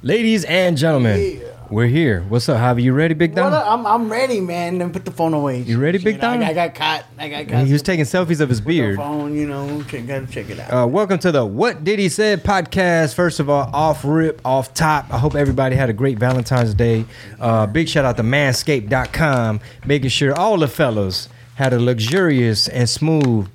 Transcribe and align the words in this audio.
Ladies 0.00 0.44
and 0.44 0.76
gentlemen, 0.76 1.42
we're 1.70 1.88
here. 1.88 2.22
What's 2.28 2.48
up, 2.48 2.58
Javi? 2.58 2.84
You 2.84 2.92
ready, 2.92 3.14
Big 3.14 3.34
Don? 3.34 3.52
I'm, 3.52 3.84
I'm 3.84 4.08
ready, 4.08 4.40
man. 4.40 4.78
Then 4.78 4.92
put 4.92 5.04
the 5.04 5.10
phone 5.10 5.34
away. 5.34 5.62
You 5.62 5.80
ready, 5.80 5.98
Big 5.98 6.16
Shit, 6.16 6.24
I, 6.24 6.36
Don? 6.36 6.42
I 6.44 6.52
got 6.54 6.74
caught. 6.76 7.04
I 7.18 7.28
got 7.28 7.48
caught. 7.48 7.66
He 7.66 7.72
was 7.72 7.82
taking 7.82 8.04
selfies 8.04 8.40
of 8.40 8.48
his 8.48 8.60
beard. 8.60 8.96
phone, 8.96 9.34
you 9.34 9.48
know. 9.48 9.82
Check, 9.88 10.06
gotta 10.06 10.28
check 10.28 10.50
it 10.50 10.60
out. 10.60 10.72
Uh, 10.72 10.86
welcome 10.86 11.18
to 11.18 11.32
the 11.32 11.44
What 11.44 11.82
Did 11.82 11.98
He 11.98 12.08
Said 12.08 12.44
podcast. 12.44 13.14
First 13.14 13.40
of 13.40 13.50
all, 13.50 13.68
off 13.74 14.04
rip, 14.04 14.40
off 14.44 14.72
top. 14.72 15.12
I 15.12 15.18
hope 15.18 15.34
everybody 15.34 15.74
had 15.74 15.90
a 15.90 15.92
great 15.92 16.16
Valentine's 16.18 16.74
Day. 16.74 17.04
Uh, 17.40 17.66
big 17.66 17.88
shout 17.88 18.04
out 18.04 18.16
to 18.18 18.22
manscaped.com, 18.22 19.58
making 19.84 20.10
sure 20.10 20.32
all 20.32 20.58
the 20.58 20.68
fellows 20.68 21.28
had 21.56 21.72
a 21.72 21.80
luxurious 21.80 22.68
and 22.68 22.88
smooth 22.88 23.48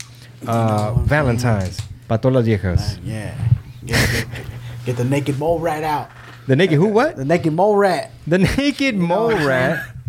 uh, 0.45 0.93
Valentine's. 0.95 1.79
Pa 2.09 2.17
todas 2.17 2.35
las 2.35 2.45
viejas. 2.45 2.99
yeah. 3.01 3.33
Get, 3.85 4.11
get, 4.11 4.27
get 4.85 4.97
the 4.97 5.05
naked 5.05 5.39
mole 5.39 5.59
right 5.59 5.83
out. 5.85 6.09
The 6.47 6.55
naked 6.55 6.77
who 6.77 6.87
what? 6.87 7.15
The 7.15 7.25
naked 7.25 7.53
mole 7.53 7.75
rat. 7.77 8.11
The 8.27 8.37
naked 8.39 8.95
mole 8.95 9.31
rat. 9.45 9.89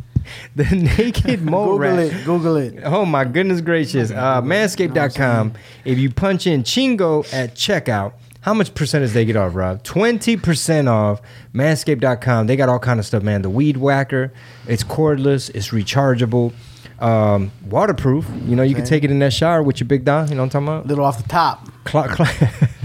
The 0.56 0.64
naked 0.64 1.42
mole 1.44 1.76
Google 1.76 1.78
rat. 1.78 1.98
it. 1.98 2.24
Google 2.24 2.56
it. 2.56 2.80
Oh 2.84 3.04
my 3.04 3.24
goodness 3.24 3.60
gracious. 3.60 4.10
Uh, 4.10 4.40
manscaped.com. 4.40 5.52
If 5.84 5.98
you 5.98 6.10
punch 6.10 6.46
in 6.46 6.62
Chingo 6.62 7.30
at 7.32 7.54
checkout, 7.54 8.14
how 8.40 8.54
much 8.54 8.74
percentage 8.74 9.10
they 9.10 9.24
get 9.26 9.36
off, 9.36 9.54
Rob? 9.54 9.82
20% 9.82 10.88
off. 10.88 11.20
Manscaped.com. 11.54 12.46
They 12.46 12.56
got 12.56 12.68
all 12.70 12.78
kind 12.78 12.98
of 13.00 13.04
stuff, 13.06 13.22
man. 13.22 13.42
The 13.42 13.50
weed 13.50 13.76
whacker. 13.76 14.32
It's 14.66 14.82
cordless. 14.84 15.50
It's 15.54 15.68
rechargeable. 15.70 16.52
Um, 17.00 17.50
waterproof. 17.68 18.26
You 18.46 18.56
know, 18.56 18.62
you 18.62 18.74
can 18.74 18.84
take 18.86 19.04
it 19.04 19.10
in 19.10 19.18
that 19.18 19.32
shower 19.32 19.62
with 19.62 19.78
your 19.80 19.88
big 19.88 20.04
don. 20.04 20.28
You 20.28 20.36
know 20.36 20.42
what 20.42 20.54
I'm 20.54 20.64
talking 20.64 20.68
about? 20.68 20.86
Little 20.86 21.04
off 21.04 21.22
the 21.22 21.28
top. 21.28 21.68
Cl- 21.86 22.08
cl- 22.14 22.48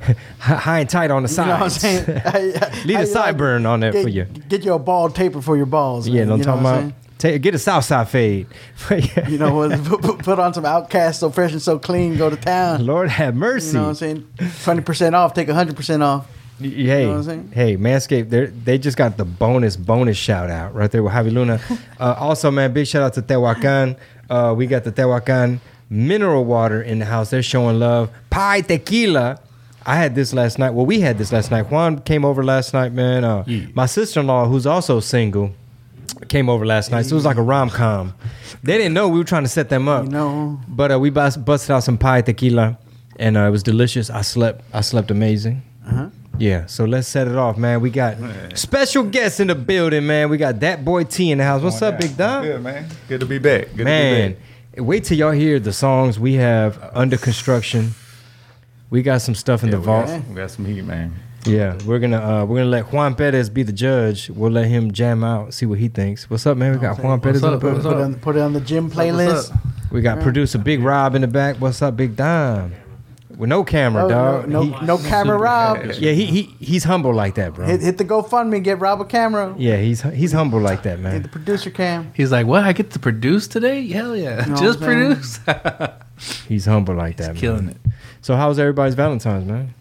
high 0.38 0.80
and 0.80 0.88
tight 0.90 1.10
on 1.10 1.22
the 1.22 1.28
You 1.30 1.36
know 1.36 1.42
what 1.52 1.62
I'm 1.62 1.70
sides. 1.70 1.80
saying? 1.80 2.06
Leave 2.86 2.98
a 3.00 3.02
sideburn 3.02 3.66
on 3.68 3.80
there 3.80 3.92
get, 3.92 4.02
for 4.02 4.08
you. 4.08 4.24
Get 4.24 4.64
you 4.64 4.74
a 4.74 4.78
bald 4.78 5.14
taper 5.14 5.40
for 5.40 5.56
your 5.56 5.66
balls. 5.66 6.08
Yeah, 6.08 6.20
man. 6.20 6.28
know 6.28 6.34
you 6.34 6.38
know 6.38 6.44
talking 6.44 6.60
about? 6.60 6.92
Take, 7.18 7.40
get 7.42 7.54
a 7.54 7.58
south 7.58 7.84
side 7.84 8.08
fade. 8.08 8.46
You 9.28 9.38
know 9.38 9.68
put, 9.84 10.18
put- 10.18 10.38
on 10.38 10.54
some 10.54 10.64
OutKast, 10.64 11.16
so 11.16 11.30
fresh 11.30 11.52
and 11.52 11.62
so 11.62 11.78
clean. 11.78 12.16
Go 12.16 12.28
to 12.28 12.36
town. 12.36 12.84
Lord 12.84 13.08
have 13.08 13.36
mercy. 13.36 13.68
You 13.68 13.72
know 13.74 13.82
what 13.82 13.88
I'm 13.90 13.94
saying? 13.94 14.28
Twenty 14.64 14.82
percent 14.82 15.14
off. 15.14 15.32
Take 15.32 15.48
hundred 15.48 15.76
percent 15.76 16.02
off. 16.02 16.26
Hey, 16.60 17.04
know 17.04 17.10
what 17.10 17.16
I'm 17.18 17.22
saying? 17.24 17.50
hey, 17.52 17.76
Manscaped, 17.76 18.30
they 18.30 18.46
they 18.46 18.78
just 18.78 18.96
got 18.96 19.16
the 19.16 19.24
bonus 19.24 19.76
bonus 19.76 20.16
shout 20.16 20.50
out 20.50 20.74
right 20.74 20.90
there 20.90 21.02
with 21.02 21.12
Javi 21.12 21.32
Luna. 21.32 21.60
uh, 22.00 22.14
also, 22.18 22.50
man, 22.50 22.72
big 22.72 22.86
shout 22.86 23.02
out 23.02 23.14
to 23.14 23.22
Tehuacan. 23.22 23.96
Uh, 24.30 24.54
we 24.56 24.66
got 24.66 24.84
the 24.84 24.92
Tehuacan 24.92 25.60
mineral 25.90 26.44
water 26.44 26.82
in 26.82 26.98
the 26.98 27.04
house. 27.04 27.30
They're 27.30 27.42
showing 27.42 27.78
love. 27.78 28.10
Pie 28.30 28.62
tequila. 28.62 29.40
I 29.84 29.96
had 29.96 30.14
this 30.14 30.32
last 30.32 30.58
night. 30.58 30.70
Well, 30.70 30.86
we 30.86 31.00
had 31.00 31.18
this 31.18 31.32
last 31.32 31.50
night. 31.50 31.70
Juan 31.70 31.98
came 32.00 32.24
over 32.24 32.42
last 32.44 32.72
night, 32.74 32.92
man. 32.92 33.24
Uh, 33.24 33.44
My 33.74 33.86
sister 33.86 34.20
in 34.20 34.26
law, 34.26 34.46
who's 34.46 34.66
also 34.66 35.00
single, 35.00 35.52
came 36.28 36.48
over 36.48 36.64
last 36.64 36.90
night. 36.90 37.02
So 37.06 37.14
it 37.14 37.16
was 37.16 37.24
like 37.24 37.36
a 37.36 37.42
rom 37.42 37.68
com. 37.70 38.14
They 38.62 38.76
didn't 38.78 38.94
know 38.94 39.08
we 39.08 39.18
were 39.18 39.24
trying 39.24 39.42
to 39.44 39.48
set 39.48 39.68
them 39.68 39.88
up. 39.88 40.04
You 40.04 40.10
know. 40.10 40.60
But 40.68 40.92
uh, 40.92 40.98
we 41.00 41.10
bust, 41.10 41.44
busted 41.44 41.70
out 41.72 41.80
some 41.84 41.98
pie 41.98 42.22
tequila, 42.22 42.78
and 43.18 43.36
uh, 43.36 43.40
it 43.40 43.50
was 43.50 43.62
delicious. 43.62 44.08
I 44.10 44.22
slept. 44.22 44.64
I 44.72 44.82
slept 44.82 45.10
amazing. 45.10 45.62
Uh-huh. 45.86 46.08
Yeah. 46.38 46.66
So 46.66 46.84
let's 46.84 47.08
set 47.08 47.28
it 47.28 47.36
off, 47.36 47.56
man. 47.58 47.80
We 47.80 47.90
got 47.90 48.16
special 48.54 49.02
guests 49.04 49.40
in 49.40 49.48
the 49.48 49.54
building, 49.54 50.06
man. 50.06 50.28
We 50.30 50.38
got 50.38 50.60
that 50.60 50.84
boy 50.84 51.04
T 51.04 51.30
in 51.30 51.38
the 51.38 51.44
house. 51.44 51.62
What's 51.62 51.82
up, 51.82 51.98
Big 52.00 52.16
Don? 52.16 52.42
Good 52.44 52.62
man. 52.62 52.88
Good 53.08 53.20
to 53.20 53.26
be 53.26 53.38
back. 53.38 53.68
Good 53.76 53.84
Man, 53.84 54.30
to 54.30 54.36
be 54.36 54.76
back. 54.76 54.84
wait 54.86 55.04
till 55.04 55.18
y'all 55.18 55.32
hear 55.32 55.58
the 55.60 55.72
songs 55.72 56.18
we 56.18 56.34
have 56.34 56.78
under 56.94 57.16
construction. 57.16 57.94
We 58.92 59.00
got 59.00 59.22
some 59.22 59.34
stuff 59.34 59.62
in 59.64 59.70
the 59.70 59.78
we 59.80 59.86
vault. 59.86 60.06
got, 60.06 60.28
we 60.28 60.34
got 60.34 60.50
some 60.50 60.66
heat, 60.66 60.82
man. 60.82 61.14
Yeah, 61.46 61.78
we're 61.86 61.98
gonna 61.98 62.18
uh, 62.20 62.44
we're 62.44 62.58
gonna 62.58 62.68
let 62.68 62.92
Juan 62.92 63.14
Perez 63.14 63.48
be 63.48 63.62
the 63.62 63.72
judge. 63.72 64.28
We'll 64.28 64.50
let 64.50 64.66
him 64.66 64.92
jam 64.92 65.24
out, 65.24 65.54
see 65.54 65.64
what 65.64 65.78
he 65.78 65.88
thinks. 65.88 66.28
What's 66.28 66.46
up, 66.46 66.58
man? 66.58 66.72
We 66.72 66.78
got 66.78 67.02
Juan 67.02 67.18
Perez 67.18 67.42
in 67.42 67.48
the 67.52 67.56
up? 67.56 67.60
building. 67.62 67.82
Put 67.82 67.96
it, 67.96 68.02
on, 68.02 68.14
put 68.16 68.36
it 68.36 68.40
on 68.40 68.52
the 68.52 68.60
gym 68.60 68.90
playlist. 68.90 69.50
up? 69.50 69.58
We 69.90 70.02
got 70.02 70.20
producer 70.20 70.58
Big 70.58 70.80
Rob 70.82 71.14
in 71.14 71.22
the 71.22 71.26
back. 71.26 71.56
What's 71.56 71.80
up, 71.80 71.96
Big 71.96 72.16
Dime? 72.16 72.74
With 73.34 73.48
no 73.48 73.64
camera, 73.64 74.04
Oh, 74.04 74.08
dog. 74.10 74.48
no, 74.48 74.62
no, 74.62 74.78
He- 74.78 74.86
no 74.86 74.98
camera, 74.98 75.38
Rob. 75.38 75.78
yeah, 75.98 76.12
he, 76.12 76.26
he 76.26 76.42
he's 76.60 76.84
humble 76.84 77.14
like 77.14 77.34
that, 77.36 77.54
bro. 77.54 77.64
Hit, 77.66 77.80
hit 77.80 77.96
the 77.96 78.04
GoFundMe, 78.04 78.62
get 78.62 78.78
Rob 78.78 79.00
a 79.00 79.06
camera. 79.06 79.54
yeah, 79.56 79.78
he's 79.78 80.02
he's 80.02 80.32
humble 80.32 80.60
like 80.60 80.82
that, 80.82 80.98
Hit 80.98 81.02
man. 81.02 81.22
the 81.22 81.28
producer 81.30 81.70
cam. 81.70 82.12
He's 82.14 82.30
like, 82.30 82.46
"What? 82.46 82.62
I 82.64 82.74
get 82.74 82.90
to 82.90 82.98
produce 82.98 83.48
today? 83.48 83.88
Hell 83.88 84.14
yeah! 84.14 84.44
know 84.44 84.56
Just 84.60 84.80
produce." 84.82 85.40
He's 86.46 86.66
humble 86.66 86.94
like 86.94 87.16
that, 87.16 87.34
Killing 87.34 87.64
man. 87.66 87.74
Killing 87.74 87.80
it. 87.86 87.92
So 88.22 88.36
how 88.36 88.48
was 88.48 88.58
everybody's 88.58 88.94
Valentine's, 88.94 89.44
man? 89.46 89.74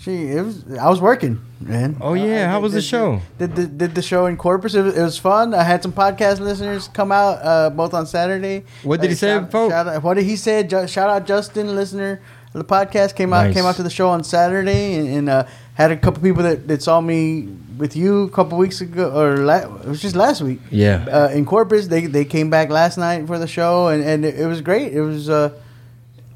Gee, 0.00 0.32
it 0.32 0.42
was. 0.44 0.64
I 0.76 0.90
was 0.90 1.00
working, 1.00 1.40
man. 1.60 1.96
Oh, 2.00 2.12
yeah, 2.12 2.44
I 2.46 2.50
how 2.50 2.56
did- 2.58 2.64
was 2.64 2.72
the 2.74 2.82
show? 2.82 3.22
Did, 3.38 3.54
did, 3.54 3.78
did 3.78 3.94
the 3.94 4.02
show 4.02 4.26
in 4.26 4.36
Corpus? 4.36 4.74
It 4.74 4.82
was, 4.82 4.98
it 4.98 5.02
was 5.02 5.16
fun. 5.18 5.54
I 5.54 5.62
had 5.62 5.82
some 5.82 5.92
podcast 5.92 6.40
listeners 6.40 6.88
come 6.88 7.10
out 7.10 7.38
uh, 7.42 7.70
both 7.70 7.94
on 7.94 8.06
Saturday. 8.06 8.64
What 8.82 9.00
did 9.00 9.08
he 9.10 9.16
say, 9.16 9.28
shout, 9.28 9.50
folks? 9.50 9.72
shout 9.72 9.86
out- 9.86 10.02
what 10.02 10.14
did 10.14 10.24
he 10.24 10.36
say? 10.36 10.62
Ju- 10.64 10.86
shout 10.86 11.08
out 11.08 11.26
Justin, 11.26 11.74
listener 11.74 12.20
the 12.52 12.62
podcast 12.64 13.16
came 13.16 13.32
out 13.32 13.46
Nice. 13.46 13.54
came 13.56 13.64
out 13.64 13.74
to 13.74 13.82
the 13.82 13.90
show 13.90 14.08
on 14.10 14.22
Saturday 14.22 14.94
and, 14.94 15.08
and 15.08 15.28
uh, 15.28 15.44
had 15.74 15.90
a 15.90 15.96
couple 15.96 16.22
people 16.22 16.44
that, 16.44 16.68
that 16.68 16.82
saw 16.84 17.00
me 17.00 17.48
with 17.78 17.96
you 17.96 18.22
a 18.22 18.30
couple 18.30 18.56
weeks 18.58 18.80
ago 18.80 19.10
or 19.10 19.38
la- 19.38 19.56
it 19.80 19.86
was 19.88 20.00
just 20.00 20.14
last 20.14 20.40
week. 20.40 20.60
Yeah. 20.70 21.04
uh, 21.10 21.28
in 21.34 21.46
Corpus. 21.46 21.88
They 21.88 22.06
they 22.06 22.24
came 22.24 22.50
back 22.50 22.68
last 22.70 22.96
night 22.96 23.26
for 23.26 23.40
the 23.40 23.48
show, 23.48 23.88
and, 23.88 24.04
and 24.04 24.24
it, 24.24 24.38
it 24.38 24.46
was 24.46 24.60
great. 24.60 24.92
It 24.92 25.00
was 25.00 25.28
uh, 25.28 25.50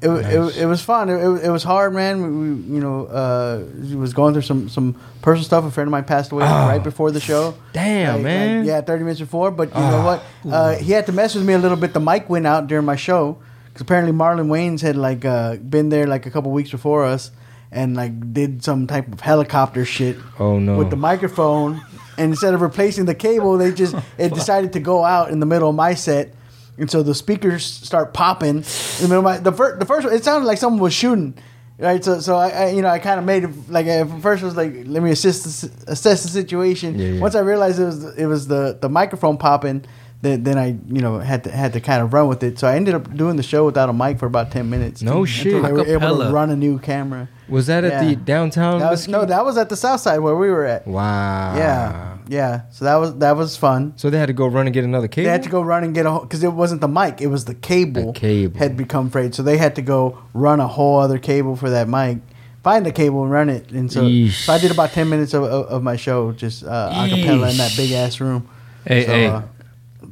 it, 0.01 0.09
it, 0.09 0.57
it 0.59 0.65
was 0.65 0.81
fun. 0.81 1.09
It, 1.09 1.21
it, 1.21 1.27
was- 1.27 1.41
it 1.43 1.49
was 1.49 1.63
hard, 1.63 1.93
man. 1.93 2.21
We, 2.21 2.29
we 2.29 2.75
you 2.75 2.79
know 2.79 3.05
uh, 3.07 3.63
was 3.97 4.13
going 4.13 4.33
through 4.33 4.43
some 4.43 4.69
some 4.69 4.95
personal 5.21 5.43
stuff. 5.45 5.65
A 5.65 5.71
friend 5.71 5.87
of 5.87 5.91
mine 5.91 6.05
passed 6.05 6.31
away 6.31 6.43
Oh. 6.45 6.67
right 6.67 6.83
before 6.83 7.11
the 7.11 7.19
show. 7.19 7.55
Damn, 7.73 8.15
Like- 8.15 8.23
man. 8.23 8.59
like, 8.59 8.67
yeah, 8.67 8.81
thirty 8.81 9.03
minutes 9.03 9.19
before. 9.19 9.51
But 9.51 9.69
you 9.75 9.79
know 9.81 10.01
Oh. 10.01 10.05
what? 10.05 10.53
Uh, 10.53 10.75
he 10.75 10.91
had 10.93 11.05
to 11.07 11.11
mess 11.11 11.35
with 11.35 11.45
me 11.45 11.53
a 11.53 11.57
little 11.59 11.77
bit. 11.77 11.93
The 11.93 11.99
mic 11.99 12.29
went 12.29 12.47
out 12.47 12.67
during 12.67 12.85
my 12.85 12.95
show 12.95 13.37
because 13.65 13.81
apparently 13.81 14.13
Marlon 14.13 14.47
Wayans 14.47 14.81
had 14.81 14.95
like 14.95 15.25
uh, 15.25 15.55
been 15.57 15.89
there 15.89 16.07
like 16.07 16.25
a 16.25 16.31
couple 16.31 16.51
weeks 16.51 16.71
before 16.71 17.05
us. 17.05 17.31
And 17.71 17.95
like 17.95 18.33
did 18.33 18.63
some 18.63 18.87
type 18.87 19.13
of 19.13 19.19
helicopter 19.21 19.85
shit 19.85 20.17
Oh 20.39 20.57
no. 20.57 20.75
with 20.79 20.89
the 20.89 20.95
microphone, 20.95 21.79
and 22.17 22.31
instead 22.31 22.55
of 22.55 22.61
replacing 22.61 23.05
the 23.05 23.13
cable, 23.13 23.59
they 23.59 23.71
just 23.71 23.93
it 24.17 24.33
decided 24.39 24.73
to 24.73 24.79
go 24.79 25.05
out 25.05 25.29
in 25.29 25.39
the 25.39 25.45
middle 25.45 25.69
of 25.69 25.75
my 25.75 25.93
set, 25.93 26.33
and 26.79 26.89
so 26.89 27.03
the 27.03 27.15
speakers 27.15 27.65
start 27.65 28.13
popping 28.13 28.57
in 28.57 28.63
the 28.63 29.07
middle 29.07 29.17
of 29.19 29.23
my 29.23 29.37
the 29.37 29.51
first 29.51 29.79
the 29.79 29.85
first 29.85 30.05
one. 30.05 30.15
It 30.15 30.23
sounded 30.23 30.47
like 30.47 30.57
someone 30.57 30.81
was 30.81 30.93
shooting, 30.93 31.35
right? 31.77 32.03
So 32.03 32.19
so 32.19 32.35
I, 32.35 32.49
I 32.49 32.69
you 32.69 32.81
know 32.81 32.89
I 32.89 32.99
kind 32.99 33.19
of 33.19 33.25
made 33.25 33.43
it 33.43 33.69
like 33.69 33.87
I, 33.87 34.03
first 34.19 34.43
was 34.43 34.55
like 34.55 34.73
let 34.85 35.03
me 35.03 35.11
assist 35.11 35.61
the, 35.61 35.91
assess 35.91 36.23
the 36.23 36.29
situation. 36.29 36.97
Yeah, 36.97 37.07
yeah. 37.09 37.21
Once 37.21 37.35
I 37.35 37.39
realized 37.41 37.79
it 37.79 37.85
was 37.85 38.17
it 38.17 38.25
was 38.25 38.47
the 38.47 38.77
the 38.79 38.89
microphone 38.89 39.37
popping. 39.37 39.85
Then, 40.21 40.43
then 40.43 40.57
I, 40.57 40.77
you 40.87 41.01
know, 41.01 41.19
had 41.19 41.45
to 41.45 41.51
had 41.51 41.71
to 41.73 41.79
kind 41.79 42.01
of 42.03 42.11
run 42.11 42.27
with 42.27 42.43
it. 42.43 42.59
So 42.59 42.67
I 42.67 42.75
ended 42.75 42.93
up 42.93 43.15
doing 43.15 43.37
the 43.37 43.43
show 43.43 43.65
without 43.65 43.87
a 43.87 43.93
mic 43.93 44.19
for 44.19 44.25
about 44.25 44.51
ten 44.51 44.69
minutes. 44.69 45.01
No 45.01 45.11
until 45.21 45.25
shit. 45.25 45.63
They 45.63 45.71
were 45.71 45.85
able 45.85 45.85
to 45.85 45.91
Acapella. 46.15 46.33
run 46.33 46.49
a 46.49 46.57
new 46.57 46.77
camera. 46.77 47.29
was 47.47 47.67
that 47.67 47.85
at 47.85 48.05
the 48.05 48.17
downtown? 48.17 48.79
That 48.79 48.91
was, 48.91 49.07
no, 49.07 49.23
that 49.23 49.45
was 49.45 49.57
at 49.57 49.69
the 49.69 49.77
south 49.77 50.01
side 50.01 50.19
where 50.19 50.35
we 50.35 50.49
were 50.49 50.65
at. 50.65 50.85
Wow. 50.85 51.55
Yeah, 51.55 52.17
yeah. 52.27 52.61
So 52.69 52.83
that 52.83 52.95
was 52.95 53.15
that 53.19 53.37
was 53.37 53.55
fun. 53.55 53.93
So 53.95 54.09
they 54.09 54.19
had 54.19 54.27
to 54.27 54.33
go 54.33 54.47
run 54.47 54.67
and 54.67 54.73
get 54.73 54.83
another 54.83 55.07
cable. 55.07 55.23
They 55.27 55.31
had 55.31 55.43
to 55.43 55.49
go 55.49 55.61
run 55.61 55.85
and 55.85 55.95
get 55.95 56.05
a 56.05 56.19
because 56.19 56.43
it 56.43 56.51
wasn't 56.51 56.81
the 56.81 56.89
mic; 56.89 57.21
it 57.21 57.27
was 57.27 57.45
the 57.45 57.55
cable. 57.55 58.11
The 58.11 58.19
cable. 58.19 58.59
had 58.59 58.75
become 58.75 59.09
frayed, 59.09 59.33
so 59.33 59.41
they 59.41 59.57
had 59.57 59.73
to 59.77 59.81
go 59.81 60.17
run 60.33 60.59
a 60.59 60.67
whole 60.67 60.99
other 60.99 61.17
cable 61.17 61.55
for 61.55 61.69
that 61.69 61.87
mic. 61.87 62.17
Find 62.61 62.85
the 62.85 62.91
cable 62.91 63.23
and 63.23 63.31
run 63.31 63.47
it, 63.47 63.71
and 63.71 63.89
so, 63.89 64.03
Yeesh. 64.03 64.43
so 64.45 64.51
I 64.51 64.59
did 64.59 64.69
about 64.69 64.91
ten 64.91 65.07
minutes 65.07 65.33
of, 65.33 65.43
of, 65.43 65.65
of 65.67 65.81
my 65.81 65.95
show 65.95 66.33
just 66.33 66.65
uh, 66.65 66.91
a 66.93 67.07
cappella 67.07 67.51
in 67.51 67.55
that 67.55 67.73
big 67.77 67.93
ass 67.93 68.19
room. 68.19 68.49
Hey, 68.85 69.05
So, 69.05 69.11
hey, 69.13 69.25
uh, 69.27 69.41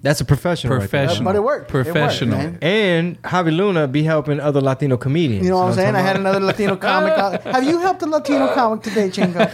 That's 0.02 0.22
a 0.22 0.25
professional. 0.25 0.74
right 0.74 0.80
there. 0.80 0.88
Professional. 1.06 1.25
but 1.25 1.35
it 1.35 1.44
worked. 1.44 1.69
It 1.69 1.74
worked, 1.74 1.85
Professional. 1.90 2.38
man. 2.38 2.58
And 2.62 3.22
Javi 3.24 3.56
Luna 3.56 3.88
be 3.88 4.03
helping 4.03 4.40
other 4.40 4.62
Latino 4.62 4.97
comedians. 4.97 5.44
You 5.46 5.52
know 5.52 5.58
what 5.58 5.68
I'm 5.69 5.74
saying? 5.74 5.96
I 5.96 6.02
had 6.02 6.16
another 6.18 6.40
Latino 6.40 6.75
comic. 6.90 7.13
out- 7.13 7.44
Have 7.44 7.63
you 7.63 7.80
helped 7.80 8.02
a 8.03 8.06
Latino 8.06 8.53
comic 8.53 8.84
today, 8.84 9.09
Chingo? 9.09 9.46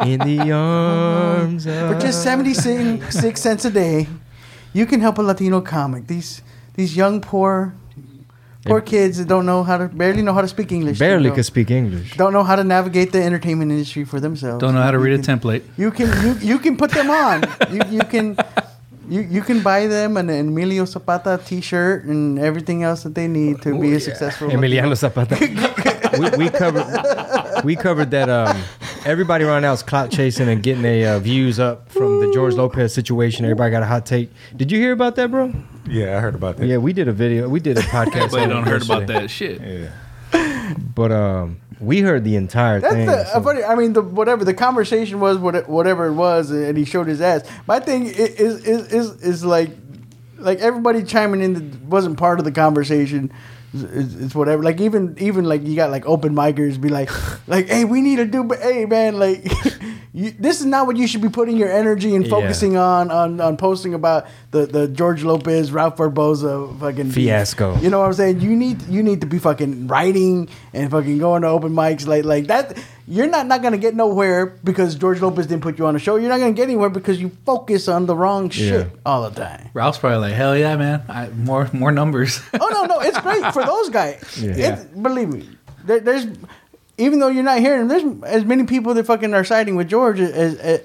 In 0.06 0.20
the 0.20 0.52
arms 0.52 1.66
of... 1.66 1.92
For 1.94 1.98
just 2.00 2.22
76 2.22 3.40
cents 3.40 3.64
a 3.64 3.70
day, 3.70 4.06
you 4.72 4.86
can 4.86 5.00
help 5.00 5.18
a 5.18 5.22
Latino 5.22 5.60
comic. 5.60 6.06
These 6.06 6.42
these 6.74 6.96
young 6.96 7.20
poor 7.20 7.74
poor 8.66 8.80
kids 8.80 9.18
that 9.18 9.26
don't 9.28 9.46
know 9.46 9.64
how 9.64 9.76
to 9.78 9.88
barely 9.88 10.22
know 10.22 10.32
how 10.34 10.40
to 10.42 10.48
speak 10.48 10.70
English. 10.72 10.98
Barely 10.98 11.24
you 11.24 11.30
know, 11.30 11.34
could 11.36 11.44
speak 11.46 11.70
English. 11.70 12.16
don't 12.16 12.32
know 12.32 12.44
how 12.44 12.54
to 12.54 12.62
navigate 12.64 13.10
the 13.12 13.22
entertainment 13.22 13.72
industry 13.72 14.04
for 14.04 14.20
themselves. 14.20 14.60
don't 14.60 14.74
know 14.74 14.82
how 14.82 14.90
to 14.92 14.98
You 14.98 15.04
read 15.04 15.20
a 15.20 15.22
can- 15.22 15.40
template. 15.40 15.62
You 15.76 15.90
can 15.90 16.08
you, 16.24 16.32
you 16.50 16.58
can 16.58 16.76
put 16.76 16.90
them 16.92 17.10
on. 17.10 17.42
you 17.72 17.80
you 17.90 18.00
can 18.02 18.36
you, 19.08 19.22
you 19.22 19.42
can 19.42 19.62
buy 19.62 19.86
them 19.86 20.16
an 20.16 20.28
Emilio 20.28 20.84
Zapata 20.84 21.40
T-shirt 21.44 22.04
and 22.04 22.38
everything 22.38 22.82
else 22.82 23.02
that 23.04 23.14
they 23.14 23.26
need 23.26 23.62
to 23.62 23.78
be 23.78 23.94
a 23.94 24.00
successful. 24.00 24.48
Emiliano 24.48 24.94
Zapata. 24.96 25.36
we, 26.18 26.44
we 26.44 26.50
covered 26.50 27.64
we 27.64 27.76
covered 27.76 28.10
that 28.10 28.28
um, 28.28 28.62
everybody 29.04 29.44
right 29.44 29.60
now 29.60 29.72
is 29.72 29.82
clout 29.82 30.10
chasing 30.10 30.48
and 30.48 30.62
getting 30.62 30.82
their 30.82 31.16
uh, 31.16 31.18
views 31.18 31.58
up 31.58 31.90
from 31.90 32.20
the 32.20 32.30
George 32.32 32.54
Lopez 32.54 32.92
situation. 32.92 33.44
Everybody 33.44 33.70
got 33.70 33.82
a 33.82 33.86
hot 33.86 34.04
take. 34.06 34.30
Did 34.56 34.70
you 34.70 34.78
hear 34.78 34.92
about 34.92 35.16
that, 35.16 35.30
bro? 35.30 35.52
Yeah, 35.88 36.16
I 36.16 36.20
heard 36.20 36.34
about 36.34 36.58
that. 36.58 36.66
Yeah, 36.66 36.76
we 36.76 36.92
did 36.92 37.08
a 37.08 37.12
video. 37.12 37.48
We 37.48 37.60
did 37.60 37.78
a 37.78 37.82
podcast. 37.82 38.24
Everybody 38.34 38.46
don't 38.46 38.64
heard 38.64 38.84
about 38.84 39.06
that 39.06 39.30
shit. 39.30 39.60
Yeah. 39.60 39.90
But 40.94 41.12
um, 41.12 41.60
we 41.80 42.00
heard 42.00 42.24
the 42.24 42.36
entire 42.36 42.80
That's 42.80 42.94
thing. 42.94 43.06
the 43.06 43.24
so- 43.26 43.42
funny. 43.42 43.62
I 43.64 43.74
mean, 43.74 43.92
the 43.92 44.02
whatever 44.02 44.44
the 44.44 44.54
conversation 44.54 45.20
was, 45.20 45.38
what- 45.38 45.68
whatever 45.68 46.06
it 46.06 46.14
was, 46.14 46.50
and 46.50 46.76
he 46.76 46.84
showed 46.84 47.06
his 47.06 47.20
ass. 47.20 47.42
My 47.66 47.80
thing 47.80 48.06
is 48.06 48.64
is 48.64 48.92
is 48.92 49.22
is 49.22 49.44
like 49.44 49.70
like 50.38 50.58
everybody 50.60 51.02
chiming 51.02 51.40
in 51.42 51.54
that 51.54 51.82
wasn't 51.82 52.18
part 52.18 52.38
of 52.38 52.44
the 52.44 52.52
conversation. 52.52 53.32
It's, 53.74 54.14
it's 54.14 54.34
whatever. 54.34 54.62
Like 54.62 54.80
even 54.80 55.14
even 55.18 55.44
like 55.44 55.62
you 55.66 55.76
got 55.76 55.90
like 55.90 56.06
open 56.06 56.34
micers 56.34 56.80
be 56.80 56.88
like 56.88 57.10
like 57.48 57.68
hey 57.68 57.84
we 57.84 58.00
need 58.00 58.16
to 58.16 58.24
do 58.24 58.42
but 58.44 58.60
hey 58.60 58.86
man 58.86 59.18
like 59.18 59.44
you, 60.18 60.30
this 60.38 60.58
is 60.60 60.66
not 60.66 60.86
what 60.88 60.96
you 60.96 61.06
should 61.06 61.22
be 61.22 61.28
putting 61.28 61.56
your 61.56 61.70
energy 61.70 62.14
and 62.16 62.24
Yeah. 62.24 62.30
focusing 62.30 62.76
on 62.76 63.10
on 63.10 63.40
on 63.40 63.56
posting 63.56 63.94
about 63.94 64.26
the 64.50 64.66
the 64.66 64.88
George 64.88 65.22
Lopez 65.22 65.70
Ralph 65.70 65.96
Barbosa 65.96 66.78
fucking 66.80 67.10
Fiasco. 67.12 67.76
You 67.78 67.88
know 67.90 68.00
what 68.00 68.06
I'm 68.06 68.14
saying? 68.14 68.40
You 68.40 68.54
need 68.56 68.82
you 68.88 69.02
need 69.02 69.20
to 69.20 69.26
be 69.26 69.38
fucking 69.38 69.86
writing 69.86 70.48
and 70.74 70.90
fucking 70.90 71.18
going 71.18 71.42
to 71.42 71.48
open 71.48 71.72
mics 71.72 72.06
like 72.06 72.24
like 72.24 72.46
that. 72.48 72.76
You're 73.06 73.28
not 73.28 73.46
not 73.46 73.62
gonna 73.62 73.78
get 73.78 73.94
nowhere 73.94 74.46
because 74.64 74.94
George 74.96 75.20
Lopez 75.22 75.46
didn't 75.46 75.62
put 75.62 75.78
you 75.78 75.86
on 75.86 75.94
a 75.96 75.98
show. 75.98 76.16
You're 76.16 76.28
not 76.28 76.40
gonna 76.40 76.52
get 76.52 76.64
anywhere 76.64 76.90
because 76.90 77.20
you 77.20 77.30
focus 77.46 77.88
on 77.88 78.06
the 78.06 78.14
wrong 78.16 78.50
shit 78.50 78.86
Yeah. 78.86 79.00
all 79.06 79.22
the 79.30 79.34
time. 79.44 79.70
Ralph's 79.72 79.98
probably 79.98 80.18
like, 80.28 80.34
hell 80.34 80.56
yeah, 80.56 80.76
man. 80.76 81.02
I, 81.08 81.28
more 81.28 81.70
more 81.72 81.92
numbers. 81.92 82.40
Oh 82.58 82.68
no, 82.76 82.84
no, 82.84 83.00
it's 83.00 83.20
great 83.20 83.44
for 83.54 83.64
those 83.72 83.88
guys. 83.88 84.20
Yeah. 84.36 84.74
It- 84.82 85.02
believe 85.02 85.28
me, 85.30 85.48
there, 85.86 86.00
there's 86.00 86.26
even 86.98 87.18
though 87.20 87.28
you're 87.28 87.42
not 87.44 87.58
hearing 87.60 87.88
them, 87.88 88.20
there's 88.20 88.34
as 88.34 88.44
many 88.44 88.64
people 88.64 88.92
that 88.94 89.06
fucking 89.06 89.32
are 89.34 89.44
siding 89.44 89.76
with 89.76 89.88
George 89.88 90.20
as 90.20 90.56
as, 90.58 90.80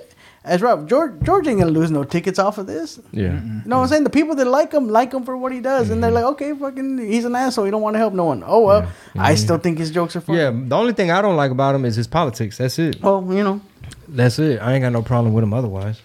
as 0.45 0.61
Rob. 0.61 0.87
George 0.89 1.21
George 1.23 1.47
ain't 1.47 1.59
gonna 1.59 1.71
lose 1.71 1.89
no 1.91 2.03
tickets 2.03 2.37
off 2.39 2.57
of 2.57 2.67
this. 2.67 2.99
Yeah. 3.11 3.33
You 3.41 3.61
know 3.65 3.77
what 3.77 3.83
I'm 3.83 3.87
saying? 3.89 4.03
The 4.03 4.09
people 4.09 4.35
that 4.35 4.45
like 4.45 4.71
him 4.73 4.87
like 4.89 5.13
him 5.13 5.23
for 5.23 5.35
what 5.37 5.51
he 5.51 5.59
does, 5.59 5.89
and 5.89 6.03
they're 6.03 6.11
Mm-hmm. 6.11 6.15
like, 6.15 6.31
okay, 6.33 6.53
fucking, 6.53 6.97
he's 6.99 7.25
an 7.25 7.35
asshole. 7.35 7.65
He 7.65 7.71
don't 7.71 7.81
want 7.81 7.95
to 7.95 7.99
help 7.99 8.13
no 8.13 8.25
one. 8.25 8.43
Oh 8.45 8.61
well, 8.65 8.91
I 9.15 9.35
still 9.35 9.57
think 9.57 9.77
his 9.77 9.91
jokes 9.91 10.15
are 10.15 10.21
funny. 10.21 10.39
Yeah. 10.39 10.51
The 10.53 10.75
only 10.75 10.93
thing 10.93 11.11
I 11.11 11.21
don't 11.21 11.35
like 11.37 11.51
about 11.51 11.75
him 11.75 11.85
is 11.85 11.95
his 11.95 12.07
politics. 12.07 12.57
That's 12.57 12.77
it. 12.79 13.01
Well, 13.01 13.25
you 13.29 13.43
know, 13.43 13.61
That's 14.07 14.37
it. 14.39 14.59
I 14.61 14.73
ain't 14.73 14.83
got 14.83 14.91
no 14.91 15.01
problem 15.01 15.33
with 15.33 15.43
him 15.43 15.53
otherwise. 15.53 16.01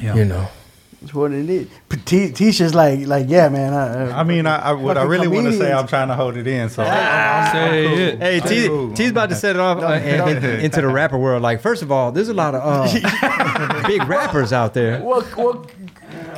yeah. 0.00 0.14
You 0.14 0.24
know. 0.24 0.48
It's 1.04 1.14
what 1.14 1.32
it 1.32 1.48
is. 1.48 1.68
But 1.88 2.04
T- 2.04 2.30
Tisha's 2.30 2.74
like, 2.74 3.06
like, 3.06 3.26
yeah, 3.28 3.48
man. 3.48 3.72
I, 3.72 4.20
I 4.20 4.24
mean, 4.24 4.46
I, 4.46 4.56
I 4.56 4.72
what 4.72 4.96
I 4.96 5.00
Fucking 5.00 5.10
really 5.10 5.28
want 5.28 5.46
to 5.46 5.52
say. 5.56 5.72
I'm 5.72 5.86
trying 5.86 6.08
to 6.08 6.14
hold 6.14 6.36
it 6.36 6.46
in. 6.46 6.68
So 6.68 6.82
Say 6.82 7.86
it. 8.08 8.18
Hey, 8.18 8.40
I'm 8.40 8.48
T, 8.48 8.66
cool. 8.66 8.92
T's 8.94 9.10
about 9.10 9.28
to 9.28 9.34
set 9.36 9.56
it 9.56 9.60
off 9.60 9.82
uh, 9.82 9.92
in- 9.92 10.44
in- 10.44 10.60
into 10.60 10.80
the 10.80 10.88
rapper 10.88 11.18
world. 11.18 11.42
Like, 11.42 11.60
first 11.60 11.82
of 11.82 11.92
all, 11.92 12.10
there's 12.10 12.28
a 12.28 12.34
lot 12.34 12.54
of 12.54 12.62
uh, 12.64 13.82
big 13.86 14.02
rappers 14.08 14.52
out 14.52 14.74
there 14.74 15.02
well, 15.02 15.24
well, 15.36 15.66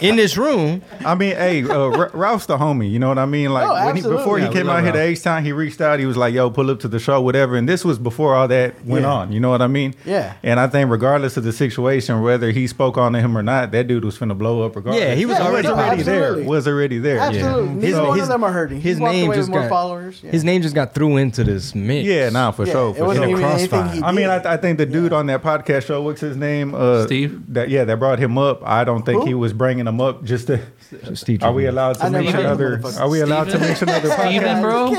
in 0.02 0.16
this 0.16 0.36
room. 0.36 0.82
I 1.04 1.14
mean, 1.14 1.36
hey, 1.36 1.62
uh, 1.64 1.90
R- 1.90 2.10
Ralph's 2.14 2.46
the 2.46 2.56
homie. 2.58 2.90
You 2.90 2.98
know 2.98 3.08
what 3.08 3.18
I 3.18 3.26
mean? 3.26 3.52
Like 3.52 3.66
Oh, 3.68 3.86
when 3.86 3.96
he, 3.96 4.02
before 4.02 4.38
he 4.38 4.44
Yeah, 4.44 4.48
we 4.50 4.54
came 4.54 4.66
love 4.66 4.76
out 4.78 4.82
here 4.84 4.92
to 4.92 4.98
Ralph. 4.98 5.10
H 5.10 5.22
Town, 5.22 5.44
he 5.44 5.52
reached 5.52 5.80
out. 5.80 5.98
He 5.98 6.06
was 6.06 6.16
like, 6.16 6.34
"Yo, 6.34 6.50
pull 6.50 6.70
up 6.70 6.80
to 6.80 6.88
the 6.88 6.98
show, 6.98 7.20
whatever." 7.20 7.56
And 7.56 7.68
this 7.68 7.84
was 7.84 7.98
before 7.98 8.34
all 8.34 8.48
that 8.48 8.84
went 8.84 9.04
Yeah. 9.04 9.12
on. 9.12 9.32
You 9.32 9.40
know 9.40 9.50
what 9.50 9.62
I 9.62 9.66
mean? 9.66 9.94
Yeah. 10.04 10.34
And 10.42 10.58
I 10.60 10.66
think 10.66 10.90
regardless 10.90 11.36
of 11.36 11.44
the 11.44 11.52
situation, 11.52 12.20
whether 12.22 12.50
he 12.50 12.66
spoke 12.66 12.96
on 12.98 13.12
to 13.14 13.20
him 13.20 13.36
or 13.36 13.42
not, 13.42 13.72
that 13.72 13.86
dude 13.86 14.04
was 14.04 14.18
finna 14.18 14.36
blow 14.36 14.64
up. 14.64 14.76
Regardless. 14.76 15.02
Yeah, 15.04 15.14
he 15.14 15.26
was 15.26 15.38
Yeah, 15.38 15.46
already 15.46 15.68
no, 15.68 15.74
already 15.74 16.02
there. 16.02 16.36
Was 16.44 16.66
already 16.68 16.98
there. 16.98 17.18
absolutely. 17.18 17.74
Neither 17.74 17.86
His- 17.86 17.96
one 17.96 18.14
his- 18.18 18.22
of 18.24 18.28
them 18.28 18.44
are 18.44 18.52
hurting. 18.52 18.80
His 18.80 19.00
name 19.00 19.26
away 19.26 19.36
just 19.36 19.48
more 19.50 19.60
got 19.60 19.68
followers. 19.70 20.20
Yeah. 20.22 20.30
His 20.30 20.44
name 20.44 20.62
just 20.62 20.74
got 20.74 20.94
through 20.94 21.16
into 21.18 21.44
this 21.44 21.74
mix. 21.74 22.06
Yeah, 22.06 22.30
nah, 22.30 22.50
for 22.50 22.66
Yeah, 22.66 22.72
sure. 22.72 22.90
it 22.90 22.96
For 22.96 23.04
wasn't 23.06 23.30
sure. 23.30 23.38
Crossfire. 23.38 24.00
I 24.04 24.12
mean, 24.12 24.28
did. 24.28 24.46
I, 24.46 24.54
I 24.54 24.56
think 24.56 24.78
the 24.78 24.86
dude 24.86 25.12
on 25.12 25.26
that 25.26 25.42
podcast 25.42 25.86
show, 25.86 26.02
what's 26.02 26.20
his 26.20 26.36
name? 26.36 26.74
Uh, 26.74 27.04
Steve? 27.04 27.40
That 27.48 27.68
yeah, 27.70 27.84
that 27.84 27.98
brought 27.98 28.18
him 28.18 28.36
up. 28.38 28.60
I 28.66 28.84
don't 28.84 29.04
think 29.04 29.24
he 29.26 29.34
was 29.34 29.52
bringing 29.52 29.85
him 29.88 30.00
up 30.00 30.24
just 30.24 30.46
to. 30.48 30.60
Steve. 31.14 31.42
Are 31.42 31.52
we 31.52 31.66
allowed 31.66 31.94
to 31.94 32.10
mention 32.10 32.46
other? 32.46 32.78
motherfucker. 32.78 33.00
Are 33.00 33.08
we 33.08 33.20
allowed 33.20 33.48
to 33.50 33.58
mention 33.58 33.88
other 33.88 34.08
podcasts? 34.10 34.28
Steven, 34.28 34.62
bro. 34.62 34.94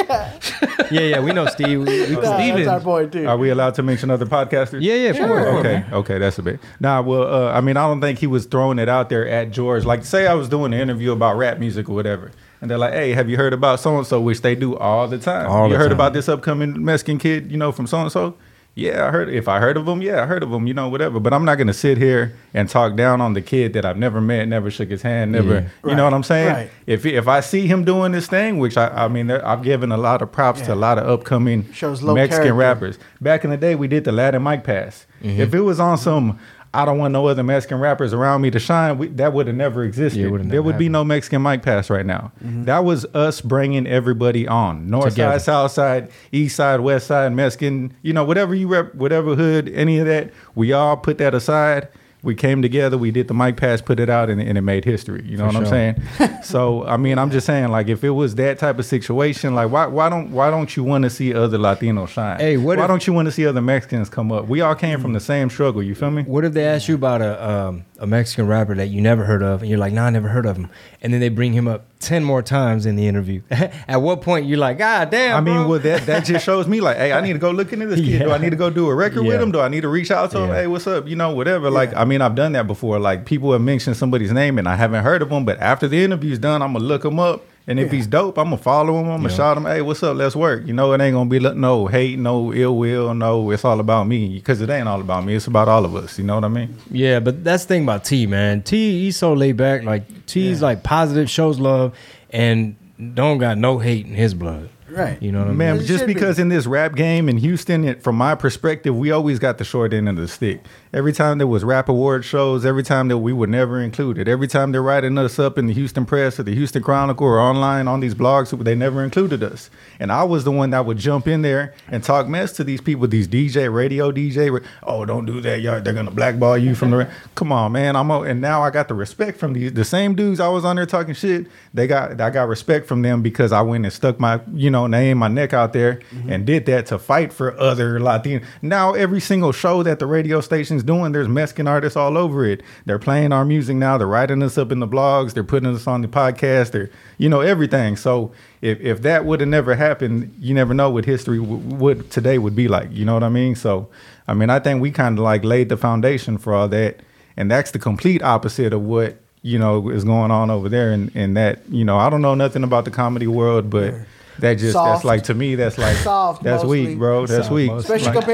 Yeah, 0.90 1.02
yeah, 1.02 1.20
we 1.20 1.34
know 1.34 1.46
Steve. 1.48 1.80
We- 1.80 1.86
we- 1.86 2.16
Nah, 2.16 2.22
that's 2.22 2.42
Steven. 2.42 2.68
our 2.70 2.80
boy 2.80 3.08
too. 3.08 3.28
Are 3.28 3.38
we 3.38 3.50
allowed 3.50 3.76
to 3.76 3.84
mention 3.84 4.10
other 4.10 4.26
podcasters? 4.26 4.82
yeah, 4.82 4.94
yeah, 4.96 5.12
sure. 5.12 5.58
Okay, 5.60 5.84
okay, 5.92 6.18
that's 6.18 6.40
a 6.40 6.44
bit. 6.44 6.62
Nah, 6.80 7.02
well, 7.02 7.24
uh, 7.24 7.52
I 7.52 7.60
mean, 7.60 7.76
I 7.76 7.88
don't 7.88 8.00
think 8.00 8.20
he 8.20 8.28
was 8.28 8.46
throwing 8.46 8.80
it 8.80 8.88
out 8.88 9.10
there 9.10 9.28
at 9.28 9.52
George. 9.52 9.84
Like, 9.84 10.06
say 10.06 10.28
I 10.28 10.34
was 10.34 10.48
doing 10.48 10.74
an 10.74 10.80
interview 10.80 11.12
about 11.12 11.36
rap 11.38 11.60
music 11.60 11.90
or 11.90 11.94
whatever, 11.96 12.32
and 12.62 12.72
they're 12.72 12.78
like, 12.78 12.94
"Hey, 12.94 13.12
have 13.12 13.30
you 13.30 13.36
heard 13.36 13.52
about 13.54 13.82
so 13.82 13.98
and 13.98 14.08
so?" 14.08 14.22
Which 14.22 14.42
they 14.42 14.56
do 14.56 14.78
all 14.78 15.10
the 15.10 15.18
time. 15.18 15.50
All 15.52 15.68
you 15.68 15.74
the 15.74 15.78
heard 15.78 15.90
time. 15.90 15.98
about 15.98 16.14
this 16.14 16.30
upcoming 16.30 16.84
Mexican 16.86 17.18
kid, 17.18 17.52
you 17.52 17.58
know, 17.58 17.74
from 17.74 17.86
so 17.88 18.00
and 18.00 18.12
so? 18.12 18.36
Yeah, 18.78 19.08
I 19.08 19.10
heard. 19.10 19.28
If 19.30 19.48
I 19.48 19.60
heard 19.60 19.76
of 19.76 19.88
him, 19.88 20.04
yeah, 20.04 20.22
I 20.22 20.28
heard 20.28 20.44
of 20.44 20.54
him. 20.54 20.68
You 20.68 20.74
know, 20.76 20.88
whatever. 20.88 21.20
But 21.20 21.34
I'm 21.34 21.44
not 21.44 21.56
gonna 21.56 21.74
sit 21.74 21.98
here 21.98 22.36
and 22.54 22.70
talk 22.70 22.96
down 22.96 23.22
on 23.22 23.34
the 23.34 23.42
kid 23.42 23.74
that 23.74 23.86
I've 23.86 23.98
never 23.98 24.22
met, 24.22 24.48
never 24.48 24.70
shook 24.70 24.90
his 24.90 25.02
hand, 25.02 25.32
never. 25.32 25.68
Yeah. 25.84 25.90
You 25.90 25.96
know 25.96 26.04
what 26.04 26.14
I'm 26.14 26.22
saying? 26.22 26.54
Right. 26.54 26.70
If 26.86 27.04
if 27.04 27.28
I 27.28 27.40
see 27.40 27.66
him 27.66 27.84
doing 27.86 28.12
this 28.12 28.28
thing, 28.28 28.60
which 28.60 28.78
I, 28.78 29.06
I 29.06 29.08
mean, 29.08 29.32
I've 29.32 29.64
given 29.64 29.92
a 29.92 29.98
lot 29.98 30.22
of 30.22 30.32
props 30.32 30.62
to 30.62 30.76
a 30.76 30.76
lot 30.76 31.00
of 31.00 31.10
upcoming 31.10 31.74
Shows 31.74 32.04
Mexican 32.04 32.30
character. 32.30 32.54
rappers. 32.54 33.00
Back 33.20 33.44
in 33.44 33.50
the 33.50 33.58
day, 33.58 33.74
we 33.74 33.88
did 33.88 34.04
the 34.04 34.12
Latin 34.12 34.44
mic 34.44 34.64
pass. 34.64 35.08
Mm-hmm. 35.24 35.42
If 35.42 35.56
it 35.56 35.62
was 35.62 35.80
on 35.80 35.98
some, 35.98 36.38
I 36.74 36.86
don't 36.86 36.98
want 36.98 37.14
no 37.14 37.28
other 37.28 37.44
Mexican 37.44 37.80
rappers 37.80 38.14
around 38.14 38.42
me 38.42 38.52
to 38.52 38.60
shine, 38.60 38.98
we, 38.98 39.08
that 39.10 39.34
would 39.34 39.48
have 39.48 39.56
never 39.56 39.84
existed. 39.84 40.20
Yeah, 40.20 40.30
there 40.30 40.40
never 40.40 40.62
would 40.62 40.78
be 40.78 40.90
no 40.90 41.04
Mexican 41.04 41.42
mic 41.42 41.62
pass 41.62 41.90
right 41.90 42.06
now. 42.06 42.32
Mm-hmm. 42.44 42.66
That 42.66 42.84
was 42.84 43.06
us 43.14 43.42
bringing 43.42 43.88
everybody 43.88 44.48
on. 44.48 44.90
North 44.90 45.12
Together. 45.12 45.40
side, 45.40 45.46
south 45.46 45.72
side, 45.72 46.12
east 46.32 46.56
side, 46.56 46.82
west 46.82 47.08
side, 47.08 47.34
Mexican, 47.34 47.96
you 48.02 48.14
know, 48.14 48.24
whatever 48.24 48.54
you 48.54 48.68
rep, 48.68 48.94
whatever 48.96 49.36
hood, 49.36 49.70
any 49.70 49.98
of 50.00 50.06
that, 50.08 50.32
we 50.56 50.74
all 50.74 50.98
put 50.98 51.18
that 51.18 51.34
aside. 51.34 51.88
We 52.28 52.36
came 52.36 52.62
together, 52.62 52.98
we 52.98 53.10
did 53.12 53.30
the 53.30 53.34
mic 53.34 53.56
pass, 53.56 53.82
put 53.82 54.02
it 54.02 54.10
out, 54.10 54.30
and, 54.30 54.42
and 54.42 54.58
it 54.58 54.62
made 54.62 54.84
history. 54.84 55.24
You 55.26 55.38
know 55.38 55.50
For 55.50 55.60
what 55.60 55.68
sure. 55.70 55.78
I'm 55.78 56.18
saying? 56.20 56.40
so 56.44 56.86
I 56.86 56.98
mean, 56.98 57.18
I'm 57.18 57.32
just 57.32 57.48
saying, 57.48 57.70
like, 57.70 57.88
if 57.88 58.04
it 58.04 58.10
was 58.10 58.36
that 58.36 58.60
type 58.60 58.80
of 58.80 58.86
situation, 58.86 59.56
like, 59.56 59.72
why 59.72 59.86
why 59.86 60.10
don't 60.10 60.32
why 60.32 60.50
don't 60.50 60.76
you 60.76 60.84
want 60.84 61.06
to 61.06 61.10
see 61.10 61.34
other 61.34 61.58
Latinos 61.58 62.10
shine? 62.10 62.38
Hey, 62.38 62.58
what 62.58 62.80
why 62.80 62.84
if- 62.84 62.90
don't 62.90 63.08
you 63.08 63.14
want 63.14 63.28
to 63.28 63.32
see 63.32 63.48
other 63.48 63.62
Mexicans 63.62 64.10
come 64.10 64.34
up? 64.34 64.50
We 64.50 64.60
all 64.60 64.76
came 64.76 65.00
from 65.00 65.14
the 65.14 65.22
same 65.22 65.50
struggle. 65.50 65.82
You 65.82 65.96
feel 65.96 66.12
me? 66.12 66.24
What 66.24 66.44
if 66.44 66.52
they 66.52 66.66
ask 66.66 66.90
you 66.90 66.96
about 66.96 67.22
a 67.22 67.50
um, 67.50 67.86
a 67.98 68.06
Mexican 68.06 68.46
rapper 68.46 68.76
that 68.76 68.88
you 68.90 69.00
never 69.00 69.24
heard 69.24 69.42
of, 69.42 69.62
and 69.62 69.70
you're 69.70 69.80
like, 69.80 69.94
"Nah, 69.94 70.08
I 70.08 70.10
never 70.10 70.28
heard 70.28 70.46
of 70.46 70.58
him," 70.58 70.70
and 71.02 71.14
then 71.14 71.22
they 71.22 71.30
bring 71.30 71.54
him 71.54 71.66
up 71.70 71.86
ten 72.00 72.24
more 72.24 72.42
times 72.42 72.86
in 72.86 72.96
the 72.96 73.08
interview? 73.08 73.42
At 73.50 74.02
what 74.02 74.22
point 74.22 74.46
you're 74.46 74.58
like, 74.58 74.78
"God 74.78 75.10
damn!" 75.10 75.38
I 75.38 75.42
mean, 75.42 75.56
bro." 75.56 75.68
well, 75.68 75.80
that 75.80 76.06
that 76.06 76.26
just 76.26 76.46
shows 76.46 76.68
me 76.68 76.82
like, 76.82 76.98
hey, 76.98 77.14
I 77.14 77.22
need 77.22 77.34
to 77.34 77.40
go 77.40 77.52
look 77.52 77.74
into 77.74 77.88
this 77.88 78.00
kid. 78.00 78.20
Do 78.20 78.32
I 78.32 78.38
need 78.38 78.52
to 78.52 78.56
go 78.56 78.70
do 78.70 78.88
a 78.90 78.96
record 78.96 79.24
with 79.24 79.42
him? 79.42 79.52
Do 79.52 79.60
I 79.60 79.68
need 79.68 79.82
to 79.82 79.90
reach 79.90 80.12
out 80.12 80.32
to 80.32 80.40
him? 80.40 80.50
Hey, 80.50 80.68
what's 80.68 80.88
up? 80.88 81.08
You 81.08 81.16
know, 81.16 81.34
whatever. 81.34 81.70
Like, 81.70 81.96
I 81.96 82.06
mean, 82.06 82.22
I've 82.22 82.36
done 82.36 82.54
that 82.54 82.68
before. 82.68 83.00
Like, 83.00 83.26
people 83.26 83.52
have 83.52 83.62
mentioned 83.62 83.98
somebody's 83.98 84.32
name 84.32 84.58
and 84.58 84.68
I 84.68 84.76
haven't 84.76 85.04
heard 85.04 85.22
of 85.22 85.30
them, 85.30 85.46
but 85.46 85.60
after 85.60 85.88
the 85.88 86.04
interview's 86.04 86.40
done, 86.40 86.62
I'm 86.62 86.74
gonna 86.74 86.86
look 86.86 87.04
them 87.04 87.20
up. 87.20 87.44
And 87.70 87.80
if 87.82 87.88
Yeah. 87.92 87.98
he's 87.98 88.08
dope, 88.08 88.38
I'm 88.38 88.46
gonna 88.46 88.58
follow 88.58 88.94
him. 89.00 89.08
I'm 89.10 89.18
gonna 89.18 89.30
Yeah. 89.30 89.36
shout 89.36 89.58
him, 89.58 89.66
hey, 89.66 89.82
what's 89.82 90.02
up? 90.02 90.16
Let's 90.16 90.36
work. 90.38 90.66
You 90.66 90.72
know, 90.74 90.94
it 90.94 91.02
ain't 91.02 91.14
gonna 91.14 91.30
be 91.30 91.40
like, 91.40 91.56
no 91.58 91.88
hate, 91.88 92.18
no 92.18 92.54
ill 92.54 92.78
will, 92.78 93.14
no. 93.14 93.52
It's 93.52 93.66
all 93.66 93.80
about 93.82 94.08
me 94.08 94.36
because 94.36 94.62
it 94.62 94.70
ain't 94.70 94.88
all 94.88 95.02
about 95.02 95.26
me. 95.26 95.36
It's 95.36 95.48
about 95.48 95.68
all 95.68 95.84
of 95.84 95.94
us. 95.96 96.18
You 96.18 96.24
know 96.24 96.36
what 96.36 96.46
I 96.46 96.48
mean? 96.48 96.76
Yeah, 96.90 97.20
but 97.20 97.44
that's 97.44 97.66
the 97.66 97.68
thing 97.76 97.84
about 97.84 98.06
T, 98.06 98.26
man. 98.26 98.62
T, 98.62 99.02
he's 99.04 99.18
so 99.18 99.34
laid 99.34 99.58
back. 99.58 99.84
Like 99.84 100.26
T's 100.28 100.62
like 100.62 100.84
positive, 100.84 101.30
shows 101.30 101.60
love, 101.60 101.92
and 102.32 102.76
don't 103.14 103.38
got 103.38 103.58
no 103.58 103.80
hate 103.80 104.06
in 104.06 104.14
his 104.14 104.34
blood. 104.34 104.70
Right. 104.90 105.22
You 105.22 105.34
know 105.34 105.40
what 105.40 105.48
I 105.48 105.50
mean? 105.50 105.58
Man, 105.58 105.78
just 105.80 106.00
should 106.00 106.08
be. 106.08 106.14
because 106.14 106.40
in 106.40 106.48
this 106.50 106.66
rap 106.66 106.96
game 106.96 107.28
in 107.28 107.38
Houston, 107.38 107.84
it, 107.84 108.02
from 108.02 108.16
my 108.16 108.34
perspective, 108.34 108.96
we 108.96 109.12
always 109.12 109.38
got 109.38 109.58
the 109.58 109.64
short 109.66 109.94
end 109.94 110.08
of 110.08 110.16
the 110.16 110.28
stick. 110.30 110.62
Every 110.94 111.12
time 111.12 111.38
there 111.38 111.48
was 111.48 111.66
rap 111.66 111.90
award 111.90 112.24
shows, 112.24 112.66
every 112.66 112.84
time 112.84 113.10
that 113.10 113.18
we 113.18 113.34
were 113.34 113.48
never 113.48 113.82
included, 113.82 114.30
every 114.30 114.48
time 114.48 114.72
they're 114.72 114.82
writing 114.82 115.18
us 115.18 115.38
up 115.38 115.58
in 115.58 115.68
the 115.68 115.74
Houston 115.74 116.06
Press 116.06 116.40
or 116.40 116.44
the 116.44 116.56
Houston 116.56 116.82
Chronicle 116.82 117.28
or 117.28 117.40
online 117.40 117.90
on 117.90 118.00
these 118.00 118.16
blogs, 118.16 118.58
they 118.64 118.74
never 118.74 119.04
included 119.04 119.44
us. 119.44 119.70
And 120.00 120.14
I 120.14 120.24
was 120.24 120.46
the 120.46 120.52
one 120.52 120.70
that 120.70 120.86
would 120.86 120.98
jump 120.98 121.28
in 121.28 121.42
there 121.42 121.74
and 121.90 122.04
talk 122.04 122.28
mess 122.28 122.54
to 122.54 122.64
these 122.64 122.80
people, 122.80 123.06
these 123.08 123.28
DJ, 123.28 123.74
radio 123.74 124.14
DJ. 124.14 124.64
Oh, 124.84 125.04
don't 125.04 125.26
do 125.26 125.42
that, 125.42 125.60
y'all. 125.60 125.82
They're 125.82 125.94
gonna 125.94 126.10
blackball 126.10 126.58
you 126.58 126.74
from 126.74 126.92
the. 126.92 126.98
ra-" 126.98 127.12
Come 127.36 127.52
on, 127.52 127.74
man. 127.74 127.98
I'm 127.98 128.10
a, 128.10 128.22
and 128.22 128.40
now 128.40 128.62
I 128.62 128.70
got 128.70 128.88
the 128.88 128.94
respect 128.94 129.38
from 129.38 129.54
these 129.54 129.74
the 129.74 129.86
same 129.86 130.16
dudes 130.16 130.40
I 130.40 130.48
was 130.48 130.64
on 130.64 130.78
there 130.78 130.86
talking 130.86 131.14
shit. 131.14 131.48
They 131.74 131.88
got 131.88 132.20
I 132.22 132.30
got 132.30 132.48
respect 132.48 132.88
from 132.88 133.02
them 133.02 133.22
because 133.22 133.52
I 133.52 133.62
went 133.62 133.84
and 133.84 133.94
stuck 133.94 134.22
my 134.22 134.40
you 134.54 134.70
know 134.70 134.88
name, 134.88 135.18
my 135.18 135.28
neck 135.28 135.54
out 135.54 135.74
there 135.74 135.96
mm-hmm. 136.12 136.32
and 136.32 136.46
did 136.46 136.66
that 136.68 136.86
to 136.88 136.98
fight 136.98 137.34
for 137.34 137.60
other 137.60 138.00
Latino. 138.00 138.46
Now 138.62 138.94
every 138.94 139.20
single 139.20 139.52
show 139.52 139.84
that 139.84 140.00
the 140.00 140.06
radio 140.06 140.40
doing, 140.84 141.12
there's 141.12 141.28
Mexican 141.28 141.68
artists 141.68 141.96
all 141.96 142.18
over 142.18 142.46
it. 142.46 142.62
They're 142.86 143.00
playing 143.00 143.32
our 143.32 143.46
music 143.46 143.76
now. 143.76 143.98
They're 143.98 144.08
writing 144.08 144.42
us 144.44 144.58
up 144.58 144.72
in 144.72 144.80
the 144.80 144.88
blogs. 144.88 145.34
They're 145.34 145.44
putting 145.44 145.74
us 145.74 145.88
on 145.88 146.02
the 146.02 146.08
podcast. 146.08 146.72
They're 146.72 146.90
you 147.18 147.30
know 147.30 147.42
everything. 147.42 147.96
So 147.96 148.32
if 148.62 148.80
if 148.82 149.02
that 149.02 149.26
would 149.26 149.40
have 149.40 149.50
never 149.50 149.76
happened, 149.76 150.36
you 150.40 150.54
never 150.54 150.74
know 150.74 150.90
what 150.90 151.06
history 151.06 151.40
w- 151.40 152.04
today 152.04 152.38
would 152.38 152.56
be 152.56 152.68
like. 152.68 152.90
You 152.92 153.06
know 153.06 153.14
what 153.14 153.24
I 153.24 153.30
mean? 153.30 153.56
So 153.56 153.90
I 154.28 154.34
mean 154.34 154.50
I 154.50 154.60
think 154.60 154.82
we 154.82 154.92
kind 154.92 155.18
of 155.18 155.24
like 155.24 155.44
laid 155.44 155.70
the 155.70 155.78
foundation 155.78 156.38
for 156.38 156.54
all 156.54 156.68
that, 156.70 157.02
and 157.36 157.50
that's 157.50 157.72
the 157.72 157.80
complete 157.80 158.22
opposite 158.24 158.74
of 158.74 158.82
what 158.82 159.18
you 159.42 159.60
know 159.60 159.90
is 159.90 160.04
going 160.04 160.32
on 160.32 160.50
over 160.50 160.70
there. 160.70 160.92
And 160.92 161.12
and 161.16 161.38
that 161.38 161.62
you 161.70 161.86
know 161.86 161.98
I 161.98 162.10
don't 162.10 162.22
know 162.22 162.36
nothing 162.36 162.64
about 162.64 162.86
the 162.86 162.92
comedy 162.92 163.28
world, 163.28 163.70
but 163.70 163.94
That 164.40 164.58
just 164.60 164.74
soft. 164.74 164.92
that's 164.92 165.06
like 165.06 165.24
to 165.26 165.34
me 165.34 165.56
that's 165.56 165.78
like 165.78 165.96
Soft 166.04 166.44
that's 166.44 166.64
mostly. 166.64 166.88
weak, 166.88 166.98
bro. 166.98 167.26
That's 167.26 167.44
Soft 167.48 167.52
weak. 167.52 167.72
mostly. 167.72 167.96
Especially 167.96 168.16
Like- 168.16 168.26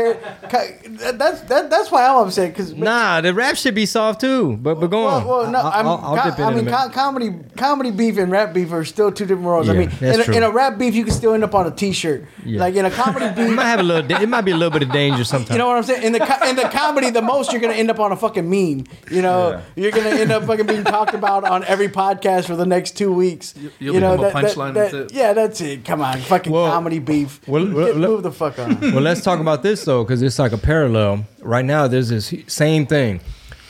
compared, 0.51 1.17
that's 1.19 1.41
that, 1.41 1.69
that's 1.69 1.91
why 1.91 2.05
I'm 2.05 2.27
upset 2.27 2.49
because 2.53 2.73
Nah, 2.73 3.21
the 3.21 3.33
rap 3.33 3.55
should 3.55 3.75
be 3.75 3.85
soft 3.85 4.21
too. 4.21 4.57
But 4.57 4.79
but 4.79 4.87
go 4.87 5.05
on. 5.07 5.25
Well, 5.25 5.37
well, 5.43 5.51
no, 5.51 5.59
I- 5.59 5.79
I'm, 5.79 5.87
I'll, 5.87 5.99
I'll 6.03 6.17
co- 6.17 6.29
dip 6.29 6.39
in 6.39 6.45
I 6.45 6.47
in 6.47 6.53
a 6.53 6.55
mean, 6.57 6.65
minute. 6.65 6.93
comedy, 6.93 7.31
comedy 7.57 7.91
beef 7.91 8.17
and 8.17 8.31
rap 8.31 8.53
beef 8.53 8.71
are 8.71 8.85
still 8.85 9.11
two 9.11 9.25
different 9.25 9.43
worlds. 9.43 9.69
I 9.69 9.73
Yeah, 9.73 9.79
mean, 9.79 9.89
that's 9.99 10.15
in 10.15 10.21
a, 10.21 10.23
true. 10.25 10.35
in 10.35 10.43
a 10.43 10.51
rap 10.51 10.77
beef, 10.77 10.93
you 10.95 11.03
can 11.03 11.13
still 11.13 11.33
end 11.33 11.43
up 11.43 11.55
on 11.55 11.67
a 11.67 11.71
T-shirt. 11.71 12.25
Yeah. 12.45 12.59
Like 12.59 12.75
in 12.75 12.85
a 12.85 12.91
comedy 12.91 13.25
It 13.33 13.35
beef, 13.35 13.55
might 13.55 13.63
have 13.65 13.79
a 13.79 13.83
little. 13.83 14.07
da- 14.07 14.19
It 14.21 14.29
might 14.29 14.41
be 14.41 14.51
a 14.51 14.57
little 14.57 14.71
bit 14.77 14.83
of 14.83 14.91
danger 14.91 15.23
sometimes. 15.23 15.51
you 15.51 15.57
know 15.57 15.67
what 15.67 15.77
I'm 15.77 15.83
saying? 15.83 16.03
In 16.03 16.11
the 16.13 16.19
co- 16.19 16.49
in 16.49 16.55
the 16.55 16.63
comedy, 16.63 17.09
the 17.09 17.21
most 17.21 17.51
you're 17.51 17.61
gonna 17.61 17.73
end 17.73 17.89
up 17.89 17.99
on 17.99 18.11
a 18.11 18.15
fucking 18.15 18.49
meme. 18.49 18.85
You 19.09 19.21
know, 19.21 19.51
Yeah. 19.51 19.61
you're 19.83 19.91
gonna 19.91 20.09
end 20.09 20.31
up 20.31 20.43
fucking 20.45 20.65
being 20.65 20.83
talked 20.83 21.13
about 21.13 21.43
on 21.45 21.63
every 21.63 21.87
podcast 21.89 22.45
for 22.45 22.55
the 22.55 22.65
next 22.65 22.97
two 22.97 23.13
weeks. 23.13 23.53
you'll 23.79 23.95
you 23.95 24.01
know, 24.01 24.17
become 24.17 24.25
a 24.25 24.33
that- 24.33 24.41
that- 24.41 24.55
punchline, 24.55 24.73
that- 24.73 24.91
that's 24.91 25.11
it. 25.11 25.13
Yeah, 25.13 25.33
that's 25.33 25.61
it. 25.61 25.85
Come 25.93 26.01
on, 26.01 26.17
fucking 26.21 26.51
Well- 26.51 26.71
comedy 26.71 26.97
beef. 26.97 27.39
well, 27.47 27.71
well, 27.71 27.85
Get, 27.85 27.97
let- 27.97 28.09
move 28.09 28.23
the 28.23 28.31
fuck 28.31 28.57
on. 28.57 28.79
well, 28.81 29.01
let's 29.01 29.21
talk 29.21 29.39
about 29.39 29.61
this 29.61 29.85
though, 29.85 30.03
because 30.03 30.23
it's 30.23 30.39
like 30.39 30.51
a 30.51 30.57
parallel. 30.57 31.27
Right 31.39 31.63
now, 31.63 31.87
there's 31.87 32.09
this 32.09 32.33
same 32.47 32.87
thing. 32.87 33.21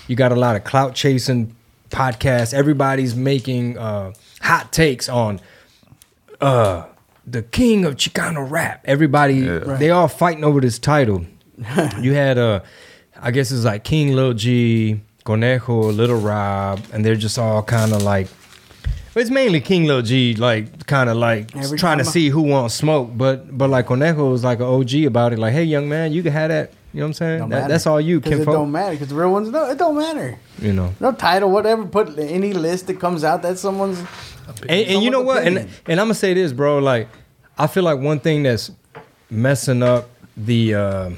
You 0.08 0.16
got 0.16 0.32
a 0.32 0.36
lot 0.36 0.56
of 0.56 0.64
clout 0.64 0.96
chasing 0.96 1.54
podcasts. 1.90 2.54
Everybody's 2.54 3.14
making 3.14 3.78
uh, 3.78 4.14
hot 4.40 4.72
takes 4.72 5.10
on 5.10 5.42
uh, 6.40 6.86
the 7.28 7.44
king 7.44 7.84
of 7.84 7.96
Chicano 7.96 8.50
rap. 8.50 8.80
Everybody, 8.86 9.42
they 9.42 9.90
all 9.90 10.08
fighting 10.08 10.46
over 10.46 10.62
this 10.62 10.80
title. 10.80 11.26
you 12.00 12.14
had, 12.14 12.38
uh, 12.38 12.62
I 13.22 13.32
guess 13.32 13.52
it's 13.52 13.66
like 13.66 13.84
King 13.84 14.14
Lil 14.16 14.32
G, 14.34 15.02
Conejo, 15.26 15.92
Little 15.92 16.22
Rob, 16.22 16.80
and 16.94 17.04
they're 17.04 17.16
just 17.16 17.38
all 17.38 17.62
kind 17.64 17.92
of 17.92 18.02
like. 18.02 18.30
It's 19.16 19.30
mainly 19.30 19.62
King 19.62 19.86
Lil 19.86 20.02
G, 20.02 20.34
like 20.36 20.86
kind 20.88 21.10
of 21.10 21.18
like 21.18 21.56
Every 21.56 21.78
trying 21.78 22.00
to 22.00 22.06
see 22.06 22.30
who 22.30 22.42
wants 22.42 22.74
smoke, 22.76 23.12
but 23.16 23.56
but 23.56 23.70
like 23.70 23.86
Conejo 23.88 24.30
was 24.30 24.44
like 24.44 24.60
an 24.60 24.66
OG 24.66 25.06
about 25.06 25.34
it, 25.34 25.40
like, 25.40 25.54
hey 25.54 25.64
young 25.64 25.88
man, 25.88 26.12
you 26.14 26.24
can 26.24 26.32
have 26.32 26.50
that. 26.50 26.72
You 26.94 27.00
know 27.00 27.06
what 27.06 27.10
I'm 27.10 27.14
saying? 27.14 27.50
That, 27.50 27.68
that's 27.70 27.88
all 27.88 28.00
you, 28.00 28.22
'Cause 28.22 28.34
It 28.34 28.46
don't 28.46 28.72
matter 28.72 28.92
because 28.92 29.08
the 29.08 29.16
real 29.16 29.32
ones 29.32 29.50
no, 29.50 29.68
it 29.70 29.80
don't 29.80 29.98
matter. 29.98 30.38
You 30.62 30.74
know. 30.74 30.94
No 31.00 31.12
title, 31.12 31.50
whatever. 31.50 31.86
Put 31.86 32.20
any 32.20 32.54
list 32.54 32.86
that 32.88 33.00
comes 33.00 33.24
out. 33.24 33.42
That's 33.42 33.62
someone's. 33.62 33.98
And, 34.70 34.72
and 34.72 35.04
you 35.04 35.10
know 35.10 35.20
Someone's 35.20 35.26
what? 35.26 35.38
And 35.48 35.58
opinion. 35.58 35.76
and 35.88 36.00
I'm 36.00 36.06
gonna 36.06 36.14
say 36.16 36.34
this, 36.36 36.54
bro. 36.54 36.78
Like, 36.80 37.08
I 37.58 37.66
feel 37.68 37.82
like 37.84 38.00
one 38.00 38.20
thing 38.20 38.44
that's 38.44 38.72
messing 39.32 39.82
up 39.82 40.10
the 40.38 40.76
uh, 40.76 41.10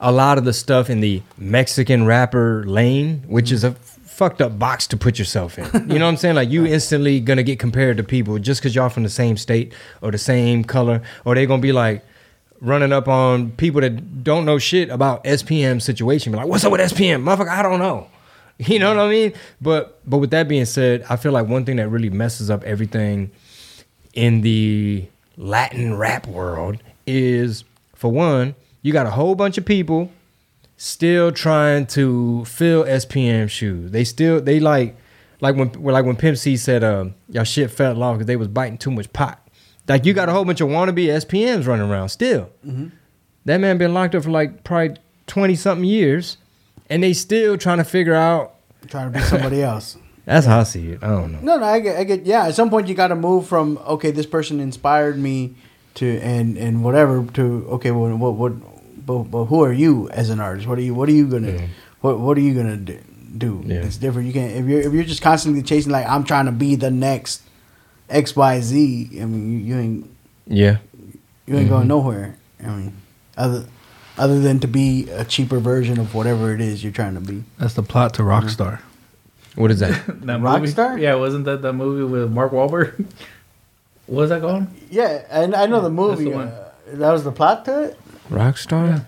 a 0.00 0.10
lot 0.12 0.38
of 0.38 0.44
the 0.44 0.52
stuff 0.54 0.88
in 0.88 1.00
the 1.00 1.20
Mexican 1.36 2.06
rapper 2.06 2.64
lane, 2.66 3.24
which 3.26 3.52
is 3.52 3.64
a 3.64 3.72
fucked 4.12 4.42
up 4.42 4.58
box 4.58 4.86
to 4.88 4.96
put 4.96 5.18
yourself 5.18 5.58
in. 5.58 5.64
You 5.90 5.98
know 5.98 6.04
what 6.04 6.12
I'm 6.12 6.16
saying? 6.16 6.34
Like, 6.34 6.50
you 6.50 6.66
instantly 6.66 7.18
gonna 7.20 7.42
get 7.42 7.58
compared 7.58 7.96
to 7.96 8.04
people 8.04 8.38
just 8.38 8.60
because 8.60 8.74
y'all 8.74 8.88
from 8.88 9.02
the 9.02 9.08
same 9.08 9.36
state 9.36 9.72
or 10.00 10.10
the 10.10 10.18
same 10.18 10.64
color, 10.64 11.02
or 11.24 11.34
they 11.34 11.46
gonna 11.46 11.62
be 11.62 11.72
like 11.72 12.04
running 12.60 12.92
up 12.92 13.08
on 13.08 13.50
people 13.52 13.80
that 13.80 14.22
don't 14.22 14.44
know 14.44 14.58
shit 14.58 14.90
about 14.90 15.24
SPM 15.24 15.80
situation. 15.82 16.30
Be 16.30 16.38
like, 16.38 16.46
what's 16.46 16.64
up 16.64 16.72
with 16.72 16.80
SPM, 16.80 17.22
motherfucker? 17.24 17.48
I 17.48 17.62
don't 17.62 17.78
know. 17.78 18.08
You 18.58 18.78
know 18.78 18.94
what 18.94 19.06
I 19.06 19.10
mean? 19.10 19.32
But 19.60 19.98
but 20.08 20.18
with 20.18 20.30
that 20.30 20.46
being 20.46 20.66
said, 20.66 21.04
I 21.08 21.16
feel 21.16 21.32
like 21.32 21.48
one 21.48 21.64
thing 21.64 21.76
that 21.76 21.88
really 21.88 22.10
messes 22.10 22.48
up 22.48 22.62
everything 22.62 23.32
in 24.14 24.42
the 24.42 25.06
Latin 25.36 25.96
rap 25.96 26.28
world 26.28 26.76
is 27.04 27.64
for 27.94 28.12
one, 28.12 28.54
you 28.82 28.92
got 28.92 29.06
a 29.06 29.10
whole 29.10 29.34
bunch 29.34 29.58
of 29.58 29.64
people 29.64 30.12
still 30.82 31.30
trying 31.30 31.86
to 31.86 32.44
fill 32.44 32.82
SPM 32.82 33.48
shoes. 33.48 33.92
They 33.92 34.02
still 34.02 34.40
they 34.40 34.58
like 34.58 34.96
like 35.40 35.54
when 35.54 35.70
like 35.74 36.04
when 36.04 36.16
Pimp 36.16 36.36
C 36.36 36.56
said 36.56 36.82
um 36.82 37.14
y'all 37.28 37.44
shit 37.44 37.70
fell 37.70 38.02
off 38.02 38.16
because 38.16 38.26
they 38.26 38.34
was 38.34 38.48
biting 38.48 38.78
too 38.78 38.90
much 38.90 39.12
pot. 39.12 39.38
Like 39.88 40.04
you 40.04 40.12
got 40.12 40.28
a 40.28 40.32
whole 40.32 40.44
bunch 40.44 40.60
of 40.60 40.68
wannabe 40.68 41.06
SPMs 41.06 41.66
running 41.68 41.88
around 41.88 42.08
still. 42.08 42.50
That 43.44 43.58
man 43.58 43.78
been 43.78 43.94
locked 43.94 44.16
up 44.16 44.24
for 44.24 44.30
like 44.30 44.64
probably 44.64 44.96
twenty 45.28 45.54
something 45.54 45.84
years, 45.84 46.36
and 46.90 47.00
they 47.02 47.12
still 47.12 47.56
trying 47.56 47.78
to 47.78 47.84
figure 47.84 48.14
out. 48.14 48.54
Trying 48.88 49.12
to 49.12 49.18
be 49.18 49.24
somebody 49.24 49.62
else. 49.72 49.96
That's 50.24 50.46
how 50.46 50.60
I 50.60 50.62
see 50.64 50.90
it. 50.90 51.02
I 51.02 51.08
don't 51.08 51.32
know. 51.32 51.40
No, 51.42 51.58
no, 51.58 51.64
I 51.64 51.78
get, 51.80 51.96
I 51.96 52.04
get. 52.04 52.26
Yeah, 52.26 52.46
at 52.46 52.54
some 52.54 52.70
point 52.70 52.88
you 52.88 52.94
got 52.94 53.08
to 53.08 53.16
move 53.16 53.46
from 53.46 53.78
okay, 53.86 54.10
this 54.10 54.26
person 54.26 54.58
inspired 54.58 55.16
me 55.18 55.54
to 55.94 56.18
and 56.20 56.56
and 56.56 56.82
whatever 56.82 57.24
to 57.34 57.66
okay, 57.70 57.92
well, 57.92 58.16
what 58.16 58.34
what, 58.34 58.52
but, 59.04 59.24
but 59.24 59.44
who 59.46 59.62
are 59.62 59.72
you 59.72 60.08
as 60.10 60.30
an 60.30 60.40
artist? 60.40 60.66
What 60.66 60.78
are 60.78 60.82
you? 60.82 60.94
What 60.94 61.08
are 61.08 61.12
you 61.12 61.26
gonna? 61.26 61.52
Yeah. 61.52 61.66
What 62.00 62.18
what 62.20 62.36
are 62.36 62.40
you 62.40 62.54
gonna 62.54 62.76
do? 62.76 63.00
do? 63.36 63.62
Yeah. 63.64 63.76
It's 63.76 63.96
different. 63.96 64.26
You 64.28 64.32
can't 64.34 64.52
if 64.52 64.66
you're 64.66 64.80
if 64.80 64.92
you're 64.92 65.04
just 65.04 65.22
constantly 65.22 65.62
chasing 65.62 65.92
like 65.92 66.06
I'm 66.06 66.24
trying 66.24 66.46
to 66.46 66.52
be 66.52 66.74
the 66.74 66.90
next 66.90 67.42
X 68.08 68.36
Y 68.36 68.60
Z. 68.60 69.08
I 69.20 69.24
mean, 69.24 69.52
you, 69.52 69.58
you 69.58 69.80
ain't 69.80 70.10
Yeah, 70.46 70.78
you 71.46 71.56
ain't 71.56 71.68
going 71.68 71.88
nowhere. 71.88 72.36
I 72.62 72.68
mean, 72.68 72.96
other 73.36 73.66
other 74.18 74.40
than 74.40 74.60
to 74.60 74.68
be 74.68 75.08
a 75.10 75.24
cheaper 75.24 75.58
version 75.58 75.98
of 75.98 76.14
whatever 76.14 76.54
it 76.54 76.60
is 76.60 76.82
you're 76.82 76.92
trying 76.92 77.14
to 77.14 77.20
be. 77.20 77.44
That's 77.58 77.74
the 77.74 77.82
plot 77.82 78.14
to 78.14 78.22
Rockstar. 78.22 78.80
what 79.54 79.70
is 79.70 79.80
that? 79.80 79.92
That 80.26 80.40
movie? 80.40 80.66
Rockstar? 80.66 81.00
Yeah, 81.00 81.14
wasn't 81.14 81.44
that 81.46 81.62
that 81.62 81.72
movie 81.72 82.04
with 82.04 82.30
Mark 82.30 82.52
Wahlberg? 82.52 82.98
what 84.06 84.22
was 84.22 84.30
that 84.30 84.42
called? 84.42 84.66
Yeah, 84.90 85.24
and 85.30 85.54
I 85.54 85.66
know 85.66 85.80
the 85.80 85.90
movie. 85.90 86.24
the 86.24 86.36
uh, 86.38 86.70
that 86.86 87.12
was 87.12 87.24
the 87.24 87.32
plot 87.32 87.64
to 87.64 87.84
it. 87.84 87.98
Rockstar. 88.30 89.04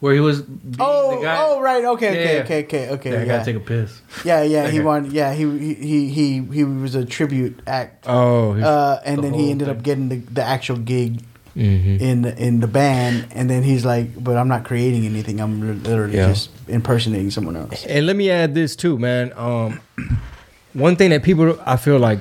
Where 0.00 0.14
he 0.14 0.20
was 0.20 0.42
Oh, 0.78 1.16
the 1.16 1.22
guy. 1.24 1.36
oh, 1.40 1.60
right. 1.60 1.84
Okay, 1.84 2.08
okay, 2.10 2.36
Yeah. 2.36 2.42
okay, 2.44 2.62
okay, 2.64 2.88
okay. 2.90 3.10
Yeah, 3.12 3.20
I 3.22 3.24
gotta 3.24 3.44
take 3.44 3.56
a 3.56 3.60
piss. 3.60 4.00
yeah, 4.24 4.42
yeah. 4.42 4.68
He 4.68 4.78
Okay. 4.78 4.80
wanted. 4.84 5.12
Yeah, 5.12 5.34
he 5.34 5.42
he 5.58 5.74
he 5.74 6.08
he 6.08 6.42
he 6.52 6.62
was 6.64 6.94
a 6.94 7.04
tribute 7.04 7.58
act. 7.66 8.04
Oh, 8.06 8.52
he's- 8.54 8.64
Uh, 8.66 9.00
and 9.04 9.18
The 9.18 9.22
then 9.22 9.32
he 9.34 9.40
whole 9.42 9.50
ended 9.50 9.68
up 9.68 9.82
getting 9.82 10.08
the, 10.08 10.16
the 10.18 10.42
actual 10.44 10.76
gig 10.76 11.22
mhm. 11.56 12.00
in 12.00 12.22
the, 12.22 12.36
in 12.40 12.60
the 12.60 12.68
band, 12.68 13.26
and 13.32 13.50
then 13.50 13.64
he's 13.64 13.84
like, 13.84 14.22
"But 14.22 14.36
I'm 14.36 14.46
not 14.46 14.62
creating 14.64 15.04
anything. 15.04 15.40
I'm 15.40 15.82
literally 15.82 16.14
Yeah. 16.16 16.28
just 16.28 16.50
impersonating 16.68 17.32
someone 17.32 17.56
else." 17.56 17.84
And 17.84 18.06
let 18.06 18.14
me 18.14 18.30
add 18.30 18.54
this 18.54 18.76
too, 18.76 18.98
man. 19.00 19.32
Um, 19.36 19.80
one 20.74 20.94
thing 20.94 21.10
that 21.10 21.24
people, 21.24 21.58
I 21.66 21.76
feel 21.76 21.98
like 21.98 22.20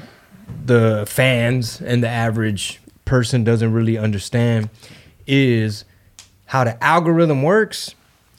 the 0.66 1.06
fans 1.08 1.80
and 1.80 2.02
the 2.02 2.10
average 2.10 2.82
person 3.06 3.44
doesn't 3.44 3.72
really 3.72 4.00
understand 4.00 4.70
is 5.28 5.86
how 6.48 6.64
the 6.64 6.82
algorithm 6.84 7.44
works 7.44 7.94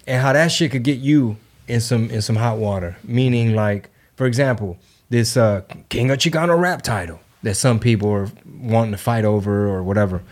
and 0.06 0.20
how 0.20 0.32
that 0.32 0.48
shit 0.48 0.72
could 0.72 0.82
get 0.82 0.98
you 0.98 1.36
in 1.66 1.80
some 1.80 2.10
in 2.10 2.20
some 2.22 2.36
hot 2.36 2.58
water. 2.58 2.96
Meaning, 3.04 3.54
like 3.54 3.90
for 4.16 4.26
example, 4.26 4.78
this 5.10 5.36
uh, 5.36 5.62
King 5.88 6.10
of 6.10 6.18
Chicano 6.18 6.58
rap 6.60 6.82
title 6.82 7.20
that 7.42 7.54
some 7.54 7.78
people 7.78 8.10
are 8.10 8.28
wanting 8.60 8.92
to 8.92 8.98
fight 8.98 9.24
over 9.24 9.68
or 9.68 9.82
whatever. 9.82 10.22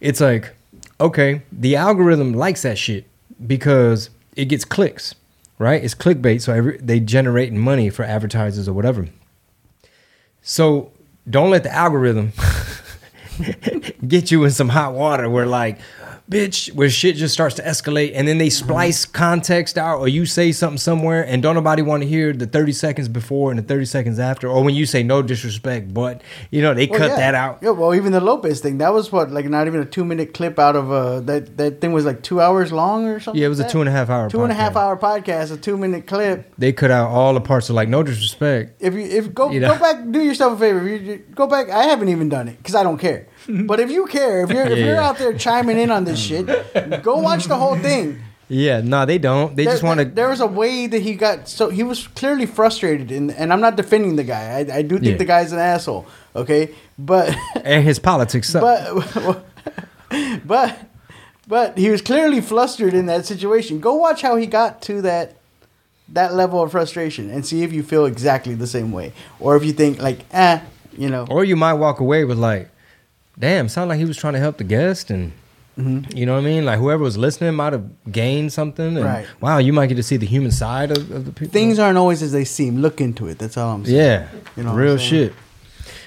It's 0.00 0.20
like, 0.20 0.54
okay, 1.00 1.42
the 1.50 1.76
algorithm 1.76 2.32
likes 2.32 2.62
that 2.62 2.78
shit 2.78 3.06
because 3.44 4.10
it 4.36 4.44
gets 4.46 4.64
clicks, 4.64 5.14
right? 5.58 5.82
It's 5.82 5.94
clickbait, 5.94 6.40
so 6.40 6.52
every, 6.54 6.78
they 6.78 7.00
generating 7.00 7.58
money 7.58 7.90
for 7.90 8.04
advertisers 8.04 8.68
or 8.68 8.72
whatever. 8.72 9.08
So 10.42 10.92
don't 11.28 11.50
let 11.50 11.64
the 11.64 11.72
algorithm 11.74 12.32
get 14.06 14.30
you 14.30 14.44
in 14.44 14.50
some 14.50 14.68
hot 14.68 14.94
water 14.94 15.28
where 15.28 15.46
like 15.46 15.78
bitch 16.30 16.72
where 16.74 16.88
shit 16.88 17.16
just 17.16 17.34
starts 17.34 17.56
to 17.56 17.62
escalate 17.62 18.12
and 18.14 18.28
then 18.28 18.38
they 18.38 18.46
mm-hmm. 18.46 18.66
splice 18.68 19.04
context 19.04 19.76
out 19.76 19.98
or 19.98 20.06
you 20.08 20.24
say 20.24 20.52
something 20.52 20.78
somewhere 20.78 21.22
and 21.26 21.42
don't 21.42 21.56
nobody 21.56 21.82
want 21.82 22.02
to 22.02 22.08
hear 22.08 22.32
the 22.32 22.46
30 22.46 22.72
seconds 22.72 23.08
before 23.08 23.50
and 23.50 23.58
the 23.58 23.62
30 23.64 23.84
seconds 23.84 24.18
after 24.20 24.48
or 24.48 24.62
when 24.62 24.74
you 24.74 24.86
say 24.86 25.02
no 25.02 25.22
disrespect 25.22 25.92
but 25.92 26.22
you 26.50 26.62
know 26.62 26.72
they 26.72 26.86
Well, 26.86 26.98
cut 27.00 27.10
yeah. 27.10 27.16
that 27.16 27.34
out 27.34 27.58
Yeah, 27.62 27.70
well, 27.70 27.94
even 27.94 28.12
the 28.12 28.20
Lopez 28.20 28.60
thing, 28.60 28.78
that 28.78 28.92
was 28.92 29.10
what, 29.10 29.30
like 29.32 29.46
not 29.46 29.66
even 29.66 29.80
a 29.80 29.84
two 29.84 30.04
minute 30.04 30.32
clip 30.32 30.58
out 30.58 30.76
of 30.76 30.90
a 30.92 31.20
that 31.22 31.56
that 31.56 31.80
thing 31.80 31.92
was 31.92 32.04
like 32.04 32.22
two 32.22 32.40
hours 32.40 32.70
long 32.72 33.06
or 33.08 33.18
something. 33.18 33.40
yeah 33.40 33.46
it 33.46 33.50
was 33.50 33.60
a 33.60 33.68
two 33.68 33.80
and 33.80 33.88
a 33.88 33.92
half 33.92 34.08
hour 34.08 34.30
two 34.30 34.42
and 34.42 34.52
a 34.52 34.54
half 34.54 34.74
podcast. 34.74 34.76
hour 34.76 34.96
podcast, 34.96 35.52
a 35.52 35.56
two 35.56 35.76
minute 35.76 36.06
clip. 36.06 36.52
they 36.58 36.72
cut 36.72 36.90
out 36.92 37.08
all 37.10 37.34
the 37.34 37.40
parts 37.40 37.68
of 37.68 37.74
like 37.74 37.88
no 37.88 38.02
disrespect 38.04 38.80
If 38.80 38.94
you 38.94 39.00
if 39.00 39.34
go 39.34 39.50
You 39.50 39.60
know? 39.60 39.74
go 39.74 39.80
back, 39.80 40.08
do 40.10 40.20
yourself 40.22 40.52
a 40.54 40.58
favor. 40.60 40.86
You- 40.86 41.18
go 41.34 41.46
back, 41.48 41.70
I 41.70 41.84
haven't 41.84 42.08
even 42.08 42.28
done 42.28 42.46
it 42.48 42.56
because 42.58 42.74
I 42.76 42.82
don't 42.84 42.98
care. 42.98 43.26
but 43.66 43.80
if 43.80 43.90
you 43.90 44.06
care, 44.06 44.42
if 44.44 44.50
you're 44.50 44.66
if 44.66 44.78
Yeah, 44.78 44.84
you're 44.86 44.94
yeah. 44.96 45.08
out 45.08 45.18
there 45.18 45.32
chiming 45.36 45.78
in 45.78 45.90
on 45.90 46.04
this 46.04 46.18
shit, 46.18 46.46
go 47.02 47.18
watch 47.18 47.44
the 47.46 47.56
whole 47.56 47.76
thing. 47.76 48.18
yeah 48.52 48.80
no 48.82 49.06
they 49.06 49.16
don't 49.18 49.54
they 49.56 49.64
There- 49.64 49.74
just 49.74 49.84
want 49.84 50.00
to 50.00 50.06
There 50.06 50.28
was 50.28 50.40
a 50.40 50.46
way 50.62 50.88
that 50.88 51.02
he 51.02 51.14
got 51.14 51.48
so 51.48 51.70
he 51.70 51.82
was 51.84 52.08
clearly 52.18 52.46
frustrated, 52.46 53.10
and 53.12 53.30
and 53.32 53.52
I'm 53.52 53.60
not 53.60 53.76
defending 53.76 54.16
the 54.16 54.24
guy. 54.24 54.42
I, 54.58 54.78
I 54.78 54.82
do 54.82 54.94
think 54.98 55.12
Yeah. 55.12 55.16
the 55.24 55.30
guy's 55.34 55.52
an 55.52 55.58
asshole. 55.60 56.04
Okay, 56.34 56.70
but 56.98 57.34
and 57.64 57.84
his 57.84 57.98
politics 57.98 58.48
suck. 58.50 58.62
but 58.62 59.44
but 60.46 60.78
but 61.46 61.78
he 61.78 61.90
was 61.90 62.02
clearly 62.02 62.40
flustered 62.40 62.94
in 62.94 63.06
that 63.06 63.26
situation. 63.26 63.80
Go 63.80 63.94
watch 63.94 64.22
how 64.22 64.36
he 64.36 64.46
got 64.46 64.82
to 64.82 65.02
that 65.02 65.36
that 66.12 66.34
level 66.34 66.60
of 66.62 66.70
frustration 66.72 67.30
and 67.30 67.46
see 67.46 67.62
if 67.62 67.72
you 67.72 67.82
feel 67.82 68.04
exactly 68.06 68.54
the 68.54 68.66
same 68.66 68.90
way, 68.92 69.12
or 69.38 69.56
if 69.56 69.64
you 69.64 69.72
think 69.72 70.02
like, 70.02 70.24
eh, 70.32 70.58
you 70.98 71.08
know, 71.08 71.24
Or 71.30 71.44
you 71.44 71.54
might 71.56 71.74
walk 71.74 72.00
away 72.00 72.24
with 72.24 72.36
like, 72.38 72.68
damn, 73.40 73.68
sound 73.68 73.88
like 73.88 73.98
he 73.98 74.04
was 74.04 74.16
trying 74.16 74.34
to 74.34 74.38
help 74.40 74.58
the 74.58 74.64
guest 74.64 75.10
and 75.10 75.32
Mm-hmm. 75.78 76.14
you 76.14 76.26
know 76.26 76.34
what 76.34 76.40
I 76.40 76.44
mean? 76.44 76.66
Like 76.66 76.78
whoever 76.78 77.02
was 77.02 77.16
listening 77.16 77.54
might 77.54 77.72
have 77.72 77.84
gained 78.12 78.52
something. 78.52 78.96
And 78.96 79.04
Right. 79.04 79.26
wow, 79.40 79.58
you 79.58 79.72
might 79.72 79.86
get 79.86 79.94
to 79.94 80.02
see 80.02 80.18
the 80.18 80.26
human 80.26 80.50
side 80.50 80.90
of, 80.90 81.10
of 81.10 81.24
the 81.24 81.32
people. 81.32 81.52
things 81.52 81.78
aren't 81.78 81.96
always 81.96 82.22
as 82.22 82.32
they 82.32 82.44
seem. 82.44 82.82
Look 82.82 83.00
into 83.00 83.28
it. 83.28 83.38
That's 83.38 83.56
all 83.56 83.76
I'm 83.76 83.84
saying. 83.86 83.96
Yeah. 83.96 84.28
You 84.56 84.64
know 84.64 84.74
real 84.74 84.98
shit. 84.98 85.32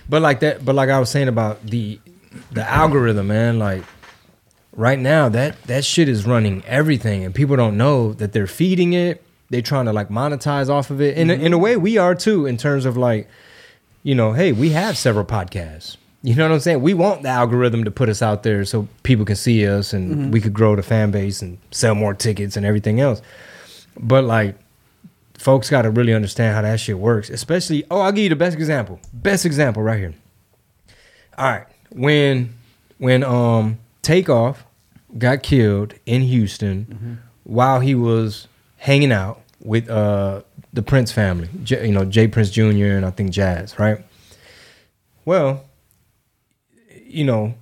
But 0.07 0.21
like 0.21 0.41
that 0.41 0.63
but 0.63 0.75
like 0.75 0.89
I 0.89 0.99
was 0.99 1.09
saying 1.09 1.27
about 1.27 1.65
the 1.65 1.99
the 2.51 2.69
algorithm, 2.69 3.27
man. 3.27 3.57
Like 3.57 3.83
right 4.75 4.99
now, 4.99 5.29
that 5.29 5.59
that 5.63 5.85
shit 5.85 6.07
is 6.09 6.25
running 6.27 6.61
everything, 6.67 7.23
and 7.23 7.33
people 7.33 7.55
don't 7.55 7.77
know 7.77 8.13
that 8.13 8.33
they're 8.33 8.47
feeding 8.47 8.93
it. 8.93 9.23
They're 9.49 9.61
trying 9.61 9.85
to 9.85 9.93
like 9.93 10.09
monetize 10.09 10.69
off 10.69 10.91
of 10.91 11.01
it. 11.01 11.17
In 11.17 11.29
a, 11.31 11.33
in 11.33 11.53
a 11.53 11.57
way, 11.57 11.77
we 11.77 11.97
are 11.97 12.13
too, 12.15 12.45
in 12.45 12.57
terms 12.57 12.85
of 12.85 12.95
like, 12.97 13.27
you 14.03 14.13
know, 14.13 14.33
hey, 14.33 14.51
we 14.51 14.69
have 14.71 14.97
several 14.97 15.25
podcasts. 15.25 15.97
You 16.25 16.35
know 16.35 16.47
what 16.47 16.53
I'm 16.55 16.59
saying? 16.61 16.81
We 16.81 16.93
want 16.93 17.23
the 17.23 17.29
algorithm 17.29 17.83
to 17.83 17.91
put 17.91 18.07
us 18.07 18.21
out 18.21 18.43
there 18.43 18.63
so 18.63 18.87
people 19.03 19.25
can 19.25 19.35
see 19.35 19.67
us 19.67 19.91
and 19.91 20.31
we 20.31 20.39
could 20.39 20.53
grow 20.53 20.73
the 20.73 20.81
fan 20.81 21.11
base 21.11 21.41
and 21.41 21.57
sell 21.71 21.95
more 21.95 22.13
tickets 22.13 22.55
and 22.55 22.65
everything 22.65 23.01
else. 23.01 23.21
But 23.99 24.23
like, 24.23 24.55
folks 25.37 25.69
got 25.69 25.81
to 25.81 25.91
really 25.91 26.13
understand 26.13 26.55
how 26.55 26.61
that 26.61 26.79
shit 26.79 26.97
works. 26.97 27.29
Especially, 27.29 27.83
oh, 27.91 27.99
I'll 27.99 28.13
give 28.13 28.23
you 28.23 28.29
the 28.29 28.37
best 28.37 28.55
example. 28.55 29.01
Best 29.11 29.45
example 29.45 29.83
right 29.83 29.99
here. 29.99 30.13
All 31.37 31.49
right, 31.49 31.65
when 31.89 32.53
when 32.99 33.23
um 33.23 33.79
Takeoff 34.01 34.65
got 35.17 35.43
killed 35.43 35.95
in 36.05 36.21
Houston 36.21 37.19
while 37.43 37.79
he 37.81 37.95
was 37.95 38.47
hanging 38.77 39.11
out 39.11 39.41
with 39.59 39.89
uh 39.89 40.43
the 40.71 40.83
Prince 40.83 41.11
family, 41.11 41.49
J, 41.63 41.87
you 41.87 41.91
know 41.91 42.05
Jay 42.05 42.27
Prince 42.27 42.49
Jr. 42.51 42.61
and 42.95 43.05
I 43.05 43.09
think 43.09 43.31
Jazz, 43.31 43.77
right? 43.79 43.97
Well, 45.25 45.65
you 47.13 47.23
know, 47.23 47.53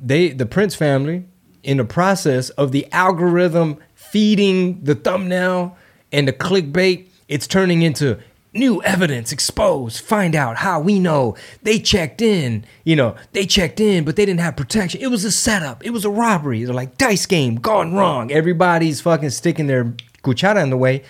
they 0.00 0.30
the 0.30 0.46
Prince 0.46 0.74
family 0.74 1.24
in 1.62 1.76
the 1.76 1.84
process 1.84 2.50
of 2.50 2.72
the 2.72 2.90
algorithm 2.92 3.78
feeding 3.94 4.82
the 4.82 4.94
thumbnail 4.94 5.76
and 6.10 6.28
the 6.28 6.32
clickbait, 6.32 7.06
it's 7.28 7.46
turning 7.46 7.82
into 7.82 8.18
new 8.52 8.82
evidence 8.82 9.32
exposed. 9.32 10.00
Find 10.04 10.34
out 10.36 10.58
how 10.58 10.80
we 10.80 10.98
know 10.98 11.36
they 11.62 11.78
checked 11.78 12.20
in. 12.20 12.64
You 12.84 12.96
know, 12.96 13.16
they 13.32 13.46
checked 13.46 13.80
in, 13.80 14.04
but 14.04 14.16
they 14.16 14.26
didn't 14.26 14.40
have 14.40 14.56
protection. 14.56 15.00
It 15.00 15.06
was 15.08 15.24
a 15.24 15.32
setup. 15.32 15.84
It 15.84 15.90
was 15.90 16.04
a 16.04 16.10
robbery. 16.10 16.64
They're 16.64 16.74
like 16.74 16.98
dice 16.98 17.26
game 17.26 17.56
gone 17.56 17.94
wrong. 17.94 18.30
Everybody's 18.30 19.00
fucking 19.00 19.30
sticking 19.30 19.66
their 19.66 19.84
cuchara 20.22 20.62
in 20.62 20.70
the 20.70 20.76
way. 20.76 21.02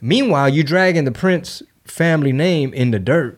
Meanwhile, 0.00 0.50
you 0.50 0.62
dragging 0.62 1.04
the 1.04 1.12
Prince 1.12 1.62
family 1.84 2.32
name 2.32 2.72
in 2.72 2.92
the 2.92 2.98
dirt 2.98 3.37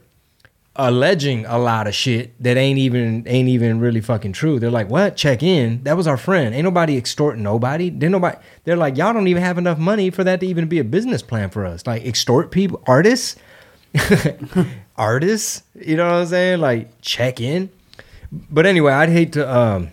alleging 0.88 1.44
a 1.46 1.58
lot 1.58 1.86
of 1.86 1.94
shit 1.94 2.32
that 2.42 2.56
ain't 2.56 2.78
even 2.78 3.24
ain't 3.26 3.48
even 3.48 3.80
really 3.80 4.00
fucking 4.00 4.32
true. 4.32 4.58
They're 4.58 4.70
like, 4.70 4.88
"What? 4.88 5.16
Check 5.16 5.42
in. 5.42 5.82
That 5.84 5.96
was 5.96 6.06
our 6.06 6.16
friend. 6.16 6.54
Ain't 6.54 6.64
nobody 6.64 6.96
extorting 6.96 7.42
nobody. 7.42 7.90
Didn't 7.90 8.12
nobody." 8.12 8.36
They're 8.64 8.76
like, 8.76 8.96
"Y'all 8.96 9.12
don't 9.12 9.28
even 9.28 9.42
have 9.42 9.58
enough 9.58 9.78
money 9.78 10.10
for 10.10 10.24
that 10.24 10.40
to 10.40 10.46
even 10.46 10.68
be 10.68 10.78
a 10.78 10.84
business 10.84 11.22
plan 11.22 11.50
for 11.50 11.66
us. 11.66 11.86
Like 11.86 12.04
extort 12.06 12.50
people, 12.50 12.82
artists, 12.86 13.36
artists. 14.96 15.62
You 15.74 15.96
know 15.96 16.06
what 16.06 16.14
I'm 16.14 16.26
saying? 16.26 16.60
Like 16.60 17.00
check 17.02 17.40
in." 17.40 17.70
But 18.32 18.66
anyway, 18.66 18.92
I'd 18.92 19.10
hate 19.10 19.32
to 19.34 19.56
um 19.56 19.90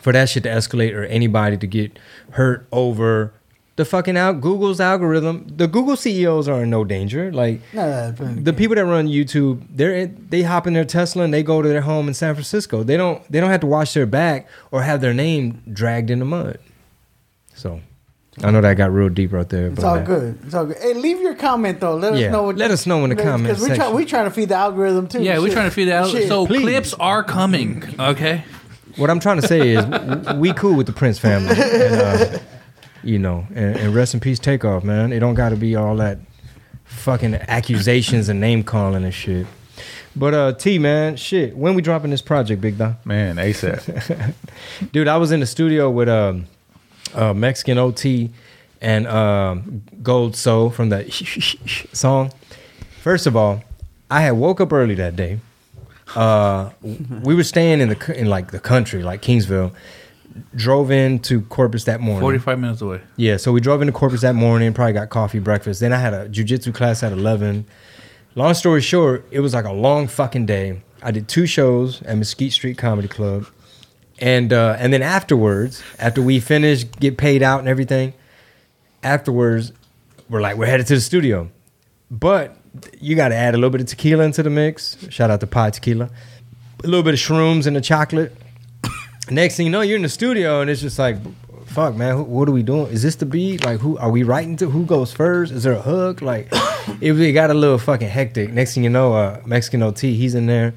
for 0.00 0.12
that 0.12 0.28
shit 0.28 0.42
to 0.44 0.48
escalate 0.48 0.94
or 0.94 1.04
anybody 1.04 1.56
to 1.56 1.66
get 1.66 1.98
hurt 2.30 2.66
over 2.72 3.32
the 3.78 3.84
fucking 3.84 4.16
out 4.16 4.40
Google's 4.40 4.80
algorithm. 4.80 5.46
The 5.46 5.68
Google 5.68 5.94
CEOs 5.94 6.48
are 6.48 6.64
in 6.64 6.70
no 6.70 6.84
danger. 6.84 7.32
Like 7.32 7.60
No, 7.72 8.10
no, 8.10 8.24
no, 8.24 8.34
the 8.42 8.52
people 8.52 8.74
that 8.74 8.84
run 8.84 9.06
YouTube, 9.06 9.62
they're 9.70 10.08
they 10.08 10.42
hop 10.42 10.66
in 10.66 10.72
their 10.72 10.84
Tesla 10.84 11.22
and 11.22 11.32
they 11.32 11.44
go 11.44 11.62
to 11.62 11.68
their 11.68 11.82
home 11.82 12.08
in 12.08 12.14
San 12.14 12.34
Francisco. 12.34 12.82
They 12.82 12.96
don't 12.96 13.22
they 13.30 13.38
don't 13.38 13.50
have 13.50 13.60
to 13.60 13.68
wash 13.68 13.94
their 13.94 14.04
back 14.04 14.48
or 14.72 14.82
have 14.82 15.00
their 15.00 15.14
name 15.14 15.62
dragged 15.72 16.10
in 16.10 16.18
the 16.18 16.24
mud. 16.24 16.58
So 17.54 17.80
I 18.42 18.50
know 18.50 18.60
that 18.60 18.74
got 18.74 18.90
real 18.90 19.10
deep 19.10 19.32
right 19.32 19.48
there. 19.48 19.68
It's 19.68 19.84
all 19.84 19.98
uh, 19.98 20.02
good. 20.02 20.40
It's 20.44 20.54
all 20.54 20.66
good. 20.66 20.78
Hey, 20.78 20.94
leave 20.94 21.20
your 21.20 21.36
comment 21.36 21.78
though. 21.78 21.94
Let 21.94 22.14
us 22.14 22.32
know. 22.32 22.42
What 22.42 22.56
let 22.56 22.72
us 22.72 22.84
know 22.84 23.04
in 23.04 23.10
the 23.10 23.16
comments 23.16 23.60
Because 23.60 23.62
we 23.62 23.68
try, 23.68 23.76
section. 23.76 23.94
we 23.94 24.04
trying 24.06 24.24
to 24.24 24.32
feed 24.32 24.48
the 24.48 24.56
algorithm 24.56 25.06
too. 25.06 25.22
Yeah, 25.22 25.38
we're 25.38 25.52
trying 25.52 25.70
to 25.70 25.74
feed 25.74 25.84
the 25.84 25.94
algorithm. 25.94 26.28
So 26.28 26.46
Please. 26.48 26.62
clips 26.62 26.94
are 26.94 27.22
coming. 27.22 27.84
Okay. 27.96 28.42
What 28.96 29.08
I'm 29.08 29.20
trying 29.20 29.40
to 29.40 29.46
say 29.46 29.76
is 29.76 30.34
we 30.34 30.52
cool 30.52 30.74
with 30.74 30.88
the 30.88 30.92
Prince 30.92 31.20
family. 31.20 31.50
And, 31.50 31.94
uh, 31.94 32.38
you 33.02 33.18
know, 33.18 33.46
and, 33.54 33.76
and 33.76 33.94
rest 33.94 34.14
in 34.14 34.20
peace, 34.20 34.38
takeoff, 34.38 34.84
man. 34.84 35.12
It 35.12 35.20
don't 35.20 35.34
got 35.34 35.50
to 35.50 35.56
be 35.56 35.76
all 35.76 35.96
that 35.96 36.18
fucking 36.84 37.34
accusations 37.34 38.28
and 38.28 38.40
name 38.40 38.62
calling 38.62 39.04
and 39.04 39.14
shit. 39.14 39.46
But 40.16 40.34
uh, 40.34 40.52
T 40.52 40.78
man, 40.78 41.16
shit. 41.16 41.56
When 41.56 41.74
we 41.74 41.82
dropping 41.82 42.10
this 42.10 42.22
project, 42.22 42.60
Big 42.60 42.78
Don? 42.78 42.96
Man, 43.04 43.36
ASAP. 43.36 44.34
Dude, 44.92 45.06
I 45.06 45.16
was 45.16 45.30
in 45.30 45.40
the 45.40 45.46
studio 45.46 45.90
with 45.90 46.08
um, 46.08 46.46
uh, 47.14 47.32
Mexican 47.34 47.78
OT 47.78 48.30
and 48.80 49.06
um, 49.06 49.82
Gold 50.02 50.34
Soul 50.34 50.70
from 50.70 50.88
the 50.88 51.08
song. 51.92 52.32
First 53.00 53.26
of 53.26 53.36
all, 53.36 53.62
I 54.10 54.22
had 54.22 54.32
woke 54.32 54.60
up 54.60 54.72
early 54.72 54.94
that 54.96 55.14
day. 55.14 55.38
Uh, 56.16 56.70
we 57.22 57.34
were 57.34 57.44
staying 57.44 57.80
in 57.80 57.90
the 57.90 58.18
in 58.18 58.26
like 58.28 58.50
the 58.50 58.58
country, 58.58 59.02
like 59.02 59.20
Kingsville. 59.22 59.72
Drove 60.54 60.90
into 60.90 61.42
Corpus 61.42 61.84
that 61.84 62.00
morning. 62.00 62.22
45 62.22 62.58
minutes 62.58 62.80
away. 62.80 63.00
Yeah, 63.16 63.36
so 63.36 63.52
we 63.52 63.60
drove 63.60 63.80
into 63.82 63.92
Corpus 63.92 64.20
that 64.20 64.34
morning, 64.34 64.72
probably 64.72 64.92
got 64.92 65.10
coffee, 65.10 65.38
breakfast. 65.38 65.80
Then 65.80 65.92
I 65.92 65.98
had 65.98 66.14
a 66.14 66.28
jujitsu 66.28 66.74
class 66.74 67.02
at 67.02 67.12
11. 67.12 67.66
Long 68.34 68.54
story 68.54 68.80
short, 68.80 69.26
it 69.30 69.40
was 69.40 69.54
like 69.54 69.64
a 69.64 69.72
long 69.72 70.06
fucking 70.06 70.46
day. 70.46 70.80
I 71.02 71.10
did 71.10 71.28
two 71.28 71.46
shows 71.46 72.02
at 72.02 72.16
Mesquite 72.16 72.52
Street 72.52 72.78
Comedy 72.78 73.08
Club. 73.08 73.46
And 74.20 74.52
uh, 74.52 74.76
and 74.78 74.92
then 74.92 75.02
afterwards, 75.02 75.82
after 75.98 76.20
we 76.20 76.40
finished, 76.40 76.98
get 76.98 77.16
paid 77.16 77.42
out 77.42 77.60
and 77.60 77.68
everything, 77.68 78.14
afterwards, 79.02 79.72
we're 80.28 80.40
like, 80.40 80.56
we're 80.56 80.66
headed 80.66 80.86
to 80.88 80.94
the 80.94 81.00
studio. 81.00 81.50
But 82.10 82.56
you 83.00 83.16
got 83.16 83.28
to 83.28 83.34
add 83.34 83.54
a 83.54 83.56
little 83.56 83.70
bit 83.70 83.80
of 83.80 83.86
tequila 83.86 84.24
into 84.24 84.42
the 84.42 84.50
mix. 84.50 84.96
Shout 85.10 85.30
out 85.30 85.40
to 85.40 85.46
Pie 85.46 85.70
Tequila. 85.70 86.10
A 86.82 86.86
little 86.86 87.02
bit 87.02 87.14
of 87.14 87.20
shrooms 87.20 87.66
and 87.66 87.76
the 87.76 87.80
chocolate. 87.80 88.34
Next 89.30 89.56
thing 89.56 89.66
you 89.66 89.72
know, 89.72 89.82
you're 89.82 89.96
in 89.96 90.02
the 90.02 90.08
studio 90.08 90.60
and 90.60 90.70
it's 90.70 90.80
just 90.80 90.98
like, 90.98 91.16
fuck, 91.66 91.94
man, 91.94 92.16
who, 92.16 92.22
what 92.22 92.48
are 92.48 92.52
we 92.52 92.62
doing? 92.62 92.86
Is 92.88 93.02
this 93.02 93.16
the 93.16 93.26
beat? 93.26 93.64
Like, 93.64 93.80
who 93.80 93.98
are 93.98 94.10
we 94.10 94.22
writing 94.22 94.56
to? 94.56 94.70
Who 94.70 94.84
goes 94.86 95.12
first? 95.12 95.52
Is 95.52 95.62
there 95.62 95.74
a 95.74 95.80
hook? 95.80 96.22
Like, 96.22 96.48
it, 97.00 97.12
it 97.12 97.32
got 97.32 97.50
a 97.50 97.54
little 97.54 97.78
fucking 97.78 98.08
hectic. 98.08 98.52
Next 98.52 98.74
thing 98.74 98.84
you 98.84 98.90
know, 98.90 99.12
uh, 99.14 99.42
Mexican 99.44 99.82
OT, 99.82 100.14
he's 100.14 100.34
in 100.34 100.46
there. 100.46 100.74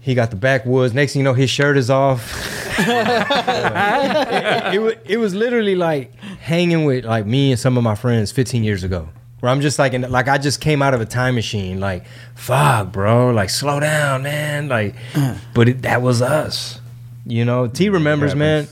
He 0.00 0.14
got 0.14 0.30
the 0.30 0.36
backwoods. 0.36 0.94
Next 0.94 1.12
thing 1.12 1.20
you 1.20 1.24
know, 1.24 1.34
his 1.34 1.50
shirt 1.50 1.76
is 1.76 1.90
off. 1.90 2.32
it, 2.78 4.74
it, 4.74 5.02
it 5.04 5.16
was 5.18 5.34
literally 5.34 5.74
like 5.76 6.14
hanging 6.18 6.84
with 6.84 7.04
like 7.04 7.26
me 7.26 7.52
and 7.52 7.60
some 7.60 7.76
of 7.76 7.84
my 7.84 7.94
friends 7.94 8.32
15 8.32 8.64
years 8.64 8.84
ago. 8.84 9.08
Where 9.40 9.50
I'm 9.50 9.60
just 9.60 9.78
like, 9.78 9.92
in, 9.92 10.02
like 10.02 10.28
I 10.28 10.38
just 10.38 10.60
came 10.60 10.82
out 10.82 10.94
of 10.94 11.00
a 11.00 11.06
time 11.06 11.34
machine. 11.34 11.80
Like, 11.80 12.06
fuck, 12.36 12.92
bro. 12.92 13.30
Like, 13.30 13.50
slow 13.50 13.80
down, 13.80 14.22
man. 14.22 14.68
Like, 14.68 14.94
but 15.52 15.68
it, 15.68 15.82
that 15.82 16.00
was 16.00 16.22
us. 16.22 16.80
You 17.26 17.44
know, 17.44 17.66
T 17.68 17.86
mm, 17.88 17.92
remembers, 17.92 18.34
man. 18.34 18.68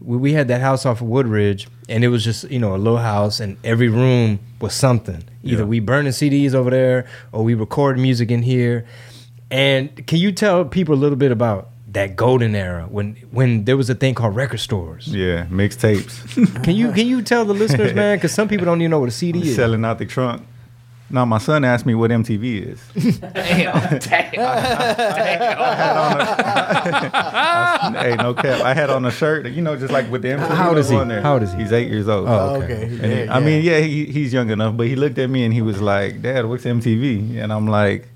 We, 0.00 0.16
we 0.18 0.32
had 0.32 0.48
that 0.48 0.60
house 0.60 0.84
off 0.84 1.00
of 1.00 1.06
Woodridge, 1.08 1.66
and 1.88 2.04
it 2.04 2.08
was 2.08 2.22
just 2.24 2.50
you 2.50 2.58
know 2.58 2.74
a 2.74 2.78
little 2.78 2.98
house, 2.98 3.40
and 3.40 3.56
every 3.64 3.88
room 3.88 4.38
was 4.60 4.74
something. 4.74 5.24
Either 5.42 5.62
Yeah. 5.62 5.68
we 5.68 5.80
burning 5.80 6.12
CDs 6.12 6.54
over 6.54 6.70
there, 6.70 7.06
or 7.32 7.42
we 7.44 7.54
record 7.54 7.98
music 7.98 8.30
in 8.30 8.42
here. 8.42 8.84
And 9.50 10.06
can 10.06 10.18
you 10.18 10.32
tell 10.32 10.64
people 10.64 10.94
a 10.94 11.00
little 11.00 11.16
bit 11.16 11.30
about 11.30 11.70
that 11.92 12.16
golden 12.16 12.54
era 12.56 12.86
when 12.90 13.14
when 13.30 13.64
there 13.64 13.76
was 13.76 13.88
a 13.88 13.94
thing 13.94 14.14
called 14.14 14.34
record 14.34 14.58
stores? 14.60 15.06
yeah, 15.08 15.46
mixtapes. 15.46 16.62
Can 16.64 16.74
you 16.74 16.92
can 16.92 17.06
you 17.06 17.22
tell 17.22 17.44
the 17.44 17.54
listeners, 17.54 17.94
man? 18.02 18.16
Because 18.16 18.32
some 18.32 18.48
people 18.48 18.66
don't 18.66 18.80
even 18.80 18.90
know 18.90 18.98
what 19.00 19.08
a 19.08 19.12
CD 19.12 19.40
is. 19.48 19.54
Selling 19.56 19.84
out 19.84 19.98
the 19.98 20.06
trunk. 20.06 20.42
No, 21.14 21.24
my 21.24 21.38
son 21.38 21.64
asked 21.64 21.86
me 21.86 21.94
what 21.94 22.10
MTV 22.10 22.72
is. 22.72 23.18
Damn. 23.18 24.00
hey, 27.94 28.16
no 28.16 28.34
cap. 28.34 28.60
I 28.62 28.74
had 28.74 28.90
on 28.90 29.04
a 29.04 29.10
shirt, 29.10 29.46
you 29.50 29.62
know, 29.62 29.76
just 29.76 29.92
like 29.92 30.10
with 30.10 30.22
the 30.22 30.28
MTV 30.28 30.48
How 30.48 30.68
old 30.70 30.78
is 30.78 30.88
he? 30.88 30.96
on 30.96 31.06
there. 31.08 31.20
How 31.22 31.34
old 31.34 31.42
is 31.44 31.52
he? 31.52 31.60
He's 31.60 31.72
eight 31.72 31.88
years 31.88 32.08
old. 32.08 32.28
Oh, 32.28 32.56
okay. 32.62 32.64
okay. 32.64 32.82
And 32.82 33.12
he- 33.12 33.24
Yeah, 33.24 33.34
I 33.36 33.40
mean, 33.40 33.62
yeah, 33.62 33.78
he, 33.80 34.06
he's 34.06 34.32
young 34.32 34.50
enough, 34.50 34.76
but 34.76 34.86
he 34.88 34.96
looked 34.96 35.18
at 35.18 35.30
me 35.30 35.44
and 35.44 35.54
he 35.54 35.62
was 35.62 35.80
like, 35.80 36.20
"Dad, 36.22 36.46
what's 36.46 36.64
MTV?" 36.64 37.38
And 37.42 37.52
I'm 37.52 37.66
like, 37.68 38.08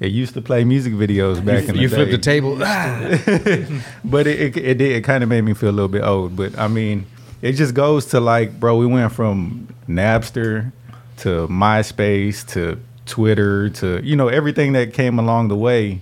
"It 0.00 0.12
used 0.12 0.34
to 0.34 0.40
play 0.42 0.62
music 0.64 0.92
videos 0.92 1.44
back 1.44 1.62
in 1.62 1.66
the 1.68 1.72
day. 1.74 1.80
you 1.80 1.88
flipped 1.88 2.12
the 2.12 2.18
table. 2.18 2.56
But 4.04 4.26
it 4.28 4.40
it, 4.40 4.56
it 4.56 4.78
did 4.78 4.92
it 4.92 5.02
kind 5.04 5.22
of 5.24 5.28
made 5.28 5.42
me 5.42 5.52
feel 5.54 5.70
a 5.70 5.72
little 5.78 5.88
bit 5.88 6.04
old. 6.04 6.36
But 6.36 6.56
I 6.58 6.68
mean, 6.68 7.06
it 7.42 7.52
just 7.52 7.74
goes 7.74 8.06
to 8.06 8.20
like, 8.20 8.60
bro, 8.60 8.76
we 8.76 8.86
went 8.86 9.12
from 9.12 9.66
Napster 9.88 10.70
to 11.18 11.48
MySpace 11.48 12.46
to 12.52 12.80
Twitter 13.06 13.70
to 13.70 14.04
you 14.04 14.16
know 14.16 14.28
everything 14.28 14.72
that 14.72 14.92
came 14.92 15.18
along 15.18 15.48
the 15.48 15.56
way. 15.56 16.00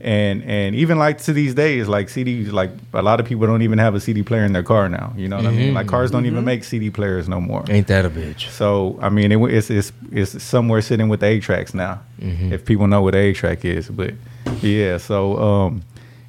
And 0.00 0.42
and 0.42 0.74
even 0.74 0.98
like 0.98 1.18
to 1.22 1.32
these 1.32 1.54
days, 1.54 1.88
like 1.88 2.08
CDs, 2.08 2.52
like 2.52 2.70
a 2.92 3.00
lot 3.00 3.20
of 3.20 3.26
people 3.26 3.46
don't 3.46 3.62
even 3.62 3.78
have 3.78 3.94
a 3.94 4.00
CD 4.00 4.22
player 4.22 4.44
in 4.44 4.52
their 4.52 4.62
car 4.62 4.86
now. 4.86 5.14
You 5.16 5.28
know 5.28 5.36
what 5.36 5.46
I 5.46 5.50
mean? 5.50 5.68
Mm-hmm. 5.68 5.76
Like 5.76 5.86
cars 5.86 6.10
don't 6.10 6.26
even 6.26 6.40
mm-hmm. 6.40 6.46
make 6.46 6.64
CD 6.64 6.90
players 6.90 7.26
no 7.26 7.40
more. 7.40 7.64
Ain't 7.70 7.86
that 7.86 8.04
a 8.04 8.10
bitch? 8.10 8.50
So 8.50 8.98
I 9.00 9.08
mean, 9.08 9.32
it, 9.32 9.38
it's 9.50 9.70
it's 9.70 9.92
it's 10.12 10.42
somewhere 10.42 10.82
sitting 10.82 11.08
with 11.08 11.20
the 11.20 11.26
A 11.26 11.40
tracks 11.40 11.72
now. 11.72 12.02
Mm-hmm. 12.20 12.52
If 12.52 12.66
people 12.66 12.86
know 12.86 13.00
what 13.00 13.14
a 13.14 13.32
track 13.32 13.64
is, 13.64 13.88
but 13.88 14.12
yeah, 14.60 14.98
so 14.98 15.38
um, 15.38 15.82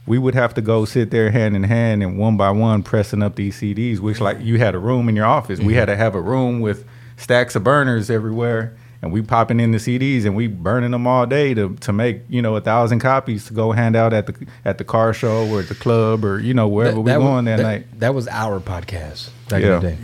we 0.05 0.19
would 0.19 0.35
have 0.35 0.53
to 0.53 0.61
go 0.61 0.85
sit 0.85 1.11
there 1.11 1.31
hand 1.31 1.57
in 1.57 1.63
hand 1.63 2.01
and 2.01 2.17
one 2.17 2.37
by 2.37 2.51
one 2.51 2.81
pressing 2.81 3.21
up 3.21 3.35
these 3.35 3.59
CDs. 3.59 3.99
Which 3.99 4.21
like 4.21 4.39
you 4.39 4.57
had 4.57 4.73
a 4.73 4.79
room 4.79 5.09
in 5.09 5.17
your 5.17 5.25
office, 5.25 5.59
we 5.59 5.73
had 5.73 5.87
to 5.87 5.97
have 5.97 6.15
a 6.15 6.21
room 6.21 6.61
with 6.61 6.85
stacks 7.17 7.55
of 7.55 7.63
burners 7.63 8.09
everywhere, 8.09 8.75
and 9.01 9.11
we 9.11 9.21
popping 9.21 9.59
in 9.59 9.71
the 9.71 9.77
CDs 9.77 10.25
and 10.25 10.35
we 10.35 10.47
burning 10.47 10.91
them 10.91 11.05
all 11.07 11.25
day 11.25 11.53
to 11.53 11.75
to 11.81 11.93
make 11.93 12.21
you 12.29 12.41
know 12.41 12.55
a 12.55 12.61
thousand 12.61 12.99
copies 12.99 13.45
to 13.45 13.53
go 13.53 13.71
hand 13.71 13.95
out 13.95 14.13
at 14.13 14.27
the 14.27 14.47
at 14.63 14.77
the 14.77 14.83
car 14.83 15.13
show 15.13 15.47
or 15.49 15.59
at 15.61 15.67
the 15.69 15.75
club 15.75 16.23
or 16.25 16.39
you 16.39 16.53
know 16.53 16.67
wherever 16.67 16.99
we 16.99 17.11
was- 17.11 17.17
going 17.23 17.45
that, 17.45 17.59
night. 17.59 17.99
That 17.99 18.13
was 18.15 18.27
our 18.27 18.59
podcast 18.59 19.29
back 19.49 19.61
Yeah. 19.61 19.75
in 19.77 19.81
the 19.81 19.89
day. 19.91 19.97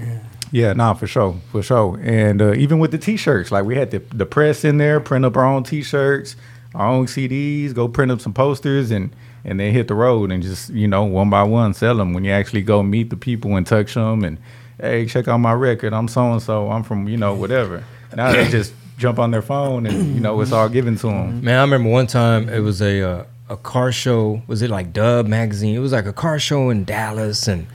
Yeah, 0.54 0.74
nah, 0.74 0.94
for 0.96 1.08
sure, 1.08 1.38
for 1.50 1.64
sure. 1.64 1.98
And 2.04 2.42
uh, 2.42 2.54
even 2.56 2.80
with 2.80 2.92
the 2.92 2.98
T-shirts, 2.98 3.54
like 3.54 3.64
we 3.64 3.76
had 3.78 3.92
the 3.92 4.00
the 4.14 4.26
press 4.26 4.66
in 4.66 4.78
there, 4.80 5.00
print 5.00 5.24
up 5.24 5.38
our 5.38 5.46
own 5.46 5.64
T-shirts, 5.64 6.36
our 6.76 6.88
own 6.88 7.06
CDs, 7.06 7.74
go 7.74 7.88
print 7.88 8.12
up 8.12 8.20
some 8.20 8.34
posters, 8.34 8.92
and 8.92 9.16
and 9.46 9.60
then 9.62 9.72
hit 9.74 9.88
the 9.88 9.96
road 9.96 10.30
and 10.32 10.44
just 10.44 10.70
you 10.72 10.88
know 10.90 11.06
one 11.06 11.30
by 11.30 11.42
one 11.44 11.74
sell 11.74 11.96
them. 11.96 12.14
When 12.14 12.26
you 12.26 12.32
actually 12.32 12.64
go 12.64 12.84
meet 12.84 13.10
the 13.10 13.16
people 13.16 13.56
and 13.56 13.66
touch 13.66 13.94
them, 13.94 14.26
and 14.26 14.38
hey, 14.82 15.06
check 15.06 15.28
out 15.28 15.38
my 15.38 15.54
record. 15.54 15.94
I'm 15.94 16.08
so 16.08 16.32
and 16.32 16.42
so. 16.42 16.70
I'm 16.72 16.84
from 16.84 17.08
you 17.08 17.18
know 17.18 17.34
whatever. 17.34 17.84
Now 18.16 18.32
they 18.32 18.48
just 18.50 18.74
jump 18.98 19.20
on 19.20 19.32
their 19.32 19.42
phone 19.42 19.86
and 19.86 20.14
you 20.14 20.22
know 20.22 20.40
it's 20.42 20.52
all 20.52 20.70
given 20.70 20.96
to 20.98 21.08
them. 21.08 21.44
Man, 21.44 21.58
I 21.58 21.62
remember 21.62 21.90
one 21.90 22.08
time 22.08 22.50
it 22.50 22.60
was 22.60 22.82
a 22.82 23.02
uh, 23.02 23.26
a 23.50 23.58
car 23.58 23.92
show. 23.92 24.42
Was 24.48 24.62
it 24.62 24.70
like 24.70 24.92
Dub 24.94 25.28
magazine? 25.28 25.76
It 25.76 25.80
was 25.80 25.92
like 25.92 26.06
a 26.06 26.14
car 26.14 26.40
show 26.40 26.70
in 26.70 26.84
Dallas, 26.84 27.48
and 27.48 27.68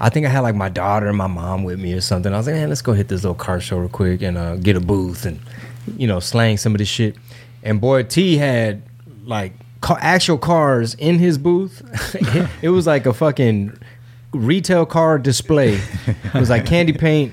I 0.00 0.08
think 0.08 0.26
I 0.26 0.30
had 0.30 0.40
like 0.40 0.54
my 0.54 0.68
daughter 0.68 1.08
and 1.08 1.16
my 1.16 1.26
mom 1.26 1.64
with 1.64 1.78
me 1.78 1.92
or 1.92 2.00
something. 2.00 2.32
I 2.32 2.38
was 2.38 2.46
like, 2.46 2.56
man, 2.56 2.68
let's 2.68 2.82
go 2.82 2.92
hit 2.92 3.08
this 3.08 3.22
little 3.22 3.34
car 3.34 3.60
show 3.60 3.78
real 3.78 3.88
quick 3.88 4.22
and 4.22 4.36
uh, 4.36 4.56
get 4.56 4.76
a 4.76 4.80
booth 4.80 5.26
and 5.26 5.40
you 5.96 6.06
know 6.06 6.20
slang 6.20 6.56
some 6.56 6.74
of 6.74 6.78
this 6.78 6.88
shit. 6.88 7.16
And 7.62 7.80
boy, 7.80 8.02
T 8.02 8.36
had 8.36 8.82
like 9.24 9.52
actual 10.00 10.38
cars 10.38 10.94
in 10.94 11.18
his 11.18 11.38
booth. 11.38 11.82
it, 12.14 12.50
it 12.62 12.68
was 12.70 12.86
like 12.86 13.06
a 13.06 13.12
fucking 13.12 13.78
retail 14.34 14.84
car 14.86 15.18
display. 15.18 15.80
It 16.06 16.34
was 16.34 16.50
like 16.50 16.66
candy 16.66 16.92
paint, 16.92 17.32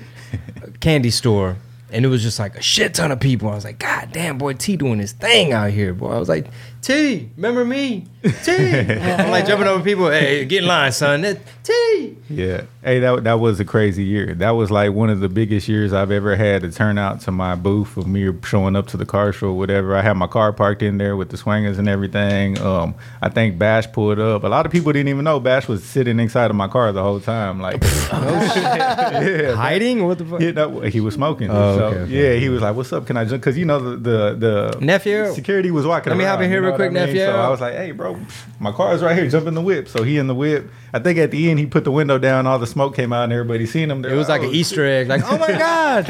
candy 0.80 1.10
store. 1.10 1.56
And 1.92 2.04
it 2.04 2.08
was 2.08 2.22
just 2.22 2.38
like 2.38 2.56
a 2.56 2.62
shit 2.62 2.94
ton 2.94 3.12
of 3.12 3.20
people. 3.20 3.48
I 3.48 3.54
was 3.54 3.64
like, 3.64 3.78
God 3.78 4.10
damn, 4.12 4.38
boy, 4.38 4.54
T 4.54 4.76
doing 4.76 4.98
his 4.98 5.12
thing 5.12 5.52
out 5.52 5.70
here, 5.70 5.92
boy. 5.92 6.12
I 6.12 6.18
was 6.18 6.28
like, 6.28 6.46
T, 6.80 7.30
remember 7.36 7.64
me? 7.64 8.06
T. 8.42 8.52
I'm 8.52 9.30
like 9.30 9.46
jumping 9.46 9.68
over 9.68 9.84
people. 9.84 10.10
Hey, 10.10 10.44
get 10.46 10.62
in 10.62 10.68
line, 10.68 10.90
son. 10.92 11.20
That- 11.22 11.38
T. 11.62 12.16
Yeah. 12.28 12.62
Hey, 12.82 12.98
that 12.98 13.22
that 13.22 13.38
was 13.38 13.60
a 13.60 13.64
crazy 13.64 14.02
year. 14.02 14.34
That 14.34 14.50
was 14.50 14.68
like 14.72 14.92
one 14.92 15.10
of 15.10 15.20
the 15.20 15.28
biggest 15.28 15.68
years 15.68 15.92
I've 15.92 16.10
ever 16.10 16.34
had 16.34 16.62
to 16.62 16.72
turn 16.72 16.98
out 16.98 17.20
to 17.20 17.30
my 17.30 17.54
booth 17.54 17.96
of 17.96 18.08
me 18.08 18.32
showing 18.44 18.74
up 18.74 18.88
to 18.88 18.96
the 18.96 19.06
car 19.06 19.32
show, 19.32 19.48
or 19.48 19.52
whatever. 19.56 19.94
I 19.94 20.02
had 20.02 20.14
my 20.14 20.26
car 20.26 20.52
parked 20.52 20.82
in 20.82 20.98
there 20.98 21.16
with 21.16 21.28
the 21.28 21.36
swingers 21.36 21.78
and 21.78 21.88
everything. 21.88 22.58
Um, 22.60 22.96
I 23.20 23.28
think 23.28 23.58
Bash 23.58 23.90
pulled 23.92 24.18
up. 24.18 24.42
A 24.42 24.48
lot 24.48 24.66
of 24.66 24.72
people 24.72 24.92
didn't 24.92 25.08
even 25.08 25.22
know 25.22 25.38
Bash 25.38 25.68
was 25.68 25.84
sitting 25.84 26.18
inside 26.18 26.50
of 26.50 26.56
my 26.56 26.66
car 26.66 26.90
the 26.90 27.02
whole 27.02 27.20
time. 27.20 27.60
Like, 27.60 27.80
yeah, 28.12 29.54
Hiding? 29.54 30.04
What 30.04 30.18
the 30.18 30.24
fuck? 30.24 30.40
yeah, 30.40 30.50
no, 30.50 30.80
he 30.80 30.98
was 31.00 31.14
smoking. 31.14 31.48
Oh, 31.48 31.76
so, 31.78 31.81
okay, 31.88 31.98
okay. 32.00 32.12
Yeah, 32.34 32.38
he 32.40 32.48
was 32.48 32.62
like, 32.62 32.74
"What's 32.76 32.92
up? 32.92 33.06
Can 33.06 33.16
I?" 33.16 33.24
Jump 33.24 33.42
because 33.42 33.56
you 33.58 33.64
know 33.64 33.78
the 33.78 33.96
the, 33.96 34.36
the 34.76 34.80
Nephew? 34.80 35.32
security 35.32 35.70
was 35.70 35.86
walking. 35.86 36.10
Let 36.10 36.18
me 36.18 36.24
hop 36.24 36.40
in 36.40 36.48
here 36.48 36.56
you 36.56 36.62
know 36.62 36.68
real 36.68 36.76
quick, 36.76 36.90
I 36.90 36.94
mean? 36.94 37.06
nephew. 37.06 37.20
So 37.24 37.36
I 37.36 37.48
was 37.48 37.60
like, 37.60 37.74
"Hey, 37.74 37.92
bro, 37.92 38.18
my 38.60 38.72
car 38.72 38.94
is 38.94 39.02
right 39.02 39.16
here. 39.16 39.28
Jump 39.28 39.46
in 39.46 39.54
the 39.54 39.60
whip." 39.60 39.88
So 39.88 40.02
he 40.02 40.18
in 40.18 40.26
the 40.26 40.34
whip. 40.34 40.70
I 40.94 40.98
think 40.98 41.18
at 41.18 41.30
the 41.30 41.50
end 41.50 41.58
he 41.58 41.66
put 41.66 41.84
the 41.84 41.90
window 41.90 42.18
down. 42.18 42.46
All 42.46 42.58
the 42.58 42.66
smoke 42.66 42.94
came 42.94 43.12
out, 43.12 43.24
and 43.24 43.32
everybody 43.32 43.66
seen 43.66 43.90
him. 43.90 44.04
It 44.04 44.14
was 44.14 44.28
like 44.28 44.42
an 44.42 44.48
"Oh, 44.48 44.52
Easter 44.52 44.84
egg. 44.84 45.08
Like, 45.08 45.22
oh 45.24 45.38
my 45.38 45.48
God, 45.58 46.06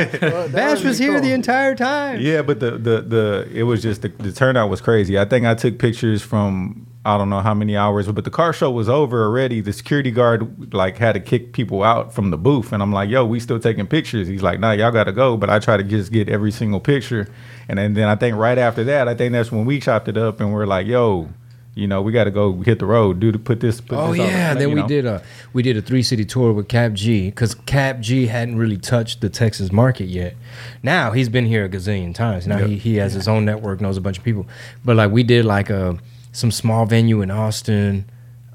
Bash 0.52 0.78
was 0.78 0.84
was 0.84 0.98
here 0.98 1.12
cool. 1.12 1.20
the 1.20 1.32
entire 1.32 1.74
time. 1.74 2.20
Yeah, 2.20 2.42
but 2.42 2.60
the 2.60 2.72
the 2.72 3.00
the 3.02 3.48
it 3.52 3.62
was 3.64 3.82
just 3.82 4.02
the, 4.02 4.08
the 4.08 4.32
turnout 4.32 4.70
was 4.70 4.80
crazy. 4.80 5.18
I 5.18 5.24
think 5.24 5.46
I 5.46 5.54
took 5.54 5.78
pictures 5.78 6.22
from 6.22 6.81
I 7.04 7.18
don't 7.18 7.30
know 7.30 7.40
how 7.40 7.52
many 7.52 7.76
hours, 7.76 8.06
but 8.12 8.24
the 8.24 8.30
car 8.30 8.52
show 8.52 8.70
was 8.70 8.88
over 8.88 9.24
already. 9.24 9.60
The 9.60 9.72
security 9.72 10.12
guard 10.12 10.72
like 10.72 10.98
had 10.98 11.12
to 11.14 11.20
kick 11.20 11.52
people 11.52 11.82
out 11.82 12.14
from 12.14 12.30
the 12.30 12.36
booth, 12.38 12.72
and 12.72 12.80
I'm 12.80 12.92
like, 12.92 13.10
"Yo, 13.10 13.24
we 13.26 13.40
still 13.40 13.58
taking 13.58 13.88
pictures." 13.88 14.28
He's 14.28 14.42
like, 14.42 14.60
"Nah, 14.60 14.70
y'all 14.72 14.92
got 14.92 15.04
to 15.04 15.12
go." 15.12 15.36
But 15.36 15.50
I 15.50 15.58
try 15.58 15.76
to 15.76 15.82
just 15.82 16.12
get 16.12 16.28
every 16.28 16.52
single 16.52 16.78
picture, 16.78 17.26
and 17.68 17.76
then, 17.78 17.94
then 17.94 18.06
I 18.08 18.14
think 18.14 18.36
right 18.36 18.56
after 18.56 18.84
that, 18.84 19.08
I 19.08 19.14
think 19.16 19.32
that's 19.32 19.50
when 19.50 19.64
we 19.64 19.80
chopped 19.80 20.06
it 20.06 20.16
up, 20.16 20.40
and 20.40 20.52
we're 20.52 20.66
like, 20.66 20.86
"Yo." 20.86 21.28
You 21.74 21.86
know, 21.86 22.02
we 22.02 22.12
got 22.12 22.24
to 22.24 22.30
go 22.30 22.52
hit 22.60 22.80
the 22.80 22.84
road, 22.84 23.18
dude. 23.18 23.42
put 23.46 23.60
this. 23.60 23.80
Put 23.80 23.96
Oh 23.98 24.08
this 24.12 24.18
the- 24.18 24.24
yeah, 24.26 24.52
then 24.52 24.68
we 24.74 24.82
know. 24.82 24.86
did 24.86 25.06
a 25.06 25.22
we 25.54 25.62
did 25.62 25.74
a 25.78 25.80
three 25.80 26.02
city 26.02 26.22
tour 26.26 26.52
with 26.52 26.68
Cap 26.68 26.92
G 26.92 27.30
because 27.30 27.54
Cap 27.54 28.00
G 28.00 28.26
hadn't 28.26 28.58
really 28.58 28.76
touched 28.76 29.22
the 29.22 29.30
Texas 29.30 29.72
market 29.72 30.04
yet. 30.04 30.34
Now 30.82 31.12
he's 31.12 31.30
been 31.30 31.46
here 31.46 31.64
a 31.64 31.70
gazillion 31.70 32.14
times. 32.14 32.46
Now 32.46 32.58
Yep. 32.58 32.68
he, 32.68 32.76
he 32.76 32.96
has 32.96 33.14
his 33.14 33.26
own 33.26 33.46
network, 33.46 33.80
knows 33.80 33.96
a 33.96 34.02
bunch 34.02 34.18
of 34.18 34.22
people. 34.24 34.46
But 34.84 34.96
like 34.96 35.10
we 35.12 35.22
did 35.22 35.46
like 35.46 35.70
a 35.70 35.96
some 36.32 36.50
small 36.50 36.86
venue 36.86 37.20
in 37.22 37.30
Austin. 37.30 38.06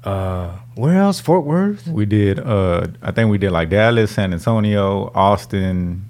Uh, 0.04 0.52
where 0.74 0.98
else? 1.00 1.20
Fort 1.20 1.44
Worth. 1.44 1.86
We 1.88 2.06
did. 2.06 2.38
Uh, 2.38 2.86
I 3.02 3.10
think 3.12 3.30
we 3.30 3.38
did 3.38 3.50
like 3.50 3.68
Dallas, 3.70 4.12
San 4.12 4.32
Antonio, 4.32 5.10
Austin, 5.14 6.04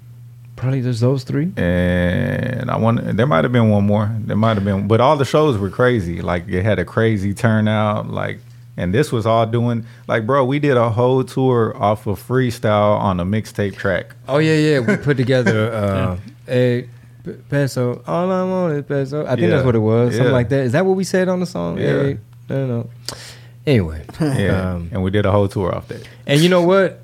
Probably 0.55 0.81
just 0.81 0.99
those 0.99 1.23
three. 1.23 1.53
and 1.55 2.69
I 2.69 2.75
want 2.77 3.15
there 3.15 3.25
might 3.25 3.45
have 3.45 3.53
been 3.53 3.69
one 3.69 3.85
more. 3.85 4.11
There 4.19 4.35
might 4.35 4.55
have 4.55 4.65
been, 4.65 4.87
but 4.89 4.99
all 4.99 5.15
the 5.15 5.23
shows 5.25 5.57
were 5.57 5.69
crazy. 5.69 6.21
Like 6.21 6.49
it 6.49 6.63
had 6.63 6.79
a 6.79 6.85
crazy 6.85 7.33
turnout. 7.33 8.09
Like, 8.11 8.39
and 8.75 8.93
this 8.93 9.09
was 9.11 9.25
all 9.25 9.45
doing 9.45 9.85
like, 10.07 10.25
bro, 10.25 10.43
we 10.43 10.59
did 10.59 10.75
a 10.75 10.89
whole 10.89 11.23
tour 11.23 11.75
off 11.77 12.07
of 12.07 12.21
freestyle 12.25 12.99
on 12.99 13.19
a 13.21 13.25
mixtape 13.25 13.77
track. 13.77 14.15
Oh 14.27 14.37
yeah, 14.39 14.55
yeah. 14.55 14.79
We 14.79 14.97
put 14.97 15.15
together 15.17 15.71
uh, 15.73 16.17
a 16.49 16.81
p- 16.83 16.89
peso. 17.49 18.01
All 18.07 18.31
I 18.31 18.43
want 18.43 18.73
is 18.73 18.83
peso. 18.85 19.25
I 19.25 19.29
think 19.29 19.41
Yeah. 19.41 19.47
that's 19.49 19.65
what 19.65 19.75
it 19.75 19.79
was. 19.79 20.11
Something 20.13 20.27
Yeah. 20.27 20.31
like 20.33 20.49
that. 20.49 20.61
Is 20.65 20.71
that 20.73 20.85
what 20.85 20.95
we 20.95 21.03
said 21.03 21.27
on 21.29 21.39
the 21.39 21.45
song? 21.45 21.77
Yeah. 21.77 21.85
Hey, 22.03 22.17
no, 22.49 22.67
no. 22.67 22.89
Anyway, 23.67 24.03
Yeah, 24.19 24.73
um, 24.73 24.89
and 24.91 25.03
we 25.03 25.11
did 25.11 25.25
a 25.25 25.31
whole 25.31 25.47
tour 25.47 25.73
off 25.75 25.87
that. 25.89 26.01
And 26.25 26.41
you 26.41 26.49
know 26.49 26.61
what? 26.63 27.01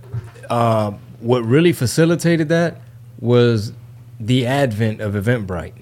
Uh, 0.50 0.92
what 1.20 1.46
really 1.46 1.74
facilitated 1.74 2.50
that 2.50 2.82
was 3.20 3.72
the 4.20 4.46
advent 4.46 5.02
of 5.02 5.14
Eventbrite. 5.14 5.74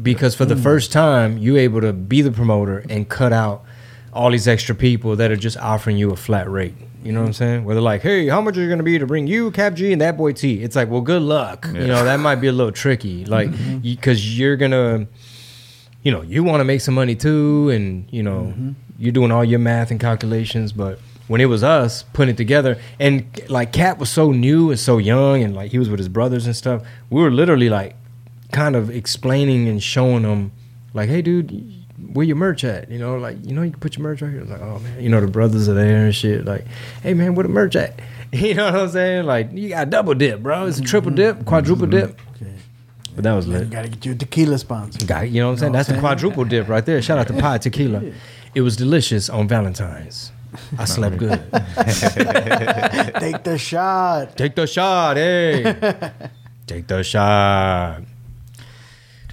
Because 0.00 0.34
for 0.36 0.44
the 0.44 0.54
first 0.54 0.92
time, 0.92 1.38
you 1.38 1.56
able 1.56 1.80
to 1.80 1.92
be 1.92 2.22
the 2.22 2.30
promoter 2.30 2.84
and 2.88 3.08
cut 3.08 3.32
out 3.32 3.64
all 4.12 4.30
these 4.30 4.48
extra 4.48 4.74
people 4.74 5.16
that 5.16 5.30
are 5.30 5.36
just 5.36 5.56
offering 5.56 5.96
you 5.96 6.10
a 6.10 6.16
flat 6.16 6.50
rate. 6.50 6.74
You 7.04 7.12
know 7.12 7.20
what 7.20 7.28
I'm 7.28 7.32
saying? 7.32 7.64
Where 7.64 7.74
they're 7.74 7.82
like, 7.82 8.02
hey, 8.02 8.26
how 8.26 8.40
much 8.40 8.56
are 8.56 8.60
you 8.60 8.66
going 8.66 8.78
to 8.78 8.84
be 8.84 8.98
to 8.98 9.06
bring 9.06 9.28
you, 9.28 9.52
Cap 9.52 9.74
G, 9.74 9.92
and 9.92 10.00
that 10.00 10.16
boy 10.16 10.32
T? 10.32 10.62
It's 10.62 10.74
like, 10.74 10.90
well, 10.90 11.00
good 11.00 11.22
luck. 11.22 11.66
You 11.66 11.86
know, 11.86 12.04
that 12.04 12.18
might 12.18 12.36
be 12.36 12.48
a 12.48 12.52
little 12.52 12.72
tricky. 12.72 13.24
Like, 13.24 13.50
mm-hmm. 13.50 13.78
because 13.78 14.36
you're 14.36 14.56
going 14.56 14.72
to, 14.72 15.06
you 16.02 16.10
know, 16.10 16.22
you 16.22 16.42
want 16.42 16.60
to 16.60 16.64
make 16.64 16.80
some 16.80 16.94
money 16.94 17.14
too. 17.14 17.70
And, 17.70 18.08
you 18.12 18.24
know, 18.24 18.52
mm-hmm. 18.52 18.72
you're 18.98 19.12
doing 19.12 19.30
all 19.30 19.44
your 19.44 19.60
math 19.60 19.92
and 19.92 20.00
calculations. 20.00 20.72
But 20.72 20.98
when 21.28 21.40
it 21.40 21.46
was 21.46 21.62
us 21.62 22.02
putting 22.02 22.34
it 22.34 22.36
together, 22.36 22.78
and 22.98 23.26
like 23.48 23.72
Cap 23.72 23.98
was 23.98 24.10
so 24.10 24.32
new 24.32 24.70
and 24.70 24.78
so 24.78 24.98
young, 24.98 25.42
and 25.42 25.54
like 25.54 25.70
he 25.70 25.78
was 25.78 25.88
with 25.88 25.98
his 26.00 26.08
brothers 26.08 26.46
and 26.46 26.56
stuff, 26.56 26.82
we 27.10 27.22
were 27.22 27.30
literally 27.30 27.68
like 27.68 27.94
kind 28.50 28.74
of 28.74 28.90
explaining 28.90 29.68
and 29.68 29.80
showing 29.82 30.22
them, 30.24 30.50
like, 30.94 31.08
hey, 31.08 31.22
dude, 31.22 31.77
where 32.12 32.24
your 32.24 32.36
merch 32.36 32.64
at? 32.64 32.90
You 32.90 32.98
know, 32.98 33.16
like, 33.16 33.36
you 33.44 33.54
know, 33.54 33.62
you 33.62 33.70
can 33.70 33.80
put 33.80 33.96
your 33.96 34.02
merch 34.02 34.22
right 34.22 34.30
here. 34.30 34.44
Like, 34.44 34.60
oh 34.60 34.78
man, 34.78 35.02
you 35.02 35.08
know, 35.08 35.20
the 35.20 35.26
brothers 35.26 35.68
are 35.68 35.74
there 35.74 36.06
and 36.06 36.14
shit. 36.14 36.44
Like, 36.44 36.64
hey 37.02 37.14
man, 37.14 37.34
where 37.34 37.44
the 37.44 37.48
merch 37.48 37.76
at? 37.76 37.98
You 38.30 38.52
know 38.52 38.66
what 38.66 38.76
I'm 38.76 38.88
saying? 38.90 39.24
Like, 39.24 39.52
you 39.52 39.70
got 39.70 39.88
double 39.88 40.12
dip, 40.12 40.42
bro. 40.42 40.66
It's 40.66 40.78
a 40.78 40.82
triple 40.82 41.10
dip, 41.10 41.36
mm-hmm. 41.36 41.44
quadruple 41.44 41.86
dip. 41.86 42.10
Mm-hmm. 42.10 42.44
Okay. 42.44 42.54
But 43.14 43.24
that 43.24 43.32
was 43.32 43.46
You 43.46 43.54
lit. 43.54 43.70
gotta 43.70 43.88
get 43.88 44.04
you 44.04 44.12
a 44.12 44.16
tequila 44.16 44.58
sponsor. 44.58 45.06
Got, 45.06 45.30
you 45.30 45.40
know 45.40 45.46
what 45.46 45.52
I'm 45.52 45.58
saying? 45.58 45.72
That's 45.72 45.88
the 45.88 45.98
quadruple 45.98 46.44
dip 46.44 46.68
right 46.68 46.84
there. 46.84 47.00
Shout 47.00 47.16
out 47.16 47.26
to 47.28 47.32
Pie 47.32 47.56
Tequila. 47.56 48.02
It 48.54 48.60
was 48.60 48.76
delicious 48.76 49.30
on 49.30 49.48
Valentine's. 49.48 50.30
I 50.78 50.84
slept 50.84 51.16
good. 51.16 51.30
Take 51.52 53.44
the 53.44 53.56
shot. 53.58 54.36
Take 54.36 54.54
the 54.54 54.66
shot, 54.66 55.16
hey. 55.16 56.12
Take 56.66 56.86
the 56.86 57.02
shot. 57.02 58.02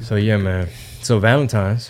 So 0.01 0.15
yeah, 0.15 0.37
man. 0.37 0.69
So 1.01 1.19
Valentine's, 1.19 1.89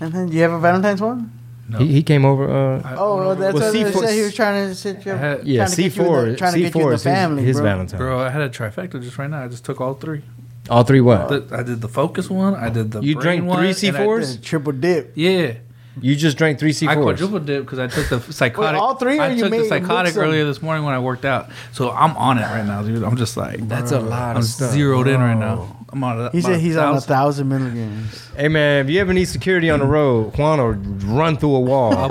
And 0.00 0.12
then 0.12 0.28
you 0.28 0.40
have 0.42 0.52
a 0.52 0.58
Valentine's 0.60 1.00
one? 1.00 1.32
No. 1.68 1.78
he, 1.78 1.86
he 1.88 2.02
came 2.02 2.24
over. 2.24 2.48
Uh, 2.48 2.80
I- 2.82 2.94
Oh, 2.96 3.16
well, 3.18 3.34
that's 3.36 3.52
Well, 3.54 3.62
what 3.64 3.72
they 3.72 3.84
C4 3.84 4.00
said. 4.06 4.14
He 4.14 4.20
was 4.22 4.34
trying 4.34 4.68
to 4.68 4.74
sit 4.74 5.04
you. 5.04 5.12
I 5.12 5.16
had- 5.16 5.46
yeah, 5.46 5.64
trying 5.66 5.70
to 5.76 5.82
get 5.82 5.92
C 5.92 5.98
four. 6.02 6.22
the- 6.24 6.36
trying 6.36 6.52
to 6.52 6.58
C 6.58 6.62
get 6.62 6.74
you 6.74 6.80
in 6.80 6.82
four 6.84 6.90
the 6.90 6.94
is 6.94 7.02
his, 7.02 7.12
family, 7.12 7.42
his 7.42 7.56
bro. 7.56 7.64
Valentine. 7.64 7.98
Bro, 7.98 8.20
I 8.20 8.30
had 8.30 8.42
a 8.42 8.48
trifecta 8.48 9.02
just 9.02 9.18
right 9.18 9.28
now. 9.28 9.44
I 9.44 9.48
just 9.48 9.64
took 9.64 9.80
all 9.80 9.94
three. 9.94 10.22
All 10.70 10.82
three 10.84 11.00
what? 11.02 11.28
The- 11.28 11.56
I 11.56 11.62
did 11.62 11.80
the 11.82 11.88
focus 11.88 12.30
one. 12.30 12.54
I 12.54 12.68
did 12.70 12.90
the 12.92 13.00
You 13.02 13.14
brain 13.14 13.22
drank 13.40 13.44
one, 13.44 13.58
three 13.58 13.88
and 13.88 13.96
I- 13.96 14.00
C4s? 14.00 14.42
Triple 14.42 14.72
dip. 14.72 15.12
Yeah, 15.14 15.52
You 16.00 16.14
just 16.16 16.38
drank 16.38 16.58
three 16.58 16.72
C 16.72 16.86
I 16.86 16.94
fours. 16.94 17.04
I 17.04 17.08
quadruple 17.26 17.40
dip 17.40 17.64
because 17.64 17.78
I 17.80 17.86
took 17.88 18.08
the 18.08 18.32
psychotic. 18.32 18.80
all 18.80 18.94
three, 18.94 19.18
or 19.18 19.22
I 19.22 19.28
you 19.32 19.42
took 19.42 19.50
made- 19.50 19.62
the 19.64 19.68
psychotic 19.68 20.16
earlier 20.16 20.44
this 20.46 20.62
morning 20.62 20.84
when 20.84 20.94
I 20.94 21.00
worked 21.00 21.24
out. 21.26 21.50
So 21.72 21.90
I'm 21.90 22.16
on 22.16 22.38
it 22.38 22.42
right 22.42 22.64
now, 22.64 22.82
dude. 22.82 23.02
I'm 23.02 23.16
just 23.16 23.36
like 23.36 23.66
That's 23.68 23.92
a 23.92 24.00
lot 24.00 24.30
I'm 24.36 24.36
of 24.38 24.44
stuff. 24.44 24.70
zeroed 24.70 25.06
in 25.08 25.20
right 25.20 25.34
now. 25.36 25.74
I'm 25.90 26.04
on 26.04 26.26
it. 26.26 26.32
He 26.32 26.38
I'm 26.38 26.42
said 26.44 26.60
he's 26.60 26.76
on 26.76 26.88
a 26.90 26.92
thousand. 27.00 27.08
thousand 27.08 27.48
milligrams. 27.48 28.28
Hey 28.36 28.48
man, 28.48 28.84
if 28.84 28.90
you 28.90 29.00
ever 29.00 29.12
need 29.14 29.24
security 29.24 29.70
on 29.70 29.78
the 29.80 29.86
road, 29.86 30.36
Juan 30.36 30.58
will 30.58 30.72
run 31.14 31.36
through 31.38 31.54
a 31.54 31.60
wall. 31.60 32.08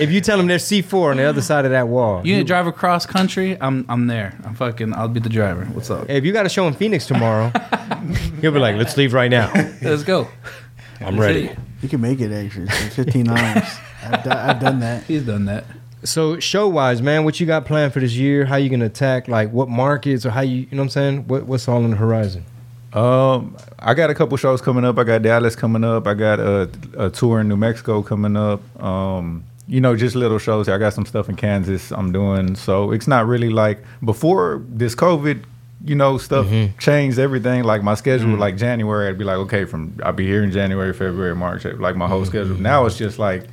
if 0.00 0.10
you 0.10 0.20
tell 0.22 0.40
him 0.40 0.46
there's 0.46 0.64
C4 0.64 1.10
on 1.10 1.16
the 1.18 1.24
other 1.24 1.42
side 1.42 1.64
of 1.66 1.72
that 1.72 1.88
wall, 1.88 2.26
You 2.26 2.34
need 2.36 2.42
to 2.42 2.46
drive 2.46 2.66
across 2.66 3.04
country? 3.04 3.58
I'm 3.60 3.84
I'm 3.88 4.06
there. 4.06 4.38
I'm 4.44 4.54
fucking. 4.54 4.94
I'll 4.94 5.08
be 5.08 5.20
the 5.20 5.28
driver. 5.28 5.66
What's 5.66 5.90
up? 5.90 6.06
Hey, 6.06 6.16
if 6.16 6.24
you 6.24 6.32
got 6.32 6.46
a 6.46 6.48
show 6.48 6.66
in 6.68 6.74
Phoenix 6.74 7.06
tomorrow, 7.06 7.52
he'll 8.40 8.52
be 8.52 8.58
like, 8.58 8.76
"Let's 8.76 8.96
leave 8.96 9.12
right 9.12 9.30
now." 9.30 9.52
Let's 9.82 10.02
go. 10.04 10.28
I'm 11.00 11.20
ready. 11.20 11.50
You 11.82 11.88
can 11.90 12.00
make 12.00 12.20
it 12.20 12.32
actually. 12.32 12.68
It's 12.70 12.94
Fifteen 12.94 13.26
dollars. 13.26 13.64
I've, 14.04 14.24
do- 14.24 14.30
I've 14.30 14.60
done 14.60 14.80
that. 14.80 15.04
He's 15.04 15.22
done 15.24 15.44
that. 15.46 15.64
So 16.04 16.38
show 16.40 16.68
wise, 16.68 17.02
man, 17.02 17.24
what 17.24 17.40
you 17.40 17.46
got 17.46 17.66
planned 17.66 17.92
for 17.92 18.00
this 18.00 18.14
year? 18.14 18.46
How 18.46 18.56
you 18.56 18.70
gonna 18.70 18.86
attack? 18.86 19.28
Like 19.28 19.50
what 19.52 19.68
markets 19.68 20.24
or 20.24 20.30
how 20.30 20.40
you? 20.40 20.60
You 20.60 20.66
know 20.72 20.78
what 20.78 20.82
I'm 20.84 20.88
saying? 20.90 21.28
What, 21.28 21.44
what's 21.46 21.68
all 21.68 21.84
on 21.84 21.90
the 21.90 21.96
horizon? 21.96 22.44
Um, 22.96 23.56
I 23.78 23.92
got 23.92 24.08
a 24.08 24.14
couple 24.14 24.36
shows 24.38 24.62
coming 24.62 24.84
up. 24.84 24.98
I 24.98 25.04
got 25.04 25.20
Dallas 25.22 25.54
coming 25.54 25.84
up. 25.84 26.06
I 26.06 26.14
got 26.14 26.40
a, 26.40 26.70
a 26.96 27.10
tour 27.10 27.40
in 27.40 27.48
New 27.48 27.56
Mexico 27.56 28.02
coming 28.02 28.36
up. 28.36 28.60
Um, 28.82 29.44
you 29.68 29.80
know, 29.80 29.94
just 29.96 30.16
little 30.16 30.38
shows. 30.38 30.68
I 30.68 30.78
got 30.78 30.94
some 30.94 31.04
stuff 31.04 31.28
in 31.28 31.36
Kansas 31.36 31.92
I'm 31.92 32.10
doing. 32.10 32.54
So 32.56 32.92
it's 32.92 33.06
not 33.06 33.26
really 33.26 33.50
like 33.50 33.84
before 34.02 34.62
this 34.68 34.94
COVID, 34.94 35.44
you 35.84 35.94
know, 35.94 36.16
stuff 36.16 36.46
changed 36.78 37.18
everything. 37.18 37.64
Like 37.64 37.82
my 37.82 37.94
schedule, 37.94 38.36
like 38.38 38.56
January, 38.56 39.08
I'd 39.08 39.18
be 39.18 39.24
like, 39.24 39.36
okay, 39.38 39.66
from 39.66 39.98
I'll 40.02 40.12
be 40.14 40.26
here 40.26 40.42
in 40.42 40.50
January, 40.50 40.92
February, 40.94 41.34
March, 41.36 41.64
like 41.64 41.96
my 41.96 42.08
whole 42.08 42.24
schedule. 42.24 42.56
Now 42.56 42.86
it's 42.86 42.96
just 42.96 43.18
like 43.18 43.44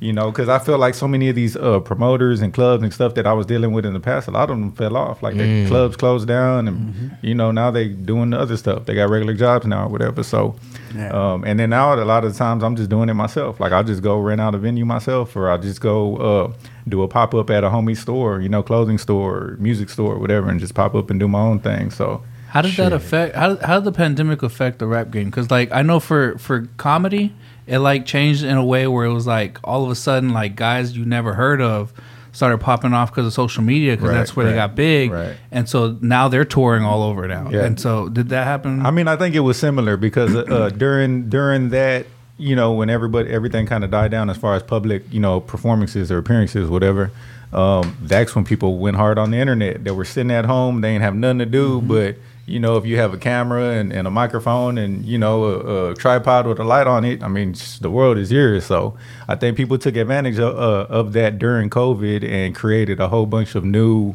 you 0.00 0.12
know, 0.12 0.30
because 0.30 0.48
I 0.48 0.58
feel 0.58 0.76
like 0.76 0.94
so 0.94 1.06
many 1.08 1.28
of 1.28 1.36
these 1.36 1.56
uh, 1.56 1.80
promoters 1.80 2.40
and 2.42 2.52
clubs 2.52 2.82
and 2.82 2.92
stuff 2.92 3.14
that 3.14 3.26
I 3.26 3.32
was 3.32 3.46
dealing 3.46 3.72
with 3.72 3.86
in 3.86 3.94
the 3.94 4.00
past, 4.00 4.28
a 4.28 4.30
lot 4.32 4.50
of 4.50 4.58
them 4.58 4.72
fell 4.72 4.96
off. 4.96 5.22
Like 5.22 5.36
the 5.36 5.66
clubs 5.66 5.96
closed 5.96 6.26
down, 6.28 6.68
and 6.68 7.16
you 7.22 7.34
know 7.34 7.50
now 7.52 7.70
they 7.70 7.88
doing 7.88 8.30
the 8.30 8.38
other 8.38 8.56
stuff. 8.56 8.86
They 8.86 8.94
got 8.94 9.08
regular 9.08 9.34
jobs 9.34 9.66
now 9.66 9.86
or 9.86 9.88
whatever. 9.88 10.22
So, 10.22 10.56
Yeah. 10.94 11.10
um, 11.10 11.44
and 11.44 11.58
then 11.58 11.70
now 11.70 11.94
a 11.94 12.04
lot 12.04 12.24
of 12.24 12.36
times 12.36 12.62
I'm 12.64 12.76
just 12.76 12.90
doing 12.90 13.08
it 13.08 13.14
myself. 13.14 13.60
Like 13.60 13.72
I'll 13.72 13.84
just 13.84 14.02
go 14.02 14.18
rent 14.18 14.40
out 14.40 14.54
a 14.54 14.58
venue 14.58 14.84
myself, 14.84 15.36
or 15.36 15.48
I'll 15.50 15.58
just 15.58 15.80
go 15.80 16.16
uh, 16.16 16.52
do 16.88 17.02
a 17.02 17.08
pop 17.08 17.34
up 17.34 17.48
at 17.50 17.64
a 17.64 17.70
homie 17.70 17.96
store, 17.96 18.40
you 18.40 18.48
know, 18.48 18.62
clothing 18.62 18.98
store, 18.98 19.56
music 19.58 19.88
store, 19.90 20.18
whatever, 20.18 20.50
and 20.50 20.60
just 20.60 20.74
pop 20.74 20.94
up 20.94 21.08
and 21.10 21.18
do 21.20 21.28
my 21.28 21.40
own 21.40 21.60
thing. 21.60 21.90
So. 21.90 22.22
How 22.48 22.62
did 22.62 22.74
that 22.76 22.92
affect? 22.92 23.34
How 23.34 23.56
how 23.56 23.80
did 23.80 23.84
the 23.84 23.90
pandemic 23.92 24.42
affect 24.44 24.78
the 24.78 24.86
rap 24.86 25.10
game? 25.10 25.24
Because 25.26 25.50
like 25.50 25.72
I 25.72 25.82
know 25.82 25.98
for 25.98 26.38
for 26.38 26.68
comedy, 26.76 27.32
it 27.66 27.78
like 27.78 28.06
changed 28.06 28.42
in 28.44 28.56
a 28.56 28.64
way 28.64 28.86
where 28.86 29.04
it 29.04 29.12
was 29.12 29.26
like 29.26 29.58
all 29.64 29.84
of 29.84 29.90
a 29.90 29.94
sudden 29.94 30.30
like 30.32 30.54
guys 30.56 30.96
you 30.96 31.04
never 31.04 31.34
heard 31.34 31.60
of 31.60 31.92
started 32.32 32.58
popping 32.58 32.92
off 32.92 33.10
because 33.12 33.26
of 33.26 33.32
social 33.32 33.62
media 33.62 33.92
because 33.92 34.08
Right, 34.08 34.14
that's 34.16 34.34
where 34.34 34.46
they 34.46 34.54
got 34.54 34.74
big, 34.74 35.12
right. 35.12 35.36
and 35.52 35.68
so 35.68 35.96
now 36.00 36.26
they're 36.28 36.44
touring 36.44 36.82
all 36.82 37.02
over 37.04 37.28
now. 37.28 37.48
Yeah. 37.48 37.64
And 37.64 37.78
so 37.78 38.08
did 38.08 38.28
that 38.30 38.44
happen? 38.44 38.84
I 38.84 38.90
mean, 38.90 39.06
I 39.06 39.14
think 39.16 39.34
it 39.36 39.40
was 39.40 39.56
similar 39.56 39.96
because 39.96 40.34
uh, 40.34 40.70
during 40.76 41.28
during 41.28 41.68
that, 41.70 42.06
you 42.36 42.56
know, 42.56 42.72
when 42.72 42.90
everybody 42.90 43.30
everything 43.30 43.66
kind 43.66 43.84
of 43.84 43.90
died 43.92 44.10
down 44.10 44.30
as 44.30 44.36
far 44.36 44.54
as 44.56 44.64
public, 44.64 45.04
you 45.12 45.20
know, 45.20 45.38
performances 45.40 46.10
or 46.10 46.18
appearances, 46.18 46.68
whatever. 46.68 47.12
Um, 47.52 47.96
that's 48.02 48.34
when 48.34 48.44
people 48.44 48.78
went 48.78 48.96
hard 48.96 49.16
on 49.16 49.30
the 49.30 49.36
internet. 49.38 49.84
They 49.84 49.92
were 49.92 50.04
sitting 50.04 50.32
at 50.32 50.44
home, 50.44 50.80
they 50.80 50.90
didn't 50.92 51.02
have 51.02 51.14
nothing 51.14 51.38
to 51.38 51.46
do, 51.46 51.80
but 51.82 52.16
you 52.46 52.60
know, 52.60 52.76
if 52.76 52.84
you 52.84 52.98
have 52.98 53.14
a 53.14 53.18
camera 53.18 53.70
and, 53.70 53.92
and 53.92 54.06
a 54.06 54.10
microphone 54.10 54.76
and 54.78 55.04
you 55.04 55.18
know 55.18 55.44
a, 55.44 55.90
a 55.90 55.94
tripod 55.94 56.46
with 56.46 56.58
a 56.58 56.64
light 56.64 56.86
on 56.86 57.04
it, 57.04 57.22
I 57.22 57.28
mean, 57.28 57.54
the 57.80 57.90
world 57.90 58.18
is 58.18 58.30
yours. 58.30 58.66
So 58.66 58.96
I 59.28 59.34
think 59.34 59.56
people 59.56 59.78
took 59.78 59.96
advantage 59.96 60.38
of, 60.38 60.56
uh, 60.56 60.86
of 60.92 61.12
that 61.14 61.38
during 61.38 61.70
COVID 61.70 62.22
and 62.22 62.54
created 62.54 63.00
a 63.00 63.08
whole 63.08 63.26
bunch 63.26 63.54
of 63.54 63.64
new 63.64 64.14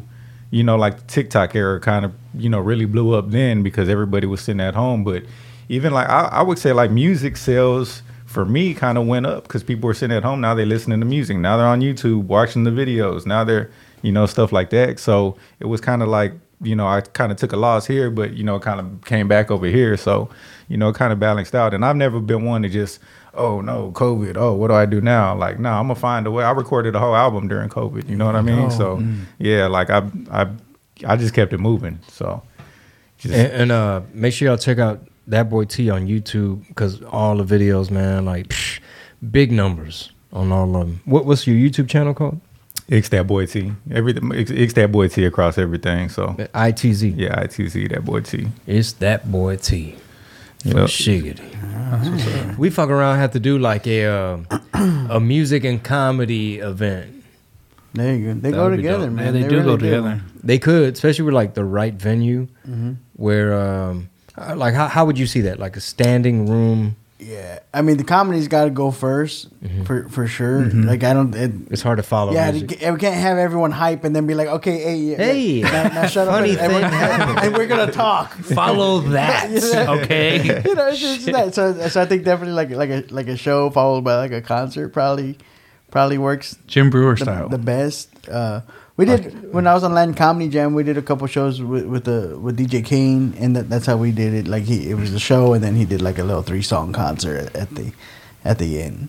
you 0.50 0.64
know, 0.64 0.76
like 0.76 0.96
the 0.98 1.04
TikTok 1.04 1.54
era 1.54 1.78
kind 1.80 2.04
of, 2.04 2.12
you 2.34 2.48
know, 2.48 2.58
really 2.58 2.84
blew 2.84 3.14
up 3.14 3.30
then 3.30 3.62
because 3.62 3.88
everybody 3.88 4.26
was 4.26 4.40
sitting 4.40 4.60
at 4.60 4.74
home. 4.74 5.04
But 5.04 5.24
even 5.68 5.92
like, 5.92 6.08
I, 6.08 6.22
I 6.22 6.42
would 6.42 6.58
say 6.58 6.72
like 6.72 6.90
music 6.90 7.36
sales 7.36 8.02
for 8.26 8.44
me 8.44 8.74
kind 8.74 8.98
of 8.98 9.06
went 9.06 9.26
up 9.26 9.44
because 9.44 9.62
people 9.62 9.86
were 9.86 9.94
sitting 9.94 10.16
at 10.16 10.24
home. 10.24 10.40
Now 10.40 10.54
they're 10.54 10.66
listening 10.66 11.00
to 11.00 11.06
music. 11.06 11.36
Now 11.36 11.56
they're 11.56 11.66
on 11.66 11.80
YouTube 11.80 12.24
watching 12.24 12.64
the 12.64 12.70
videos. 12.70 13.26
Now 13.26 13.44
they're, 13.44 13.70
you 14.02 14.12
know, 14.12 14.26
stuff 14.26 14.52
like 14.52 14.70
that. 14.70 14.98
So 14.98 15.36
it 15.60 15.66
was 15.66 15.80
kind 15.80 16.02
of 16.02 16.08
like, 16.08 16.32
you 16.62 16.76
know, 16.76 16.86
I 16.86 17.00
kind 17.00 17.32
of 17.32 17.38
took 17.38 17.52
a 17.52 17.56
loss 17.56 17.86
here, 17.86 18.10
but, 18.10 18.34
you 18.34 18.44
know, 18.44 18.58
kind 18.60 18.80
of 18.80 19.04
came 19.04 19.28
back 19.28 19.50
over 19.50 19.66
here. 19.66 19.96
So, 19.96 20.28
you 20.68 20.76
know, 20.76 20.92
kind 20.92 21.12
of 21.12 21.18
balanced 21.18 21.54
out. 21.54 21.72
And 21.74 21.84
I've 21.84 21.96
never 21.96 22.20
been 22.20 22.44
one 22.44 22.62
to 22.62 22.68
just, 22.68 23.00
oh 23.34 23.60
no, 23.60 23.92
COVID. 23.92 24.36
Oh, 24.36 24.54
what 24.54 24.68
do 24.68 24.74
I 24.74 24.86
do 24.86 25.00
now? 25.00 25.34
Like, 25.34 25.58
no, 25.58 25.70
I'm 25.70 25.84
gonna 25.84 25.94
find 25.94 26.26
a 26.26 26.30
way. 26.30 26.44
I 26.44 26.50
recorded 26.50 26.94
a 26.94 26.98
whole 26.98 27.16
album 27.16 27.48
during 27.48 27.68
COVID. 27.68 28.08
You 28.08 28.16
know 28.16 28.26
what 28.26 28.36
I 28.36 28.42
mean? 28.42 28.70
so 28.70 29.02
yeah, 29.38 29.66
like 29.68 29.88
I, 29.90 30.08
I, 30.30 30.48
I 31.06 31.16
just 31.16 31.32
kept 31.34 31.52
it 31.52 31.58
moving. 31.58 31.98
So 32.08 32.42
just, 33.18 33.34
And, 33.34 33.52
and 33.52 33.72
uh, 33.72 34.02
make 34.12 34.34
sure 34.34 34.48
y'all 34.48 34.58
check 34.58 34.78
out 34.78 35.00
that 35.26 35.48
boy 35.48 35.64
T 35.64 35.90
on 35.90 36.06
YouTube 36.06 36.66
because 36.68 37.02
all 37.02 37.36
the 37.36 37.44
videos, 37.44 37.90
man, 37.90 38.24
like 38.24 38.48
psh, 38.48 38.80
big 39.30 39.52
numbers 39.52 40.10
on 40.32 40.52
all 40.52 40.76
of 40.76 40.86
them. 40.86 41.00
What 41.04 41.24
what's 41.24 41.46
your 41.46 41.56
YouTube 41.56 41.88
channel 41.88 42.14
called? 42.14 42.40
X 42.90 43.08
that 43.10 43.26
boy 43.26 43.46
T. 43.46 43.72
Everything 43.90 44.34
X, 44.34 44.50
X 44.50 44.72
that 44.74 44.90
boy 44.90 45.08
T 45.08 45.24
across 45.24 45.58
everything. 45.58 46.08
So 46.08 46.28
ITZ. 46.54 47.14
yeah, 47.16 47.40
I 47.40 47.46
T 47.46 47.68
Z 47.68 47.88
that 47.88 48.04
boy 48.04 48.20
T. 48.20 48.48
It's 48.66 48.92
that 48.94 49.30
boy 49.30 49.56
T. 49.56 49.96
For 50.62 50.68
Yep. 50.80 50.88
shiggity. 50.88 52.58
We 52.58 52.68
fuck 52.70 52.90
around 52.90 53.16
have 53.18 53.32
to 53.32 53.40
do 53.40 53.58
like 53.58 53.86
a 53.86 54.04
uh, 54.06 54.38
a 55.10 55.18
music 55.20 55.64
and 55.64 55.82
comedy 55.82 56.58
event. 56.58 57.24
There 57.94 58.14
you 58.14 58.34
go. 58.34 58.40
They 58.40 58.50
That 58.50 58.56
go 58.56 58.64
would 58.64 58.70
be 58.72 58.76
together, 58.78 59.06
dope. 59.06 59.14
man. 59.14 59.24
yeah, 59.26 59.30
they, 59.32 59.48
do 59.48 59.56
really 59.56 59.64
go 59.64 59.76
together. 59.76 60.20
They 60.44 60.58
could, 60.58 60.92
especially 60.94 61.24
with 61.24 61.34
like 61.34 61.54
the 61.54 61.64
right 61.64 61.94
venue, 61.94 62.46
Mm-hmm. 62.68 62.92
where 63.14 63.54
um, 63.54 64.10
uh, 64.36 64.54
like 64.54 64.74
how 64.74 64.86
how 64.88 65.04
would 65.06 65.18
you 65.18 65.26
see 65.26 65.40
that? 65.42 65.58
Like 65.58 65.76
a 65.76 65.80
standing 65.80 66.46
room. 66.46 66.96
Yeah, 67.22 67.58
I 67.74 67.82
mean 67.82 67.98
the 67.98 68.04
comedy's 68.04 68.48
got 68.48 68.64
to 68.64 68.70
go 68.70 68.90
1st 68.90 69.48
Mm-hmm. 69.60 69.84
for 69.84 70.08
for 70.08 70.26
sure. 70.26 70.64
Like 70.64 71.04
I 71.04 71.12
don't. 71.12 71.34
It, 71.34 71.52
It's 71.70 71.82
hard 71.82 71.98
to 71.98 72.02
follow. 72.02 72.32
yeah, 72.32 72.50
music. 72.50 72.70
we 72.80 72.98
can't 72.98 73.14
have 73.14 73.36
everyone 73.36 73.72
hype 73.72 74.04
and 74.04 74.16
then 74.16 74.26
be 74.26 74.34
like, 74.34 74.48
okay, 74.48 74.78
hey, 74.82 74.96
yeah, 74.96 75.16
Hey, 75.18 75.60
now, 75.60 75.82
now 75.88 76.06
shut 76.06 76.28
funny 76.34 76.52
and, 76.52 76.60
and, 76.60 76.72
we're, 76.72 76.80
thing 76.80 76.90
happened. 76.90 77.38
and 77.40 77.56
we're 77.56 77.66
gonna 77.66 77.92
talk. 77.92 78.32
Follow 78.60 79.00
that, 79.00 79.50
okay? 80.02 80.62
you 80.64 80.74
know, 80.74 80.88
it's 80.88 80.98
just 81.00 81.26
that. 81.26 81.54
So, 81.54 81.88
so 81.88 82.00
I 82.00 82.06
think 82.06 82.24
definitely 82.24 82.54
like 82.54 82.70
like 82.70 82.90
a 82.90 83.04
like 83.14 83.28
a 83.28 83.36
show 83.36 83.68
followed 83.68 84.02
by 84.02 84.16
like 84.16 84.32
a 84.32 84.40
concert 84.40 84.88
probably 84.88 85.36
probably 85.90 86.16
works 86.18 86.56
Jim 86.66 86.88
Breuer 86.88 87.16
the, 87.16 87.24
style. 87.24 87.48
the 87.50 87.58
best. 87.58 88.08
Uh, 88.30 88.62
we 89.00 89.06
did 89.06 89.52
when 89.52 89.66
I 89.66 89.72
was 89.74 89.82
on 89.82 89.94
Latin 89.94 90.14
Comedy 90.14 90.48
Jam. 90.50 90.74
We 90.74 90.82
did 90.84 90.98
a 90.98 91.02
couple 91.02 91.26
shows 91.26 91.62
with 91.62 91.86
with 91.86 92.04
the 92.04 92.38
with 92.38 92.58
DJ 92.58 92.84
Kane, 92.84 93.34
and 93.38 93.56
that, 93.56 93.68
that's 93.70 93.86
how 93.86 93.96
we 93.96 94.12
did 94.12 94.32
it. 94.34 94.46
Like 94.46 94.64
he, 94.64 94.90
it 94.90 94.94
was 94.94 95.12
a 95.14 95.18
show, 95.18 95.54
and 95.54 95.62
then 95.64 95.74
he 95.74 95.84
did 95.84 96.02
like 96.02 96.18
a 96.18 96.24
little 96.24 96.42
three 96.42 96.62
song 96.62 96.92
concert 96.92 97.54
at 97.56 97.70
the 97.74 97.92
at 98.44 98.58
the 98.58 98.82
end. 98.82 99.08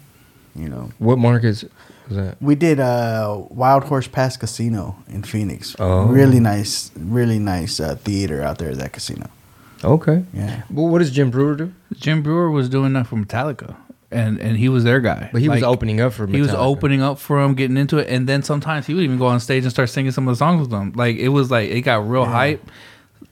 You 0.56 0.67
know, 0.69 0.91
What 0.99 1.17
markets 1.17 1.63
was 2.08 2.17
that? 2.17 2.36
we 2.41 2.56
did 2.56 2.80
uh, 2.80 3.41
Wild 3.49 3.84
Horse 3.86 4.08
Pass 4.08 4.36
Casino 4.38 4.95
in 5.08 5.23
Phoenix. 5.23 5.75
Oh. 5.80 6.08
Really 6.08 6.39
nice, 6.41 6.91
really 6.97 7.39
nice 7.39 7.80
uh, 7.80 7.95
theater 7.95 8.41
out 8.43 8.58
there 8.58 8.71
at 8.71 8.77
that 8.77 8.91
casino. 8.93 9.30
Okay. 9.84 10.23
Yeah. 10.34 10.63
Well, 10.69 10.88
what 10.89 10.99
does 10.99 11.12
Jim 11.12 11.32
Breuer 11.32 11.56
do? 11.56 11.71
Jim 11.93 12.21
Breuer 12.21 12.51
was 12.51 12.67
doing 12.69 12.93
that 12.93 13.08
for 13.08 13.15
Metallica, 13.15 13.75
and 14.12 14.39
and 14.39 14.58
he 14.58 14.69
was 14.69 14.84
their 14.84 15.00
guy. 15.00 15.30
But 15.32 15.41
he 15.41 15.50
was 15.50 15.63
opening 15.63 16.02
up 16.02 16.13
for. 16.13 16.28
Me. 16.28 16.34
He 16.36 16.41
was 16.41 16.54
opening 16.54 17.02
up 17.02 17.17
for 17.19 17.41
him, 17.41 17.54
getting 17.56 17.78
into 17.78 17.97
it, 17.97 18.08
and 18.10 18.28
then 18.28 18.43
sometimes 18.43 18.86
he 18.88 18.93
would 18.93 19.04
even 19.04 19.17
go 19.17 19.28
on 19.28 19.39
stage 19.39 19.63
and 19.63 19.71
start 19.71 19.89
singing 19.89 20.12
some 20.12 20.28
of 20.28 20.34
the 20.34 20.38
songs 20.38 20.60
with 20.62 20.69
them. 20.69 20.91
Like 20.95 21.15
it 21.17 21.30
was 21.30 21.50
like 21.52 21.69
it 21.69 21.82
got 21.82 22.08
real 22.08 22.26
hype, 22.26 22.62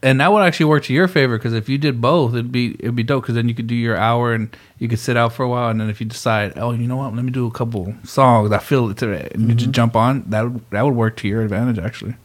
and 0.01 0.21
that 0.21 0.31
would 0.31 0.41
actually 0.41 0.67
work 0.67 0.83
to 0.85 0.93
your 0.93 1.07
favor 1.07 1.37
because 1.37 1.53
if 1.53 1.67
you 1.67 1.77
did 1.77 1.99
both, 1.99 2.33
it'd 2.33 2.51
be 2.51 2.75
it'd 2.79 2.95
be 2.95 3.03
dope 3.03 3.23
because 3.23 3.35
then 3.35 3.49
you 3.49 3.55
could 3.55 3.67
do 3.67 3.75
your 3.75 3.97
hour 3.97 4.33
and 4.33 4.55
you 4.77 4.87
could 4.87 4.99
sit 4.99 5.17
out 5.17 5.33
for 5.33 5.43
a 5.43 5.49
while, 5.49 5.69
and 5.69 5.81
then 5.81 5.89
if 5.89 5.99
you 5.99 6.05
decide, 6.07 6.53
oh, 6.57 6.71
you 6.71 6.87
know 6.87 6.95
what, 6.97 7.13
let 7.13 7.25
me 7.25 7.31
do 7.31 7.45
a 7.45 7.51
couple 7.51 7.93
songs, 8.05 8.51
I 8.51 8.59
feel 8.59 8.89
it 8.89 8.97
today, 8.97 9.29
and 9.33 9.41
you 9.43 9.47
Mm-hmm. 9.49 9.57
just 9.57 9.71
jump 9.71 9.95
on 9.95 10.23
that. 10.29 10.43
would 10.43 10.61
That 10.71 10.83
would 10.85 10.95
work 10.95 11.17
to 11.17 11.27
your 11.27 11.41
advantage 11.41 11.77
actually. 11.79 12.15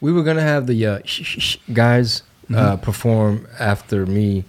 We 0.00 0.12
were 0.12 0.24
gonna 0.24 0.42
have 0.42 0.66
the 0.66 0.84
uh, 0.86 0.98
guys 1.72 2.22
uh, 2.50 2.54
Mm-hmm. 2.76 2.82
perform 2.82 3.46
after 3.60 4.04
me 4.04 4.44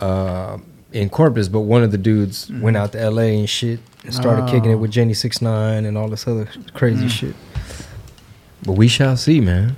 uh, 0.00 0.58
in 0.92 1.08
Corpus, 1.10 1.48
but 1.48 1.60
one 1.60 1.82
of 1.82 1.92
the 1.92 1.98
dudes 1.98 2.46
Mm-hmm. 2.46 2.62
went 2.62 2.76
out 2.76 2.92
to 2.92 3.00
L.A. 3.00 3.38
and 3.38 3.48
shit 3.48 3.80
and 4.04 4.14
started 4.14 4.48
kicking 4.48 4.70
it 4.70 4.76
with 4.76 4.90
Jenny 4.90 5.14
Six 5.14 5.42
Nine 5.42 5.84
and 5.84 5.98
all 5.98 6.08
this 6.08 6.26
other 6.26 6.48
crazy 6.74 7.06
Mm. 7.06 7.10
shit. 7.10 7.34
But 8.64 8.72
we 8.72 8.88
shall 8.88 9.16
see, 9.16 9.40
man. 9.40 9.76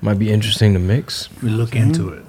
Might 0.00 0.18
be 0.18 0.30
interesting 0.32 0.72
to 0.74 0.78
mix. 0.78 1.28
We 1.42 1.48
look 1.48 1.76
into 1.76 2.08
it. 2.10 2.24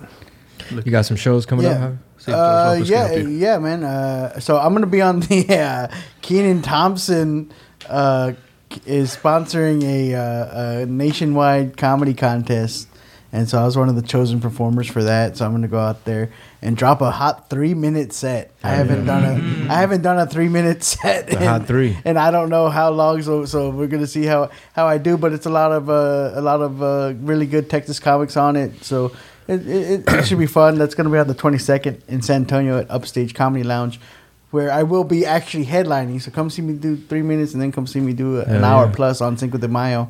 You 0.85 0.91
got 0.91 1.05
some 1.05 1.17
shows 1.17 1.45
coming 1.45 1.65
up. 1.65 1.77
Yeah. 1.77 1.91
See 2.17 2.31
Uh, 2.31 2.73
yeah, 2.85 3.15
yeah, 3.15 3.57
man. 3.57 3.83
Uh, 3.83 4.39
so 4.39 4.57
I'm 4.57 4.73
gonna 4.73 4.85
be 4.85 5.01
on 5.01 5.19
the 5.21 5.45
uh, 5.59 5.87
Kenan 6.21 6.61
Thompson 6.61 7.51
uh, 7.89 8.33
is 8.85 9.15
sponsoring 9.15 9.83
a, 9.83 10.15
uh, 10.15 10.81
a 10.81 10.85
nationwide 10.85 11.75
comedy 11.77 12.13
contest, 12.13 12.87
and 13.33 13.49
so 13.49 13.59
I 13.59 13.65
was 13.65 13.75
one 13.75 13.89
of 13.89 13.95
the 13.95 14.01
chosen 14.03 14.39
performers 14.39 14.87
for 14.87 15.03
that. 15.03 15.35
So 15.35 15.45
I'm 15.45 15.51
gonna 15.51 15.67
go 15.67 15.79
out 15.79 16.05
there 16.05 16.29
and 16.61 16.77
drop 16.77 17.01
a 17.01 17.09
hot 17.11 17.49
three 17.49 17.73
minute 17.73 18.13
set. 18.13 18.51
I 18.63 18.69
haven't 18.69 19.05
done 19.05 19.23
a 19.25 19.73
I 19.73 19.79
haven't 19.79 20.03
done 20.03 20.19
a 20.19 20.27
three 20.27 20.47
minute 20.47 20.83
set. 20.93 21.27
The 21.27 21.37
in- 21.37 21.43
hot 21.43 21.65
three. 21.65 21.97
and 22.05 22.17
I 22.19 22.29
don't 22.31 22.49
know 22.49 22.69
how 22.69 22.91
long. 22.91 23.21
So 23.23 23.43
so 23.45 23.71
we're 23.71 23.87
gonna 23.87 24.07
see 24.07 24.23
how 24.25 24.51
how 24.73 24.85
I 24.87 24.99
do. 24.99 25.17
But 25.17 25.33
it's 25.33 25.47
a 25.47 25.49
lot 25.49 25.71
of 25.71 25.89
uh, 25.89 26.31
a 26.35 26.41
lot 26.41 26.61
of 26.61 26.81
uh, 26.83 27.13
really 27.21 27.47
good 27.47 27.69
Texas 27.69 27.99
comics 27.99 28.37
on 28.37 28.55
it. 28.55 28.83
So 28.83 29.11
it, 29.47 29.67
it, 29.67 30.03
it 30.07 30.25
should 30.27 30.39
be 30.39 30.45
fun. 30.45 30.77
That's 30.77 30.93
gonna 30.95 31.09
be 31.09 31.17
on 31.17 31.27
the 31.27 31.35
22nd 31.35 32.07
in 32.07 32.21
San 32.21 32.43
Antonio 32.43 32.77
at 32.77 32.89
Upstage 32.91 33.33
Comedy 33.33 33.63
Lounge, 33.63 33.99
where 34.51 34.71
I 34.71 34.83
will 34.83 35.03
be 35.03 35.25
actually 35.25 35.65
headlining. 35.65 36.21
So 36.21 36.29
come 36.31 36.49
see 36.51 36.61
me 36.61 36.73
do 36.75 36.95
three 36.95 37.23
minutes, 37.23 37.53
and 37.53 37.61
then 37.61 37.71
come 37.71 37.87
see 37.87 37.99
me 37.99 38.13
do 38.13 38.39
an 38.41 38.47
Hell 38.47 38.63
hour 38.63 38.85
yeah. 38.85 38.93
plus 38.95 39.21
on 39.21 39.37
Cinco 39.37 39.57
de 39.57 39.67
Mayo 39.67 40.07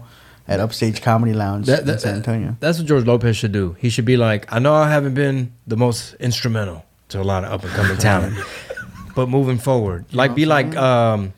at 0.47 0.59
Upstage 0.59 1.01
Comedy 1.01 1.33
Lounge 1.33 1.67
That- 1.67 1.87
in 1.87 1.99
San 1.99 2.15
Antonio. 2.15 2.57
That's 2.59 2.77
what 2.77 2.87
George 2.87 3.05
Lopez 3.05 3.37
should 3.37 3.51
do. 3.51 3.75
He 3.79 3.89
should 3.89 4.05
be 4.05 4.17
like, 4.17 4.51
I 4.51 4.59
know 4.59 4.73
I 4.73 4.89
haven't 4.89 5.13
been 5.13 5.53
the 5.67 5.77
most 5.77 6.15
instrumental 6.15 6.85
to 7.09 7.21
a 7.21 7.23
lot 7.23 7.43
of 7.45 7.51
up 7.51 7.63
and 7.63 7.71
coming 7.73 7.97
talent, 8.09 8.37
but 9.15 9.29
moving 9.29 9.57
forward, 9.57 10.05
like 10.13 10.35
be 10.35 10.45
like 10.45 10.75
um, 10.75 11.33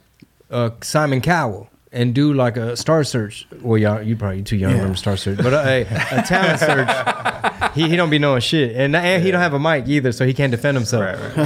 uh, 0.50 0.70
Simon 0.82 1.22
Cowell 1.22 1.70
and 1.96 2.14
do 2.14 2.34
like 2.34 2.58
a 2.58 2.76
star 2.78 3.04
search. 3.04 3.48
Well, 3.62 3.78
y'all, 3.80 4.02
you 4.04 4.16
probably 4.16 4.44
too 4.44 4.58
young 4.58 4.70
to 4.72 4.76
Yeah. 4.76 4.82
remember 4.82 4.98
star 4.98 5.18
search, 5.18 5.38
but 5.38 5.54
uh, 5.54 5.64
a, 5.66 5.82
a 5.82 6.22
talent 6.24 6.60
search. 6.60 7.72
He, 7.74 7.90
he 7.90 7.96
don't 7.96 8.10
be 8.10 8.20
knowing 8.20 8.42
shit, 8.42 8.76
and 8.76 8.96
and 8.96 9.24
he 9.24 9.32
don't 9.32 9.42
have 9.42 9.54
a 9.54 9.60
mic 9.60 9.88
either, 9.88 10.12
so 10.12 10.26
he 10.26 10.34
can't 10.34 10.52
defend 10.52 10.78
himself. 10.78 11.04
Right, 11.04 11.38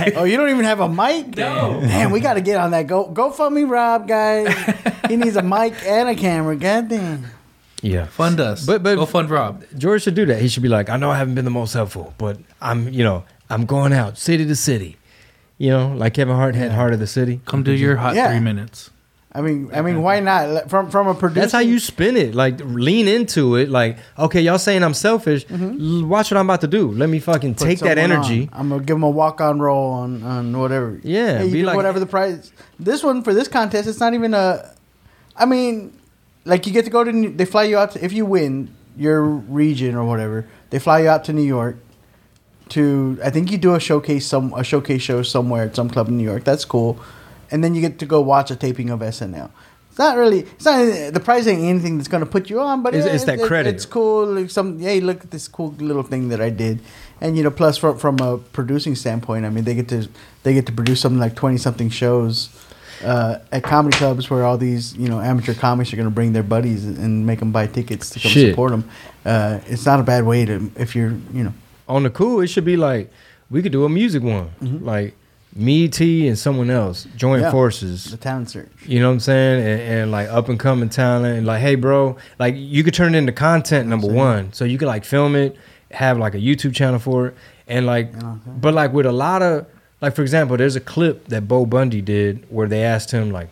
right. 0.00 0.12
Oh, 0.16 0.24
you 0.24 0.36
don't 0.36 0.48
even 0.50 0.64
have 0.64 0.80
a 0.80 0.88
mic? 0.88 1.36
No. 1.36 1.80
Man, 1.80 2.10
we 2.10 2.20
got 2.20 2.34
to 2.34 2.40
get 2.40 2.56
on 2.56 2.70
that. 2.70 2.86
Go 2.86 3.08
go 3.08 3.30
for 3.30 3.50
me, 3.50 3.64
Rob, 3.64 4.08
guys. 4.08 4.54
he 5.08 5.16
needs 5.16 5.36
a 5.36 5.42
mic 5.42 5.74
and 5.84 6.08
a 6.08 6.14
camera. 6.14 6.56
God 6.56 6.88
damn. 6.88 7.26
Yeah, 7.82 8.06
Fund 8.06 8.40
us. 8.40 8.66
But- 8.66 8.82
but- 8.82 8.96
go 8.96 9.06
fund 9.06 9.30
Rob. 9.30 9.62
George 9.76 10.02
should 10.02 10.14
do 10.16 10.26
that. 10.26 10.40
He 10.42 10.48
should 10.48 10.64
be 10.64 10.68
like, 10.68 10.88
I 10.88 10.96
know 10.96 11.10
I 11.10 11.18
haven't 11.18 11.36
been 11.36 11.44
the 11.44 11.50
most 11.52 11.74
helpful, 11.74 12.12
but 12.18 12.38
I'm, 12.60 12.88
you 12.88 13.04
know, 13.04 13.22
I'm 13.48 13.66
going 13.66 13.92
out 13.92 14.18
city 14.18 14.44
to 14.46 14.56
city. 14.56 14.96
You 15.58 15.70
know, 15.70 15.92
like 15.94 16.14
Kevin 16.14 16.34
Hart 16.34 16.54
had 16.56 16.72
Hart 16.72 16.92
of 16.92 16.98
the 16.98 17.06
City. 17.06 17.40
Come 17.44 17.62
do 17.62 17.72
your 17.72 17.96
hot 17.96 18.14
Yeah. 18.16 18.30
three 18.30 18.40
minutes. 18.40 18.90
I 19.30 19.42
mean, 19.42 19.70
I 19.74 19.82
mean, 19.82 20.00
why 20.02 20.20
not? 20.20 20.70
From 20.70 20.90
from 20.90 21.06
a 21.06 21.14
producer. 21.14 21.40
That's 21.40 21.52
how 21.52 21.58
you 21.58 21.78
spin 21.78 22.16
it. 22.16 22.34
Like 22.34 22.60
lean 22.64 23.06
into 23.06 23.56
it. 23.56 23.68
Like, 23.68 23.98
okay, 24.18 24.40
y'all 24.40 24.58
saying 24.58 24.82
I'm 24.82 24.94
selfish. 24.94 25.44
Mm-hmm. 25.46 26.02
L- 26.02 26.06
Watch 26.08 26.30
what 26.30 26.38
I'm 26.38 26.46
about 26.46 26.62
to 26.62 26.66
do. 26.66 26.90
Let 26.92 27.10
me 27.10 27.18
fucking 27.20 27.54
put 27.56 27.64
take 27.66 27.78
that 27.80 27.98
energy. 27.98 28.48
on. 28.52 28.60
I'm 28.60 28.68
gonna 28.70 28.82
give 28.82 28.96
him 28.96 29.02
a 29.02 29.10
walk 29.10 29.40
on 29.42 29.60
roll 29.60 29.92
on 29.92 30.22
on 30.22 30.58
whatever. 30.58 30.98
Yeah, 31.04 31.38
Hey, 31.38 31.52
be 31.52 31.62
like- 31.62 31.76
whatever 31.76 32.00
the 32.00 32.06
price. 32.06 32.52
This 32.80 33.02
one 33.02 33.22
for 33.22 33.34
this 33.34 33.48
contest, 33.48 33.86
it's 33.86 34.00
not 34.00 34.14
even 34.14 34.32
a. 34.32 34.74
I 35.36 35.44
mean, 35.44 35.92
like 36.46 36.66
you 36.66 36.72
get 36.72 36.86
to 36.86 36.90
go 36.90 37.04
to. 37.04 37.12
New- 37.12 37.34
They 37.36 37.44
fly 37.44 37.64
you 37.64 37.76
out 37.76 37.92
to, 37.92 38.04
if 38.04 38.12
you 38.14 38.24
win 38.24 38.74
your 38.96 39.22
region 39.24 39.94
or 39.94 40.04
whatever. 40.04 40.46
They 40.70 40.78
fly 40.78 41.00
you 41.02 41.08
out 41.10 41.24
to 41.24 41.32
New 41.34 41.42
York. 41.44 41.76
To 42.70 43.18
I 43.24 43.30
think 43.30 43.50
you 43.50 43.56
do 43.56 43.74
a 43.74 43.80
showcase 43.80 44.26
some 44.26 44.52
a 44.54 44.62
showcase 44.62 45.00
show 45.00 45.22
somewhere 45.22 45.64
at 45.64 45.74
some 45.76 45.88
club 45.88 46.08
in 46.08 46.16
New 46.18 46.24
York. 46.24 46.44
That's 46.44 46.66
cool, 46.66 46.98
and 47.50 47.62
then 47.64 47.74
you 47.74 47.80
get 47.80 47.98
to 48.00 48.06
go 48.06 48.20
watch 48.20 48.50
a 48.50 48.56
taping 48.56 48.90
of 48.90 49.00
SNL. 49.00 49.50
It's 49.90 49.98
not 49.98 50.16
really. 50.16 50.40
It's 50.40 50.64
not 50.64 51.12
the 51.12 51.20
prize 51.20 51.48
ain't 51.48 51.62
anything 51.62 51.96
that's 51.98 52.08
gonna 52.08 52.26
put 52.26 52.48
you 52.50 52.60
on, 52.60 52.82
but 52.82 52.94
It's- 52.94 53.10
it- 53.10 53.14
it's 53.16 53.24
that 53.24 53.40
it- 53.40 53.46
credit. 53.46 53.74
It's 53.74 53.84
cool. 53.86 54.26
Like 54.26 54.50
some, 54.50 54.78
hey, 54.78 55.00
look 55.00 55.24
at 55.24 55.30
this 55.32 55.48
cool 55.48 55.74
little 55.78 56.04
thing 56.04 56.28
that 56.28 56.40
I 56.40 56.50
did, 56.50 56.78
and 57.20 57.36
you 57.36 57.42
know, 57.42 57.50
plus 57.50 57.76
from 57.78 57.98
from 57.98 58.18
a 58.20 58.38
producing 58.38 58.94
standpoint, 58.94 59.44
I 59.44 59.50
mean, 59.50 59.64
they 59.64 59.74
get 59.74 59.88
to 59.88 60.08
they 60.44 60.54
get 60.54 60.66
to 60.66 60.72
produce 60.72 61.00
something 61.00 61.18
like 61.20 61.34
twenty 61.34 61.58
something 61.58 61.90
shows 61.90 62.48
uh, 63.04 63.38
at 63.52 63.62
comedy 63.64 63.96
clubs 63.96 64.28
where 64.30 64.44
all 64.44 64.56
these 64.58 64.94
you 64.96 65.08
know 65.08 65.20
amateur 65.20 65.54
comics 65.54 65.92
are 65.92 65.96
going 65.96 66.08
to 66.08 66.14
bring 66.14 66.32
their 66.32 66.42
buddies 66.44 66.84
and 66.84 67.26
make 67.26 67.38
them 67.40 67.50
buy 67.52 67.66
tickets 67.66 68.10
to 68.10 68.20
come 68.20 68.30
Shit. 68.30 68.50
support 68.52 68.70
them. 68.70 68.84
Uh, 69.26 69.58
it's 69.66 69.84
not 69.86 69.98
a 70.00 70.02
bad 70.04 70.24
way 70.24 70.44
to 70.44 70.70
if 70.76 70.94
you're 70.94 71.14
you 71.34 71.42
know 71.44 71.52
On 71.88 72.02
the 72.04 72.10
cool, 72.10 72.40
it 72.40 72.48
should 72.48 72.64
be 72.64 72.76
like 72.76 73.10
we 73.50 73.62
could 73.62 73.72
do 73.72 73.84
a 73.84 73.88
music 73.88 74.22
one, 74.22 74.50
like 74.60 75.14
me, 75.54 75.88
T, 75.88 76.28
and 76.28 76.38
someone 76.38 76.70
else 76.70 77.06
join 77.16 77.40
Yeah. 77.40 77.50
forces. 77.50 78.04
the 78.10 78.16
talent 78.16 78.50
search. 78.50 78.68
You 78.86 79.00
know 79.00 79.08
what 79.08 79.14
I'm 79.14 79.20
saying? 79.20 79.60
And, 79.66 79.80
and 79.80 80.10
like 80.10 80.28
up 80.28 80.48
and 80.48 80.58
coming 80.58 80.88
talent, 80.88 81.38
and 81.38 81.46
like, 81.46 81.60
hey, 81.60 81.74
bro, 81.74 82.16
like 82.38 82.54
you 82.56 82.84
could 82.84 82.94
turn 82.94 83.14
it 83.14 83.18
into 83.18 83.32
content. 83.32 83.88
Number 83.88 84.06
one, 84.08 84.52
so 84.52 84.64
you 84.64 84.78
could 84.78 84.88
like 84.88 85.04
film 85.04 85.34
it, 85.34 85.56
have 85.90 86.18
like 86.18 86.34
a 86.34 86.38
YouTube 86.38 86.74
channel 86.74 86.98
for 86.98 87.28
it, 87.28 87.34
and 87.66 87.86
like, 87.86 88.12
but 88.60 88.74
like 88.74 88.92
with 88.92 89.06
a 89.06 89.12
lot 89.12 89.42
of 89.42 89.66
like, 90.00 90.14
for 90.14 90.22
example, 90.22 90.56
there's 90.56 90.76
a 90.76 90.80
clip 90.80 91.26
that 91.28 91.48
Bo 91.48 91.66
Bundy 91.66 92.00
did 92.00 92.46
where 92.50 92.68
they 92.68 92.84
asked 92.84 93.10
him 93.10 93.30
like, 93.32 93.48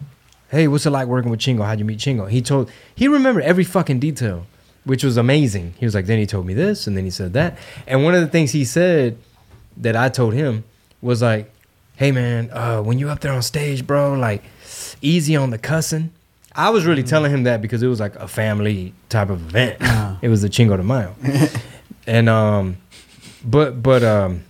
hey, 0.50 0.68
what's 0.68 0.87
it 0.87 0.90
like 0.90 1.09
working 1.09 1.30
with 1.30 1.40
Chingo? 1.40 1.64
How'd 1.64 1.78
you 1.80 1.85
meet 1.85 1.98
Chingo? 1.98 2.30
He 2.30 2.40
told 2.40 2.70
he 2.94 3.09
remembered 3.09 3.42
every 3.42 3.64
fucking 3.64 3.98
detail, 3.98 4.46
which 4.85 5.02
was 5.02 5.16
amazing. 5.16 5.74
He 5.78 5.85
was 5.87 5.94
like, 5.94 6.06
then 6.06 6.18
he 6.18 6.26
told 6.26 6.46
me 6.46 6.54
this, 6.54 6.87
and 6.87 6.96
then 6.96 7.04
he 7.04 7.11
said 7.11 7.32
that, 7.32 7.59
and 7.87 8.04
one 8.04 8.14
of 8.14 8.20
the 8.20 8.28
things 8.28 8.52
he 8.52 8.64
said 8.64 9.18
that 9.78 9.96
I 9.96 10.09
told 10.09 10.35
him 10.35 10.62
was 11.02 11.20
like, 11.20 11.52
"Hey 11.96 12.12
man, 12.12 12.50
uh, 12.52 12.82
when 12.82 12.98
you 12.98 13.09
up 13.09 13.20
there 13.20 13.32
on 13.32 13.42
stage, 13.42 13.87
bro, 13.87 14.14
like 14.14 14.44
easy 15.02 15.37
on 15.37 15.50
the 15.50 15.59
cussing." 15.59 16.12
I 16.54 16.70
was 16.70 16.87
really 16.87 17.02
telling 17.02 17.30
him 17.32 17.42
that 17.42 17.61
because 17.61 17.82
it 17.82 17.87
was 17.87 18.00
like 18.00 18.16
a 18.16 18.26
family 18.26 18.94
type 19.11 19.28
of 19.28 19.40
event. 19.48 19.76
It 20.22 20.28
was 20.30 20.40
the 20.40 20.48
Chingo 20.48 20.76
de 20.76 20.82
Mayo, 20.82 21.14
and 22.06 22.28
um, 22.28 22.78
but 23.44 23.82
but 23.82 24.02
um, 24.02 24.42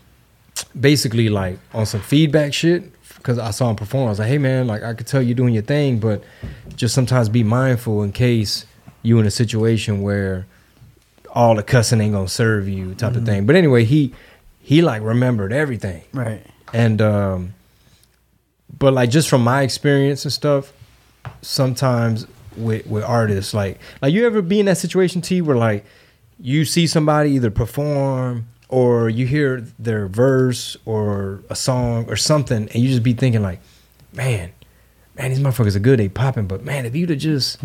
basically 0.79 1.29
like 1.29 1.59
on 1.75 1.87
some 1.87 2.01
feedback 2.01 2.55
shit 2.55 2.93
because 3.17 3.39
I 3.39 3.51
saw 3.51 3.71
him 3.71 3.77
perform. 3.77 4.07
I 4.07 4.11
was 4.11 4.19
like, 4.21 4.29
"Hey 4.29 4.39
man, 4.39 4.67
like 4.69 4.83
I 4.85 4.95
could 4.95 5.07
tell 5.07 5.21
you're 5.21 5.35
doing 5.35 5.55
your 5.55 5.65
thing, 5.65 5.99
but 5.99 6.23
just 6.77 6.95
sometimes 6.95 7.29
be 7.29 7.43
mindful 7.43 8.03
in 8.05 8.13
case 8.13 8.67
you 9.03 9.19
in 9.19 9.27
a 9.27 9.31
situation 9.31 10.03
where." 10.03 10.47
all 11.37 11.55
the 11.55 11.63
cussing 11.63 12.01
ain't 12.01 12.15
gonna 12.15 12.27
serve 12.27 12.67
you 12.67 12.95
type 12.95 13.15
of 13.15 13.27
thing. 13.27 13.45
But 13.45 13.57
anyway, 13.57 13.85
he 13.85 14.15
he 14.63 14.81
like 14.81 15.03
remembered 15.03 15.53
everything. 15.53 16.03
Right. 16.15 16.43
And 16.73 17.01
um 17.01 17.55
but 18.79 18.93
like 18.93 19.11
just 19.11 19.29
from 19.29 19.43
my 19.43 19.63
experience 19.63 20.25
and 20.25 20.33
stuff, 20.33 20.73
sometimes 21.43 22.27
with 22.57 22.87
with 22.87 23.05
artists, 23.05 23.55
like 23.55 23.79
like 24.03 24.13
you 24.13 24.27
ever 24.27 24.43
be 24.43 24.61
in 24.61 24.67
that 24.67 24.79
situation 24.79 25.21
T 25.21 25.41
where 25.41 25.57
like 25.57 25.85
you 26.39 26.65
see 26.65 26.87
somebody 26.87 27.31
either 27.31 27.51
perform 27.51 28.47
or 28.69 29.09
you 29.09 29.27
hear 29.27 29.61
their 29.79 30.07
verse 30.09 30.77
or 30.85 31.41
a 31.49 31.55
song 31.57 32.05
or 32.09 32.17
something 32.17 32.69
and 32.69 32.75
you 32.75 32.89
just 32.89 33.03
be 33.03 33.13
thinking 33.13 33.43
like, 33.43 33.61
man, 34.13 34.53
man, 35.17 35.31
these 35.31 35.41
motherfuckers 35.41 35.77
are 35.77 35.81
good, 35.81 35.99
they 35.99 36.09
popping, 36.09 36.47
but 36.47 36.65
man, 36.65 36.85
if 36.85 36.95
you'd 36.95 37.11
have 37.11 37.19
just 37.19 37.59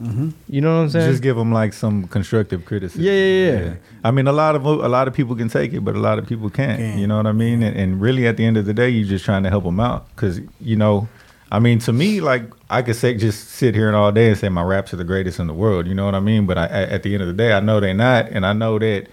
Mm-hmm. 0.00 0.30
you 0.48 0.60
know 0.62 0.76
what 0.76 0.82
I'm 0.82 0.90
saying? 0.90 1.10
Just 1.10 1.22
give 1.22 1.36
them 1.36 1.52
like 1.52 1.74
some 1.74 2.08
constructive 2.08 2.64
criticism. 2.64 3.04
Yeah, 3.04 3.12
yeah, 3.12 3.60
yeah. 3.60 3.74
I 4.02 4.10
mean, 4.10 4.26
a 4.26 4.32
lot 4.32 4.56
of 4.56 4.64
a 4.64 4.88
lot 4.88 5.08
of 5.08 5.14
people 5.14 5.36
can 5.36 5.48
take 5.48 5.72
it, 5.74 5.80
but 5.80 5.94
a 5.94 5.98
lot 5.98 6.18
of 6.18 6.26
people 6.26 6.48
can't. 6.48 6.98
You 6.98 7.06
know 7.06 7.16
what 7.16 7.26
I 7.26 7.32
mean? 7.32 7.62
And, 7.62 7.76
and 7.76 8.00
really, 8.00 8.26
at 8.26 8.36
the 8.36 8.44
end 8.46 8.56
of 8.56 8.64
the 8.64 8.72
day, 8.72 8.88
you're 8.88 9.08
just 9.08 9.24
trying 9.24 9.42
to 9.42 9.50
help 9.50 9.64
them 9.64 9.78
out 9.78 10.08
because 10.14 10.40
you 10.60 10.76
know, 10.76 11.08
I 11.52 11.58
mean, 11.58 11.80
to 11.80 11.92
me, 11.92 12.20
like 12.20 12.44
I 12.70 12.80
could 12.82 12.96
say 12.96 13.14
just 13.14 13.50
sit 13.50 13.74
here 13.74 13.88
and 13.88 13.96
all 13.96 14.10
day 14.10 14.28
and 14.28 14.38
say 14.38 14.48
my 14.48 14.62
raps 14.62 14.94
are 14.94 14.96
the 14.96 15.04
greatest 15.04 15.38
in 15.38 15.46
the 15.46 15.54
world. 15.54 15.86
You 15.86 15.94
know 15.94 16.06
what 16.06 16.14
I 16.14 16.20
mean? 16.20 16.46
But 16.46 16.56
I, 16.56 16.66
at 16.66 17.02
the 17.02 17.12
end 17.12 17.22
of 17.22 17.28
the 17.28 17.34
day, 17.34 17.52
I 17.52 17.60
know 17.60 17.78
they're 17.80 17.92
not, 17.92 18.28
and 18.30 18.46
I 18.46 18.54
know 18.54 18.78
that 18.78 19.08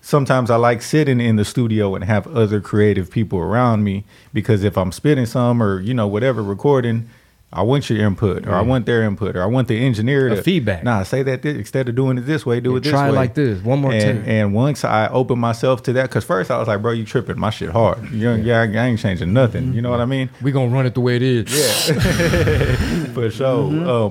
sometimes 0.00 0.50
I 0.50 0.56
like 0.56 0.82
sitting 0.82 1.20
in 1.20 1.36
the 1.36 1.44
studio 1.44 1.94
and 1.94 2.04
have 2.04 2.26
other 2.28 2.60
creative 2.60 3.10
people 3.10 3.38
around 3.38 3.84
me 3.84 4.04
because 4.32 4.64
if 4.64 4.78
I'm 4.78 4.92
spitting 4.92 5.26
some 5.26 5.62
or 5.62 5.80
you 5.80 5.94
know 5.94 6.06
whatever 6.06 6.42
recording, 6.42 7.08
I 7.52 7.62
want 7.62 7.90
your 7.90 8.06
input 8.06 8.46
or 8.46 8.54
I 8.54 8.60
want 8.60 8.86
their 8.86 9.02
input 9.02 9.34
or 9.34 9.42
I 9.42 9.46
want 9.46 9.66
the 9.66 9.76
engineer 9.84 10.28
A 10.28 10.36
to 10.36 10.42
feedback. 10.42 10.84
Nah, 10.84 11.02
say 11.02 11.24
that 11.24 11.42
thi- 11.42 11.58
instead 11.58 11.88
of 11.88 11.96
doing 11.96 12.16
it 12.16 12.20
this 12.20 12.46
way, 12.46 12.60
do 12.60 12.70
Yeah, 12.70 12.76
it 12.76 12.80
this 12.84 12.92
try 12.92 13.08
it 13.08 13.10
way. 13.10 13.16
like 13.16 13.34
this, 13.34 13.60
one 13.64 13.80
more 13.80 13.92
and, 13.92 14.20
time. 14.20 14.24
And 14.28 14.54
once 14.54 14.84
I 14.84 15.08
opened 15.08 15.40
myself 15.40 15.82
to 15.84 15.92
that, 15.94 16.04
because 16.04 16.22
first 16.24 16.52
I 16.52 16.58
was 16.58 16.68
like, 16.68 16.80
bro, 16.80 16.92
you 16.92 17.04
tripping? 17.04 17.40
My 17.40 17.50
shit 17.50 17.70
hard. 17.70 18.08
You, 18.12 18.30
yeah, 18.34 18.60
I, 18.60 18.64
I 18.66 18.86
ain't 18.86 19.00
changing 19.00 19.32
nothing. 19.32 19.72
You 19.72 19.82
know 19.82 19.90
what 19.90 19.98
I 20.00 20.04
mean? 20.06 20.30
we 20.40 20.52
gonna 20.52 20.72
run 20.72 20.86
it 20.86 20.94
the 20.94 21.00
way 21.00 21.16
it 21.16 21.22
is. 21.22 21.50
Yeah, 21.88 23.04
for 23.14 23.28
sure. 23.30 23.48
Um, 23.48 23.84